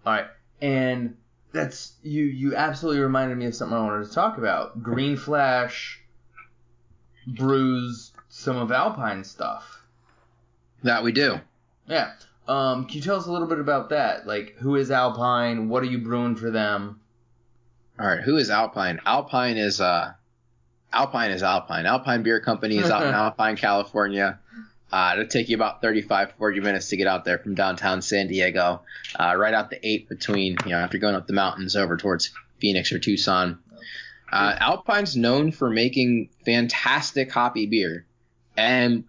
All 0.06 0.12
right, 0.12 0.26
and 0.60 1.16
that's 1.52 1.92
you. 2.02 2.24
You 2.24 2.56
absolutely 2.56 3.00
reminded 3.00 3.38
me 3.38 3.46
of 3.46 3.54
something 3.54 3.76
I 3.76 3.82
wanted 3.82 4.06
to 4.06 4.12
talk 4.12 4.38
about. 4.38 4.82
Green 4.82 5.16
Flash 5.16 6.00
brews 7.26 8.12
some 8.28 8.56
of 8.56 8.70
Alpine 8.70 9.24
stuff. 9.24 9.82
That 10.82 11.02
we 11.02 11.12
do. 11.12 11.40
Yeah. 11.86 12.12
Um, 12.46 12.86
can 12.86 12.96
you 12.96 13.02
tell 13.02 13.16
us 13.16 13.26
a 13.26 13.32
little 13.32 13.48
bit 13.48 13.58
about 13.58 13.90
that? 13.90 14.26
Like, 14.26 14.56
who 14.58 14.76
is 14.76 14.90
Alpine? 14.90 15.68
What 15.68 15.82
are 15.82 15.86
you 15.86 15.98
brewing 15.98 16.36
for 16.36 16.50
them? 16.50 17.00
All 18.00 18.06
right, 18.06 18.20
who 18.20 18.36
is 18.36 18.48
Alpine? 18.48 19.00
Alpine 19.04 19.56
is 19.56 19.80
uh 19.80 20.12
Alpine 20.92 21.30
is 21.32 21.42
Alpine. 21.42 21.84
Alpine 21.84 22.22
Beer 22.22 22.40
Company 22.40 22.78
is 22.78 22.90
out 22.90 23.06
in 23.06 23.14
Alpine, 23.14 23.56
California. 23.56 24.38
Uh, 24.90 25.10
it'll 25.14 25.26
take 25.26 25.48
you 25.48 25.56
about 25.56 25.82
35, 25.82 26.32
40 26.38 26.60
minutes 26.60 26.88
to 26.88 26.96
get 26.96 27.06
out 27.06 27.24
there 27.24 27.38
from 27.38 27.54
downtown 27.54 28.00
San 28.00 28.26
Diego, 28.26 28.82
uh, 29.18 29.34
right 29.36 29.52
out 29.52 29.70
the 29.70 29.86
eight 29.86 30.08
between, 30.08 30.56
you 30.64 30.70
know, 30.70 30.78
after 30.78 30.98
going 30.98 31.14
up 31.14 31.26
the 31.26 31.34
mountains 31.34 31.76
over 31.76 31.96
towards 31.96 32.30
Phoenix 32.58 32.90
or 32.92 32.98
Tucson. 32.98 33.58
Uh, 34.30 34.56
Alpine's 34.58 35.16
known 35.16 35.52
for 35.52 35.70
making 35.70 36.30
fantastic 36.44 37.30
hoppy 37.30 37.66
beer. 37.66 38.06
And, 38.56 39.04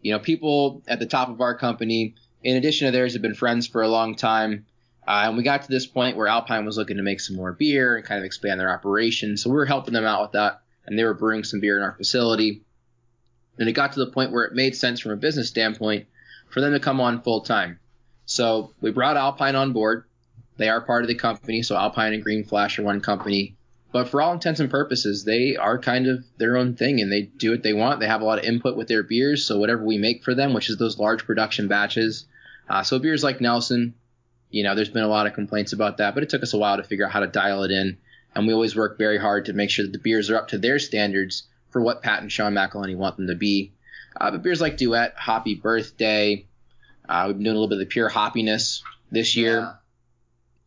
you 0.00 0.12
know, 0.12 0.18
people 0.18 0.82
at 0.88 0.98
the 0.98 1.06
top 1.06 1.28
of 1.28 1.40
our 1.40 1.56
company, 1.56 2.14
in 2.42 2.56
addition 2.56 2.86
to 2.86 2.92
theirs, 2.92 3.12
have 3.12 3.22
been 3.22 3.34
friends 3.34 3.66
for 3.66 3.82
a 3.82 3.88
long 3.88 4.14
time. 4.16 4.66
Uh, 5.06 5.24
and 5.26 5.36
we 5.36 5.42
got 5.42 5.62
to 5.62 5.68
this 5.68 5.86
point 5.86 6.16
where 6.16 6.26
Alpine 6.26 6.64
was 6.64 6.76
looking 6.76 6.96
to 6.96 7.02
make 7.02 7.20
some 7.20 7.36
more 7.36 7.52
beer 7.52 7.96
and 7.96 8.04
kind 8.04 8.18
of 8.18 8.24
expand 8.24 8.58
their 8.58 8.72
operation. 8.72 9.36
So 9.36 9.50
we 9.50 9.56
were 9.56 9.66
helping 9.66 9.94
them 9.94 10.04
out 10.04 10.22
with 10.22 10.32
that. 10.32 10.62
And 10.86 10.98
they 10.98 11.04
were 11.04 11.14
brewing 11.14 11.44
some 11.44 11.60
beer 11.60 11.76
in 11.76 11.82
our 11.82 11.92
facility. 11.92 12.62
And 13.58 13.68
it 13.68 13.72
got 13.72 13.92
to 13.92 14.04
the 14.04 14.10
point 14.10 14.32
where 14.32 14.44
it 14.44 14.54
made 14.54 14.76
sense 14.76 15.00
from 15.00 15.12
a 15.12 15.16
business 15.16 15.48
standpoint 15.48 16.06
for 16.50 16.60
them 16.60 16.72
to 16.72 16.80
come 16.80 17.00
on 17.00 17.22
full 17.22 17.40
time. 17.40 17.78
So 18.24 18.72
we 18.80 18.90
brought 18.90 19.16
Alpine 19.16 19.54
on 19.54 19.72
board. 19.72 20.04
They 20.56 20.68
are 20.68 20.80
part 20.80 21.02
of 21.02 21.08
the 21.08 21.14
company. 21.14 21.62
So 21.62 21.76
Alpine 21.76 22.12
and 22.12 22.22
Green 22.22 22.44
Flash 22.44 22.78
are 22.78 22.82
one 22.82 23.00
company. 23.00 23.56
But 23.92 24.08
for 24.08 24.20
all 24.20 24.32
intents 24.32 24.60
and 24.60 24.70
purposes, 24.70 25.24
they 25.24 25.56
are 25.56 25.78
kind 25.78 26.06
of 26.06 26.24
their 26.38 26.56
own 26.56 26.74
thing 26.74 27.00
and 27.00 27.10
they 27.10 27.22
do 27.22 27.52
what 27.52 27.62
they 27.62 27.72
want. 27.72 28.00
They 28.00 28.08
have 28.08 28.20
a 28.20 28.24
lot 28.24 28.38
of 28.38 28.44
input 28.44 28.76
with 28.76 28.88
their 28.88 29.02
beers. 29.02 29.44
So 29.44 29.58
whatever 29.58 29.84
we 29.84 29.96
make 29.96 30.24
for 30.24 30.34
them, 30.34 30.52
which 30.52 30.68
is 30.68 30.76
those 30.76 30.98
large 30.98 31.24
production 31.24 31.68
batches. 31.68 32.26
Uh, 32.68 32.82
so 32.82 32.98
beers 32.98 33.22
like 33.22 33.40
Nelson, 33.40 33.94
you 34.50 34.64
know, 34.64 34.74
there's 34.74 34.88
been 34.88 35.04
a 35.04 35.08
lot 35.08 35.26
of 35.26 35.34
complaints 35.34 35.72
about 35.72 35.98
that, 35.98 36.14
but 36.14 36.22
it 36.22 36.28
took 36.28 36.42
us 36.42 36.52
a 36.52 36.58
while 36.58 36.76
to 36.76 36.82
figure 36.82 37.06
out 37.06 37.12
how 37.12 37.20
to 37.20 37.26
dial 37.26 37.62
it 37.62 37.70
in. 37.70 37.96
And 38.34 38.46
we 38.46 38.52
always 38.52 38.76
work 38.76 38.98
very 38.98 39.18
hard 39.18 39.46
to 39.46 39.52
make 39.52 39.70
sure 39.70 39.86
that 39.86 39.92
the 39.92 39.98
beers 39.98 40.30
are 40.30 40.36
up 40.36 40.48
to 40.48 40.58
their 40.58 40.78
standards 40.78 41.44
for 41.76 41.82
what 41.82 42.00
Pat 42.00 42.22
and 42.22 42.32
Shawn 42.32 42.54
McIlhenney 42.54 42.96
want 42.96 43.18
them 43.18 43.26
to 43.26 43.34
be. 43.34 43.74
Uh, 44.18 44.30
but 44.30 44.42
beers 44.42 44.62
like 44.62 44.78
Duet, 44.78 45.12
Hoppy 45.14 45.56
Birthday, 45.56 46.46
uh, 47.06 47.24
we've 47.26 47.36
been 47.36 47.44
doing 47.44 47.54
a 47.54 47.60
little 47.60 47.68
bit 47.68 47.74
of 47.74 47.80
the 47.80 47.92
pure 47.92 48.08
hoppiness 48.08 48.80
this 49.10 49.36
year. 49.36 49.58
Yeah. 49.58 49.72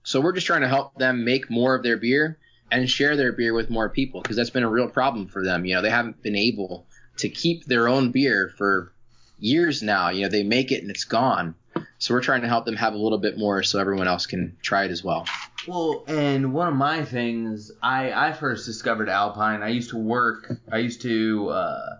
So 0.03 0.21
we're 0.21 0.33
just 0.33 0.45
trying 0.45 0.61
to 0.61 0.67
help 0.67 0.93
them 0.99 1.25
make 1.25 1.49
more 1.49 1.73
of 1.73 1.81
their 1.81 1.97
beer 1.97 2.37
and 2.71 2.87
share 2.87 3.17
their 3.17 3.31
beer 3.31 3.55
with 3.55 3.71
more 3.71 3.89
people 3.89 4.21
because 4.21 4.37
that's 4.37 4.51
been 4.51 4.61
a 4.61 4.69
real 4.69 4.87
problem 4.87 5.27
for 5.27 5.43
them. 5.43 5.65
You 5.65 5.73
know, 5.73 5.81
they 5.81 5.89
haven't 5.89 6.21
been 6.21 6.35
able 6.35 6.85
to 7.17 7.27
keep 7.27 7.65
their 7.65 7.87
own 7.87 8.11
beer 8.11 8.53
for 8.55 8.93
years 9.39 9.81
now. 9.81 10.09
You 10.09 10.21
know, 10.21 10.29
they 10.29 10.43
make 10.43 10.71
it 10.71 10.83
and 10.83 10.91
it's 10.91 11.05
gone. 11.05 11.55
So 11.97 12.13
we're 12.13 12.21
trying 12.21 12.41
to 12.41 12.47
help 12.47 12.65
them 12.65 12.75
have 12.75 12.93
a 12.93 12.97
little 12.97 13.17
bit 13.17 13.35
more 13.35 13.63
so 13.63 13.79
everyone 13.79 14.07
else 14.07 14.27
can 14.27 14.57
try 14.61 14.85
it 14.85 14.91
as 14.91 15.03
well. 15.03 15.25
Well, 15.67 16.05
and 16.07 16.53
one 16.53 16.67
of 16.67 16.75
my 16.75 17.03
things, 17.03 17.71
I 17.81 18.11
I 18.11 18.33
first 18.33 18.65
discovered 18.65 19.09
Alpine. 19.09 19.61
I 19.61 19.69
used 19.69 19.89
to 19.91 19.97
work. 19.97 20.51
I 20.71 20.77
used 20.77 21.01
to. 21.01 21.49
Uh, 21.49 21.99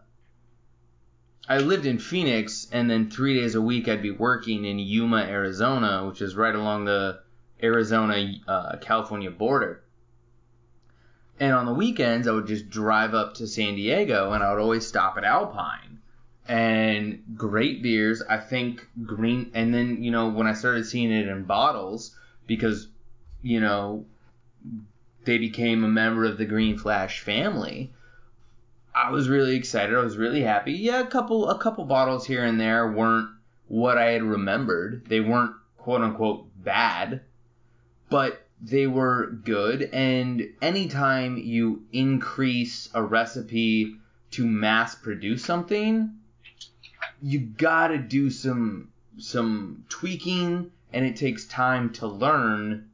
I 1.48 1.58
lived 1.58 1.86
in 1.86 2.00
Phoenix, 2.00 2.68
and 2.72 2.90
then 2.90 3.10
three 3.10 3.40
days 3.40 3.56
a 3.56 3.62
week 3.62 3.88
I'd 3.88 4.02
be 4.02 4.12
working 4.12 4.66
in 4.66 4.80
Yuma, 4.80 5.24
Arizona, 5.24 6.06
which 6.08 6.22
is 6.22 6.36
right 6.36 6.54
along 6.54 6.86
the 6.86 7.20
Arizona 7.62 8.34
uh, 8.48 8.78
California 8.78 9.32
border. 9.32 9.84
And 11.40 11.54
on 11.54 11.66
the 11.66 11.74
weekends, 11.74 12.28
I 12.28 12.32
would 12.32 12.48
just 12.48 12.70
drive 12.70 13.14
up 13.14 13.36
to 13.36 13.48
San 13.48 13.76
Diego, 13.76 14.34
and 14.34 14.44
I 14.44 14.52
would 14.52 14.62
always 14.62 14.86
stop 14.86 15.18
at 15.18 15.24
Alpine. 15.24 16.00
And 16.48 17.24
great 17.36 17.84
beers. 17.84 18.22
I 18.28 18.38
think 18.38 18.88
green. 19.06 19.52
And 19.54 19.74
then 19.74 20.04
you 20.04 20.12
know 20.12 20.30
when 20.30 20.48
I 20.48 20.54
started 20.54 20.86
seeing 20.86 21.12
it 21.12 21.28
in 21.28 21.44
bottles, 21.44 22.16
because 22.48 22.88
you 23.42 23.60
know 23.60 24.06
they 25.26 25.38
became 25.38 25.84
a 25.84 25.88
member 25.88 26.26
of 26.26 26.38
the 26.38 26.46
Green 26.46 26.78
Flash 26.78 27.22
family. 27.22 27.92
I 28.94 29.12
was 29.12 29.30
really 29.30 29.56
excited. 29.56 29.96
I 29.96 30.00
was 30.00 30.18
really 30.18 30.42
happy. 30.42 30.74
Yeah, 30.74 31.02
a 31.02 31.08
couple 31.08 31.50
a 31.50 31.60
couple 31.60 31.86
bottles 31.86 32.26
here 32.26 32.44
and 32.44 32.60
there 32.60 32.92
weren't 32.92 33.30
what 33.68 33.98
I 33.98 34.12
had 34.12 34.24
remembered. 34.24 35.06
They 35.08 35.20
weren't 35.20 35.56
quote 35.78 36.02
unquote 36.02 36.48
bad, 36.64 37.22
but 38.10 38.46
they 38.62 38.88
were 38.88 39.28
good. 39.44 39.84
And 39.94 40.50
anytime 40.62 41.38
you 41.38 41.84
increase 41.94 42.90
a 42.94 43.04
recipe 43.04 43.96
to 44.32 44.46
mass 44.46 44.96
produce 44.96 45.46
something, 45.46 46.16
you 47.22 47.40
gotta 47.40 47.98
do 47.98 48.30
some 48.30 48.92
some 49.18 49.86
tweaking, 49.90 50.72
and 50.92 51.06
it 51.06 51.16
takes 51.16 51.46
time 51.46 51.92
to 51.92 52.08
learn 52.08 52.89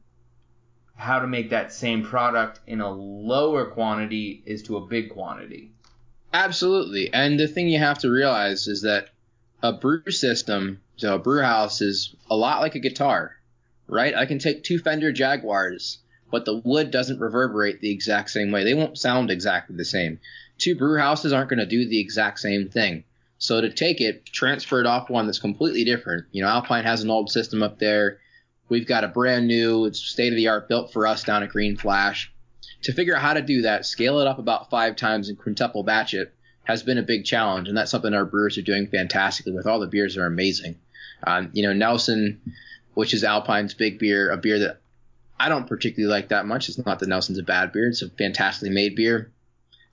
how 0.96 1.20
to 1.20 1.26
make 1.26 1.50
that 1.50 1.72
same 1.72 2.02
product 2.02 2.60
in 2.66 2.80
a 2.80 2.90
lower 2.90 3.66
quantity 3.66 4.42
is 4.46 4.62
to 4.64 4.78
a 4.78 4.86
big 4.86 5.10
quantity. 5.10 5.70
Absolutely. 6.32 7.12
And 7.12 7.38
the 7.38 7.46
thing 7.46 7.68
you 7.68 7.78
have 7.78 7.98
to 8.00 8.10
realize 8.10 8.66
is 8.66 8.82
that 8.82 9.10
a 9.62 9.72
brew 9.72 10.10
system, 10.10 10.80
so 10.96 11.14
a 11.14 11.18
brew 11.18 11.42
house 11.42 11.80
is 11.80 12.14
a 12.30 12.36
lot 12.36 12.60
like 12.60 12.74
a 12.74 12.80
guitar, 12.80 13.36
right? 13.86 14.14
I 14.14 14.26
can 14.26 14.38
take 14.38 14.64
two 14.64 14.78
Fender 14.78 15.12
Jaguars, 15.12 15.98
but 16.30 16.44
the 16.44 16.58
wood 16.64 16.90
doesn't 16.90 17.20
reverberate 17.20 17.80
the 17.80 17.90
exact 17.90 18.30
same 18.30 18.50
way. 18.50 18.64
They 18.64 18.74
won't 18.74 18.98
sound 18.98 19.30
exactly 19.30 19.76
the 19.76 19.84
same. 19.84 20.18
Two 20.58 20.76
brew 20.76 20.98
houses 20.98 21.32
aren't 21.32 21.50
going 21.50 21.58
to 21.60 21.66
do 21.66 21.88
the 21.88 22.00
exact 22.00 22.40
same 22.40 22.68
thing. 22.68 23.04
So 23.38 23.60
to 23.60 23.70
take 23.70 24.00
it, 24.00 24.24
transfer 24.26 24.80
it 24.80 24.86
off 24.86 25.10
one 25.10 25.26
that's 25.26 25.38
completely 25.38 25.84
different. 25.84 26.26
You 26.32 26.42
know, 26.42 26.48
Alpine 26.48 26.84
has 26.84 27.02
an 27.02 27.10
old 27.10 27.30
system 27.30 27.62
up 27.62 27.78
there. 27.78 28.18
We've 28.68 28.86
got 28.86 29.04
a 29.04 29.08
brand 29.08 29.46
new, 29.46 29.84
it's 29.84 30.00
state 30.00 30.32
of 30.32 30.36
the 30.36 30.48
art, 30.48 30.68
built 30.68 30.92
for 30.92 31.06
us 31.06 31.22
down 31.22 31.42
at 31.42 31.50
Green 31.50 31.76
Flash. 31.76 32.32
To 32.82 32.92
figure 32.92 33.14
out 33.14 33.22
how 33.22 33.34
to 33.34 33.42
do 33.42 33.62
that, 33.62 33.86
scale 33.86 34.20
it 34.20 34.26
up 34.26 34.38
about 34.38 34.70
five 34.70 34.96
times 34.96 35.28
and 35.28 35.38
quintuple 35.38 35.82
batch 35.82 36.14
it 36.14 36.34
has 36.64 36.82
been 36.82 36.98
a 36.98 37.02
big 37.02 37.24
challenge, 37.24 37.68
and 37.68 37.76
that's 37.76 37.90
something 37.90 38.12
our 38.12 38.24
brewers 38.24 38.58
are 38.58 38.62
doing 38.62 38.88
fantastically 38.88 39.52
with. 39.52 39.66
All 39.66 39.78
the 39.78 39.86
beers 39.86 40.16
are 40.16 40.26
amazing. 40.26 40.76
Um, 41.24 41.50
you 41.52 41.62
know, 41.62 41.72
Nelson, 41.72 42.40
which 42.94 43.14
is 43.14 43.22
Alpine's 43.22 43.74
big 43.74 43.98
beer, 44.00 44.30
a 44.30 44.36
beer 44.36 44.58
that 44.58 44.80
I 45.38 45.48
don't 45.48 45.68
particularly 45.68 46.12
like 46.12 46.28
that 46.28 46.46
much. 46.46 46.68
It's 46.68 46.84
not 46.84 46.98
that 46.98 47.08
Nelson's 47.08 47.38
a 47.38 47.44
bad 47.44 47.72
beer; 47.72 47.88
it's 47.88 48.02
a 48.02 48.10
fantastically 48.10 48.70
made 48.70 48.96
beer. 48.96 49.30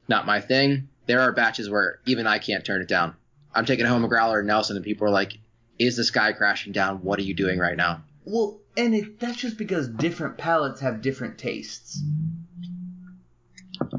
Not 0.08 0.26
my 0.26 0.42
thing. 0.42 0.90
There 1.06 1.22
are 1.22 1.32
batches 1.32 1.70
where 1.70 2.00
even 2.06 2.26
I 2.26 2.40
can't 2.40 2.66
turn 2.66 2.82
it 2.82 2.88
down. 2.88 3.16
I'm 3.54 3.66
taking 3.66 3.86
home 3.86 4.04
a 4.04 4.08
growler 4.08 4.40
at 4.40 4.46
Nelson, 4.46 4.76
and 4.76 4.84
people 4.84 5.08
are 5.08 5.12
like, 5.12 5.38
"Is 5.78 5.96
the 5.96 6.04
sky 6.04 6.34
crashing 6.34 6.74
down? 6.74 7.04
What 7.04 7.20
are 7.20 7.24
you 7.24 7.36
doing 7.36 7.60
right 7.60 7.78
now?" 7.78 8.04
Well, 8.26 8.60
and 8.78 8.96
it, 8.96 9.20
that's 9.20 9.38
just 9.38 9.58
because 9.58 9.88
different 9.88 10.38
palates 10.38 10.82
have 10.82 11.02
different 11.02 11.38
tastes. 11.38 12.02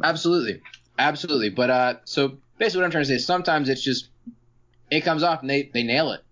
Absolutely, 0.02 0.60
absolutely. 0.98 1.50
But 1.50 1.70
uh, 1.70 1.94
so 2.04 2.38
basically, 2.58 2.80
what 2.80 2.86
I'm 2.86 2.90
trying 2.90 3.04
to 3.04 3.08
say 3.08 3.14
is 3.14 3.26
sometimes 3.26 3.68
it's 3.68 3.82
just 3.82 4.08
it 4.90 5.02
comes 5.02 5.22
off 5.22 5.40
and 5.40 5.50
they 5.50 5.70
they 5.72 5.82
nail 5.82 6.12
it, 6.12 6.22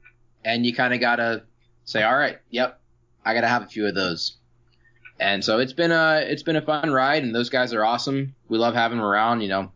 and 0.44 0.64
you 0.66 0.74
kind 0.74 0.94
of 0.94 1.00
gotta 1.00 1.44
say, 1.84 2.02
all 2.02 2.16
right, 2.16 2.38
yep, 2.50 2.80
I 3.24 3.34
gotta 3.34 3.48
have 3.48 3.62
a 3.62 3.66
few 3.66 3.86
of 3.86 3.94
those. 3.94 4.36
And 5.20 5.44
so 5.44 5.58
it's 5.58 5.72
been 5.72 5.92
a 5.92 6.24
it's 6.26 6.42
been 6.42 6.56
a 6.56 6.62
fun 6.62 6.90
ride, 6.90 7.22
and 7.22 7.34
those 7.34 7.50
guys 7.50 7.72
are 7.72 7.84
awesome. 7.84 8.34
We 8.48 8.58
love 8.58 8.74
having 8.74 8.98
them 8.98 9.06
around. 9.06 9.40
You 9.42 9.48
know, 9.48 9.72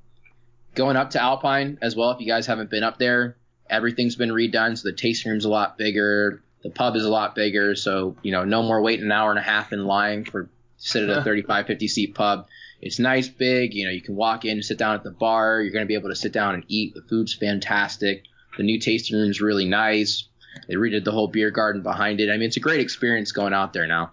going 0.75 0.97
up 0.97 1.11
to 1.11 1.23
Alpine 1.23 1.79
as 1.83 1.95
well. 1.95 2.11
If 2.11 2.21
you 2.21 2.27
guys 2.27 2.47
haven't 2.47 2.71
been 2.71 2.83
up 2.83 2.99
there, 2.99 3.37
everything's 3.71 4.17
been 4.17 4.31
redone, 4.31 4.77
so 4.77 4.89
the 4.89 4.97
tasting 4.97 5.31
room's 5.31 5.45
a 5.45 5.49
lot 5.51 5.79
bigger. 5.79 6.43
The 6.67 6.73
pub 6.73 6.97
is 6.97 7.05
a 7.05 7.09
lot 7.09 7.37
bigger, 7.37 7.77
so 7.77 8.17
you 8.23 8.33
know, 8.33 8.45
no 8.45 8.61
more 8.61 8.83
waiting 8.83 9.05
an 9.07 9.13
hour 9.13 9.31
and 9.31 9.39
a 9.39 9.43
half 9.43 9.73
in 9.73 9.85
line 9.85 10.25
for 10.25 10.51
sit 10.79 11.09
at 11.09 11.17
a 11.19 11.23
35, 11.23 11.67
50 11.69 11.87
seat 11.87 12.15
pub. 12.17 12.49
It's 12.83 12.99
nice, 12.99 13.29
big. 13.29 13.73
You 13.73 13.85
know, 13.85 13.93
you 13.93 14.03
can 14.03 14.17
walk 14.17 14.45
in, 14.45 14.61
sit 14.65 14.77
down 14.77 14.97
at 14.97 15.05
the 15.05 15.13
bar. 15.13 15.61
You're 15.63 15.73
going 15.73 15.85
to 15.85 15.89
be 15.89 15.95
able 15.95 16.09
to 16.09 16.17
sit 16.17 16.33
down 16.33 16.55
and 16.55 16.65
eat. 16.67 16.95
The 16.95 17.03
food's 17.03 17.33
fantastic. 17.35 18.25
The 18.57 18.65
new 18.65 18.81
tasting 18.81 19.17
room's 19.17 19.41
really 19.41 19.65
nice. 19.65 20.25
They 20.67 20.75
redid 20.75 21.05
the 21.05 21.13
whole 21.13 21.29
beer 21.29 21.53
garden 21.53 21.83
behind 21.83 22.19
it. 22.21 22.31
I 22.31 22.33
mean, 22.33 22.49
it's 22.49 22.57
a 22.57 22.61
great 22.61 22.81
experience 22.81 23.31
going 23.31 23.53
out 23.53 23.73
there 23.73 23.87
now. 23.87 24.11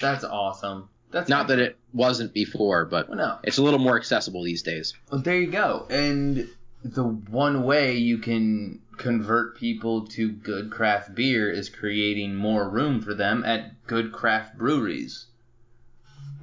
That's 0.00 0.22
awesome. 0.22 0.88
That's 1.10 1.28
Not 1.28 1.48
that 1.48 1.58
it 1.58 1.76
wasn't 1.92 2.32
before, 2.32 2.84
but 2.84 3.08
Well, 3.08 3.18
no. 3.18 3.38
it's 3.42 3.58
a 3.58 3.62
little 3.62 3.80
more 3.80 3.96
accessible 3.96 4.44
these 4.44 4.62
days. 4.62 4.94
Well, 5.10 5.20
there 5.20 5.40
you 5.40 5.50
go. 5.50 5.86
And 5.90 6.48
the 6.84 7.02
one 7.04 7.64
way 7.64 7.96
you 7.96 8.18
can 8.18 8.80
convert 8.98 9.56
people 9.56 10.06
to 10.08 10.30
good 10.30 10.70
craft 10.70 11.14
beer 11.14 11.50
is 11.50 11.68
creating 11.68 12.34
more 12.34 12.68
room 12.68 13.00
for 13.00 13.14
them 13.14 13.44
at 13.44 13.86
good 13.86 14.12
craft 14.12 14.58
breweries, 14.58 15.26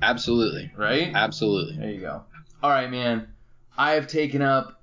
Absolutely. 0.02 0.72
right? 0.76 1.12
Absolutely. 1.14 1.78
There 1.78 1.90
you 1.90 2.02
go. 2.02 2.24
All 2.64 2.70
right, 2.70 2.90
man. 2.90 3.28
I 3.78 3.92
have 3.92 4.08
taken 4.08 4.42
up, 4.42 4.82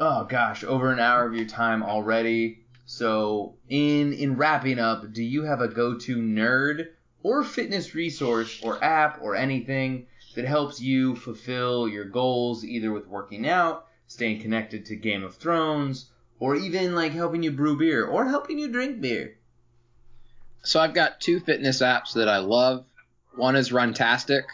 oh 0.00 0.24
gosh, 0.24 0.64
over 0.64 0.92
an 0.92 0.98
hour 0.98 1.26
of 1.26 1.34
your 1.34 1.46
time 1.46 1.82
already. 1.82 2.60
So, 2.84 3.54
in 3.68 4.12
in 4.12 4.36
wrapping 4.36 4.78
up, 4.78 5.12
do 5.12 5.22
you 5.22 5.42
have 5.44 5.60
a 5.60 5.68
go-to 5.68 6.16
nerd 6.16 6.88
or 7.22 7.42
fitness 7.42 7.94
resource 7.94 8.60
or 8.62 8.82
app 8.82 9.20
or 9.22 9.34
anything 9.34 10.06
that 10.36 10.44
helps 10.44 10.80
you 10.80 11.16
fulfill 11.16 11.88
your 11.88 12.04
goals, 12.04 12.64
either 12.64 12.92
with 12.92 13.08
working 13.08 13.48
out, 13.48 13.86
staying 14.06 14.40
connected 14.40 14.84
to 14.86 14.96
Game 14.96 15.24
of 15.24 15.34
Thrones, 15.34 16.10
or 16.38 16.56
even 16.56 16.94
like 16.94 17.12
helping 17.12 17.42
you 17.42 17.52
brew 17.52 17.76
beer 17.76 18.04
or 18.04 18.26
helping 18.26 18.58
you 18.58 18.68
drink 18.68 19.00
beer? 19.00 19.38
So 20.62 20.80
I've 20.80 20.94
got 20.94 21.20
two 21.20 21.40
fitness 21.40 21.80
apps 21.80 22.14
that 22.14 22.28
I 22.28 22.38
love. 22.38 22.84
One 23.36 23.56
is 23.56 23.70
Runtastic. 23.70 24.44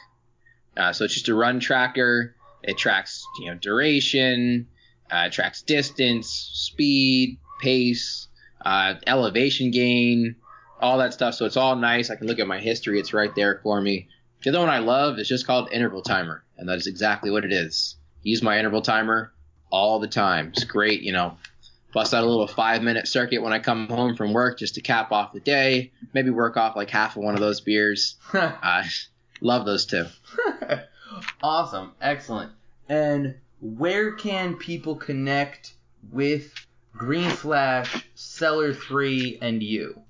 Uh, 0.77 0.93
so 0.93 1.05
it's 1.05 1.15
just 1.15 1.29
a 1.29 1.35
run 1.35 1.61
tracker. 1.61 2.35
It 2.63 2.79
tracks, 2.79 3.25
you 3.41 3.51
know, 3.51 3.57
duration, 3.57 4.69
uh, 5.11 5.31
tracks 5.31 5.63
distance, 5.63 6.29
speed, 6.29 7.39
pace, 7.61 8.29
uh, 8.65 8.95
elevation 9.07 9.71
gain, 9.71 10.37
all 10.81 10.99
that 10.99 11.13
stuff. 11.13 11.35
So 11.35 11.45
it's 11.45 11.57
all 11.57 11.77
nice. 11.77 12.11
I 12.11 12.17
can 12.17 12.27
look 12.27 12.39
at 12.39 12.47
my 12.47 12.59
history. 12.59 12.99
It's 12.99 13.13
right 13.13 13.35
there 13.35 13.61
for 13.63 13.81
me. 13.81 14.09
The 14.43 14.51
other 14.51 14.61
one 14.61 14.69
I 14.69 14.79
love 14.79 15.19
is 15.19 15.29
just 15.29 15.47
called 15.47 15.73
Interval 15.73 16.03
Timer, 16.03 16.45
and 16.57 16.69
that 16.69 16.79
is 16.79 16.87
exactly 16.87 17.31
what 17.31 17.45
it 17.45 17.53
is. 17.53 17.97
Use 18.23 18.43
my 18.43 18.59
interval 18.59 18.83
timer 18.83 19.33
all 19.71 19.99
the 19.99 20.09
time. 20.09 20.49
It's 20.49 20.65
great, 20.65 21.03
you 21.03 21.13
know. 21.13 21.37
Bust 21.93 22.15
out 22.15 22.25
a 22.25 22.27
little 22.27 22.47
five 22.47 22.83
minute 22.83 23.07
circuit 23.07 23.43
when 23.43 23.53
I 23.53 23.59
come 23.59 23.89
home 23.89 24.17
from 24.17 24.33
work 24.33 24.59
just 24.59 24.77
to 24.77 24.81
cap 24.81 25.13
off 25.13 25.33
the 25.33 25.41
day. 25.41 25.93
Maybe 26.15 26.31
work 26.31 26.57
off 26.57 26.75
like 26.75 26.91
half 26.91 27.17
of 27.17 27.23
one 27.23 27.35
of 27.35 27.41
those 27.41 27.61
beers. 27.61 28.17
Uh, 28.35 28.85
love 29.41 29.67
those 29.67 29.87
two. 29.87 30.07
awesome. 31.43 31.93
Excellent. 32.01 32.53
And 32.89 33.35
where 33.61 34.13
can 34.13 34.57
people 34.57 34.97
connect 34.97 35.75
with 36.11 36.55
Green 36.97 37.31
Flash, 37.31 38.07
Cellar 38.15 38.73
3, 38.73 39.39
and 39.41 39.63
you? 39.63 40.01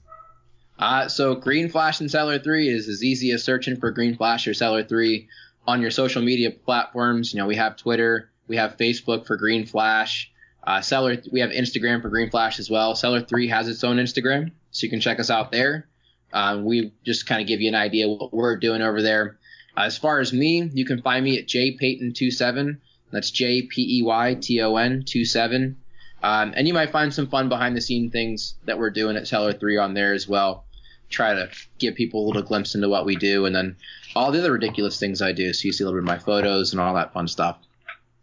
Uh, 0.79 1.09
so 1.09 1.35
Green 1.35 1.69
Flash 1.69 2.01
and 2.01 2.11
Cellar 2.11 2.39
3 2.39 2.69
is 2.69 2.89
as 2.89 3.05
easy 3.05 3.31
as 3.33 3.45
searching 3.45 3.77
for 3.77 3.91
Green 3.91 4.17
Flash 4.17 4.47
or 4.49 4.55
Cellar 4.55 4.83
3 4.83 5.29
on 5.67 5.81
your 5.81 5.91
social 5.91 6.23
media 6.23 6.51
platforms. 6.51 7.33
You 7.33 7.41
know, 7.41 7.47
we 7.47 7.57
have 7.57 7.77
Twitter, 7.77 8.31
we 8.49 8.57
have 8.57 8.77
Facebook 8.77 9.27
for 9.27 9.37
Green 9.37 9.67
Flash. 9.67 10.32
Uh, 10.65 10.81
Cellar, 10.81 11.17
we 11.31 11.41
have 11.41 11.51
Instagram 11.51 12.03
for 12.03 12.09
Green 12.09 12.31
Flash 12.31 12.59
as 12.59 12.71
well. 12.71 12.95
Cellar 12.95 13.21
3 13.21 13.49
has 13.49 13.69
its 13.69 13.83
own 13.83 13.97
Instagram, 13.97 14.53
so 14.71 14.85
you 14.85 14.91
can 14.91 15.01
check 15.01 15.19
us 15.19 15.31
out 15.31 15.51
there. 15.51 15.89
Um, 16.33 16.65
we 16.65 16.93
just 17.05 17.27
kind 17.27 17.41
of 17.41 17.49
give 17.49 17.61
you 17.61 17.69
an 17.69 17.75
idea 17.75 18.09
what 18.09 18.33
we're 18.33 18.57
doing 18.57 18.81
over 18.81 19.03
there. 19.03 19.39
Uh, 19.77 19.83
as 19.83 19.99
far 19.99 20.21
as 20.21 20.33
me, 20.33 20.71
you 20.73 20.85
can 20.85 21.03
find 21.03 21.25
me 21.25 21.39
at 21.39 21.47
jpeyton27. 21.47 22.79
That's 23.11 23.31
J 23.31 23.63
P 23.63 23.99
E 23.99 24.03
Y 24.03 24.35
T 24.41 24.61
O 24.63 24.77
N 24.77 25.05
27. 25.05 25.77
Um, 26.23 26.55
and 26.57 26.69
you 26.69 26.73
might 26.73 26.93
find 26.93 27.13
some 27.13 27.27
fun 27.27 27.49
behind 27.49 27.77
the 27.77 27.81
scene 27.81 28.11
things 28.11 28.55
that 28.65 28.79
we're 28.79 28.91
doing 28.91 29.17
at 29.17 29.27
Cellar 29.27 29.53
3 29.53 29.77
on 29.79 29.95
there 29.95 30.15
as 30.15 30.29
well. 30.29 30.65
Try 31.11 31.35
to 31.35 31.51
give 31.79 31.95
people 31.95 32.25
a 32.25 32.27
little 32.27 32.43
glimpse 32.43 32.75
into 32.75 32.89
what 32.89 33.05
we 33.05 33.17
do, 33.17 33.45
and 33.45 33.55
then 33.55 33.77
all 34.15 34.31
the 34.33 34.39
other 34.39 34.53
ridiculous 34.53 34.99
things 34.99 35.21
I 35.21 35.33
do. 35.33 35.53
So 35.53 35.67
you 35.67 35.73
see 35.73 35.85
a 35.85 35.87
little 35.87 36.01
bit 36.01 36.09
of 36.11 36.17
my 36.17 36.25
photos 36.25 36.73
and 36.73 36.81
all 36.81 36.95
that 36.95 37.13
fun 37.13 37.29
stuff. 37.29 37.59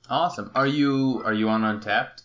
Awesome. 0.09 0.49
Are 0.55 0.65
you 0.65 1.21
are 1.23 1.33
you 1.33 1.49
on 1.49 1.61
Untappd? 1.61 2.18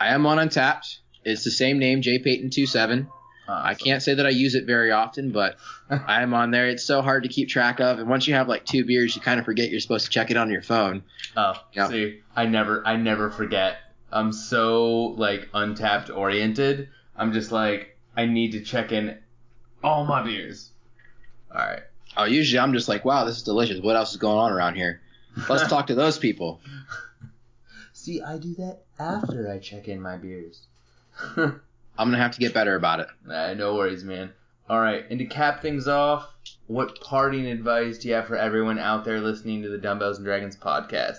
I 0.00 0.08
am 0.08 0.26
on 0.26 0.38
Untappd. 0.38 0.98
It's 1.24 1.44
the 1.44 1.50
same 1.50 1.78
name, 1.78 2.02
J 2.02 2.18
Peyton 2.18 2.50
27. 2.50 3.08
Uh, 3.48 3.52
I 3.64 3.74
can't 3.74 4.02
say 4.02 4.14
that 4.14 4.26
I 4.26 4.30
use 4.30 4.54
it 4.54 4.66
very 4.66 4.92
often, 4.92 5.30
but 5.30 5.56
I 5.90 6.22
am 6.22 6.34
on 6.34 6.50
there. 6.50 6.68
It's 6.68 6.84
so 6.84 7.00
hard 7.02 7.22
to 7.22 7.28
keep 7.28 7.48
track 7.48 7.80
of, 7.80 7.98
and 7.98 8.08
once 8.08 8.26
you 8.28 8.34
have 8.34 8.48
like 8.48 8.64
two 8.64 8.84
beers, 8.84 9.16
you 9.16 9.22
kind 9.22 9.38
of 9.40 9.46
forget 9.46 9.70
you're 9.70 9.80
supposed 9.80 10.04
to 10.06 10.10
check 10.10 10.30
it 10.30 10.36
on 10.36 10.50
your 10.50 10.62
phone. 10.62 11.02
Oh, 11.36 11.54
Yeah. 11.72 11.88
see, 11.88 12.20
I 12.36 12.46
never, 12.46 12.86
I 12.86 12.96
never 12.96 13.30
forget. 13.30 13.78
I'm 14.12 14.32
so 14.32 15.14
like 15.16 15.50
Untappd 15.52 16.14
oriented. 16.14 16.88
I'm 17.16 17.32
just 17.32 17.50
like, 17.52 17.96
I 18.16 18.26
need 18.26 18.52
to 18.52 18.60
check 18.60 18.92
in 18.92 19.18
all 19.82 20.04
my 20.04 20.22
beers. 20.22 20.70
All 21.54 21.60
right. 21.60 21.82
Oh, 22.16 22.24
usually 22.24 22.58
I'm 22.58 22.72
just 22.72 22.88
like, 22.88 23.04
wow, 23.04 23.24
this 23.24 23.36
is 23.36 23.42
delicious. 23.42 23.80
What 23.80 23.96
else 23.96 24.10
is 24.12 24.16
going 24.16 24.38
on 24.38 24.52
around 24.52 24.74
here? 24.76 25.00
Let's 25.48 25.68
talk 25.68 25.86
to 25.88 25.94
those 25.94 26.18
people. 26.18 26.60
See, 28.08 28.22
I 28.22 28.38
do 28.38 28.54
that 28.54 28.84
after 28.98 29.52
I 29.52 29.58
check 29.58 29.86
in 29.86 30.00
my 30.00 30.16
beers. 30.16 30.62
I'm 31.36 31.60
gonna 31.98 32.16
have 32.16 32.32
to 32.32 32.40
get 32.40 32.54
better 32.54 32.74
about 32.74 33.00
it. 33.00 33.08
Nah, 33.26 33.52
no 33.52 33.74
worries, 33.74 34.02
man. 34.02 34.32
All 34.66 34.80
right, 34.80 35.04
and 35.10 35.18
to 35.18 35.26
cap 35.26 35.60
things 35.60 35.86
off, 35.86 36.26
what 36.68 37.02
parting 37.02 37.44
advice 37.44 37.98
do 37.98 38.08
you 38.08 38.14
have 38.14 38.26
for 38.26 38.36
everyone 38.36 38.78
out 38.78 39.04
there 39.04 39.20
listening 39.20 39.60
to 39.60 39.68
the 39.68 39.76
Dumbbells 39.76 40.16
and 40.16 40.24
Dragons 40.24 40.56
podcast? 40.56 41.18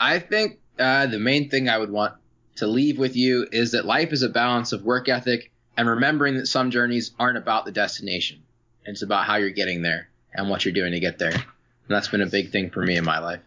I 0.00 0.20
think 0.20 0.60
uh, 0.78 1.04
the 1.04 1.18
main 1.18 1.50
thing 1.50 1.68
I 1.68 1.76
would 1.76 1.90
want 1.90 2.14
to 2.56 2.66
leave 2.66 2.98
with 2.98 3.14
you 3.14 3.46
is 3.52 3.72
that 3.72 3.84
life 3.84 4.14
is 4.14 4.22
a 4.22 4.30
balance 4.30 4.72
of 4.72 4.82
work 4.82 5.06
ethic 5.06 5.52
and 5.76 5.86
remembering 5.86 6.36
that 6.36 6.46
some 6.46 6.70
journeys 6.70 7.10
aren't 7.18 7.36
about 7.36 7.66
the 7.66 7.72
destination. 7.72 8.42
It's 8.86 9.02
about 9.02 9.26
how 9.26 9.36
you're 9.36 9.50
getting 9.50 9.82
there 9.82 10.08
and 10.32 10.48
what 10.48 10.64
you're 10.64 10.72
doing 10.72 10.92
to 10.92 11.00
get 11.00 11.18
there. 11.18 11.32
And 11.32 11.42
that's 11.88 12.08
been 12.08 12.22
a 12.22 12.26
big 12.26 12.52
thing 12.52 12.70
for 12.70 12.82
me 12.82 12.96
in 12.96 13.04
my 13.04 13.18
life. 13.18 13.42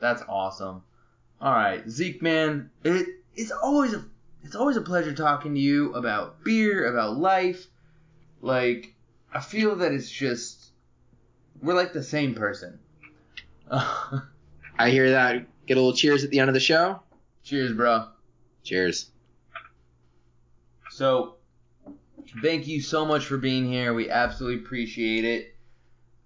That's 0.00 0.24
awesome. 0.28 0.82
All 1.40 1.52
right, 1.52 1.88
Zeke, 1.88 2.22
man, 2.22 2.70
it 2.84 3.06
it's 3.34 3.50
always 3.50 3.92
a 3.92 4.04
it's 4.42 4.54
always 4.54 4.76
a 4.76 4.82
pleasure 4.82 5.14
talking 5.14 5.54
to 5.54 5.60
you 5.60 5.94
about 5.94 6.44
beer, 6.44 6.90
about 6.92 7.16
life. 7.16 7.66
Like, 8.40 8.94
I 9.32 9.40
feel 9.40 9.76
that 9.76 9.92
it's 9.92 10.10
just 10.10 10.72
we're 11.62 11.74
like 11.74 11.92
the 11.92 12.02
same 12.02 12.34
person. 12.34 12.78
I 13.70 14.90
hear 14.90 15.10
that. 15.10 15.46
Get 15.66 15.76
a 15.76 15.80
little 15.80 15.96
cheers 15.96 16.24
at 16.24 16.30
the 16.30 16.40
end 16.40 16.50
of 16.50 16.54
the 16.54 16.60
show. 16.60 17.00
Cheers, 17.42 17.72
bro. 17.72 18.08
Cheers. 18.62 19.10
So, 20.90 21.36
thank 22.42 22.66
you 22.66 22.80
so 22.80 23.04
much 23.04 23.24
for 23.26 23.38
being 23.38 23.66
here. 23.66 23.94
We 23.94 24.10
absolutely 24.10 24.64
appreciate 24.64 25.24
it. 25.24 25.53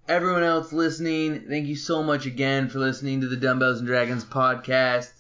Everyone 0.09 0.43
else 0.43 0.73
listening, 0.73 1.45
thank 1.51 1.67
you 1.67 1.77
so 1.77 2.03
much 2.03 2.25
again 2.25 2.71
for 2.71 2.79
listening 2.79 3.21
to 3.21 3.29
the 3.29 3.37
Dumbbells 3.37 3.81
and 3.81 3.87
Dragons 3.87 4.25
podcast. 4.25 5.13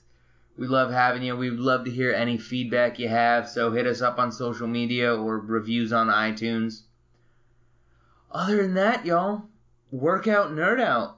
We 0.56 0.66
love 0.66 0.90
having 0.90 1.22
you. 1.22 1.36
We'd 1.36 1.52
love 1.58 1.84
to 1.84 1.90
hear 1.90 2.10
any 2.10 2.38
feedback 2.38 2.98
you 2.98 3.06
have, 3.06 3.50
so 3.50 3.70
hit 3.70 3.86
us 3.86 4.00
up 4.00 4.18
on 4.18 4.32
social 4.32 4.66
media 4.66 5.14
or 5.14 5.40
reviews 5.40 5.92
on 5.92 6.06
iTunes. 6.06 6.84
Other 8.32 8.62
than 8.62 8.72
that, 8.74 9.04
y'all, 9.04 9.42
work 9.90 10.26
out, 10.26 10.52
nerd 10.52 10.80
out. 10.80 11.17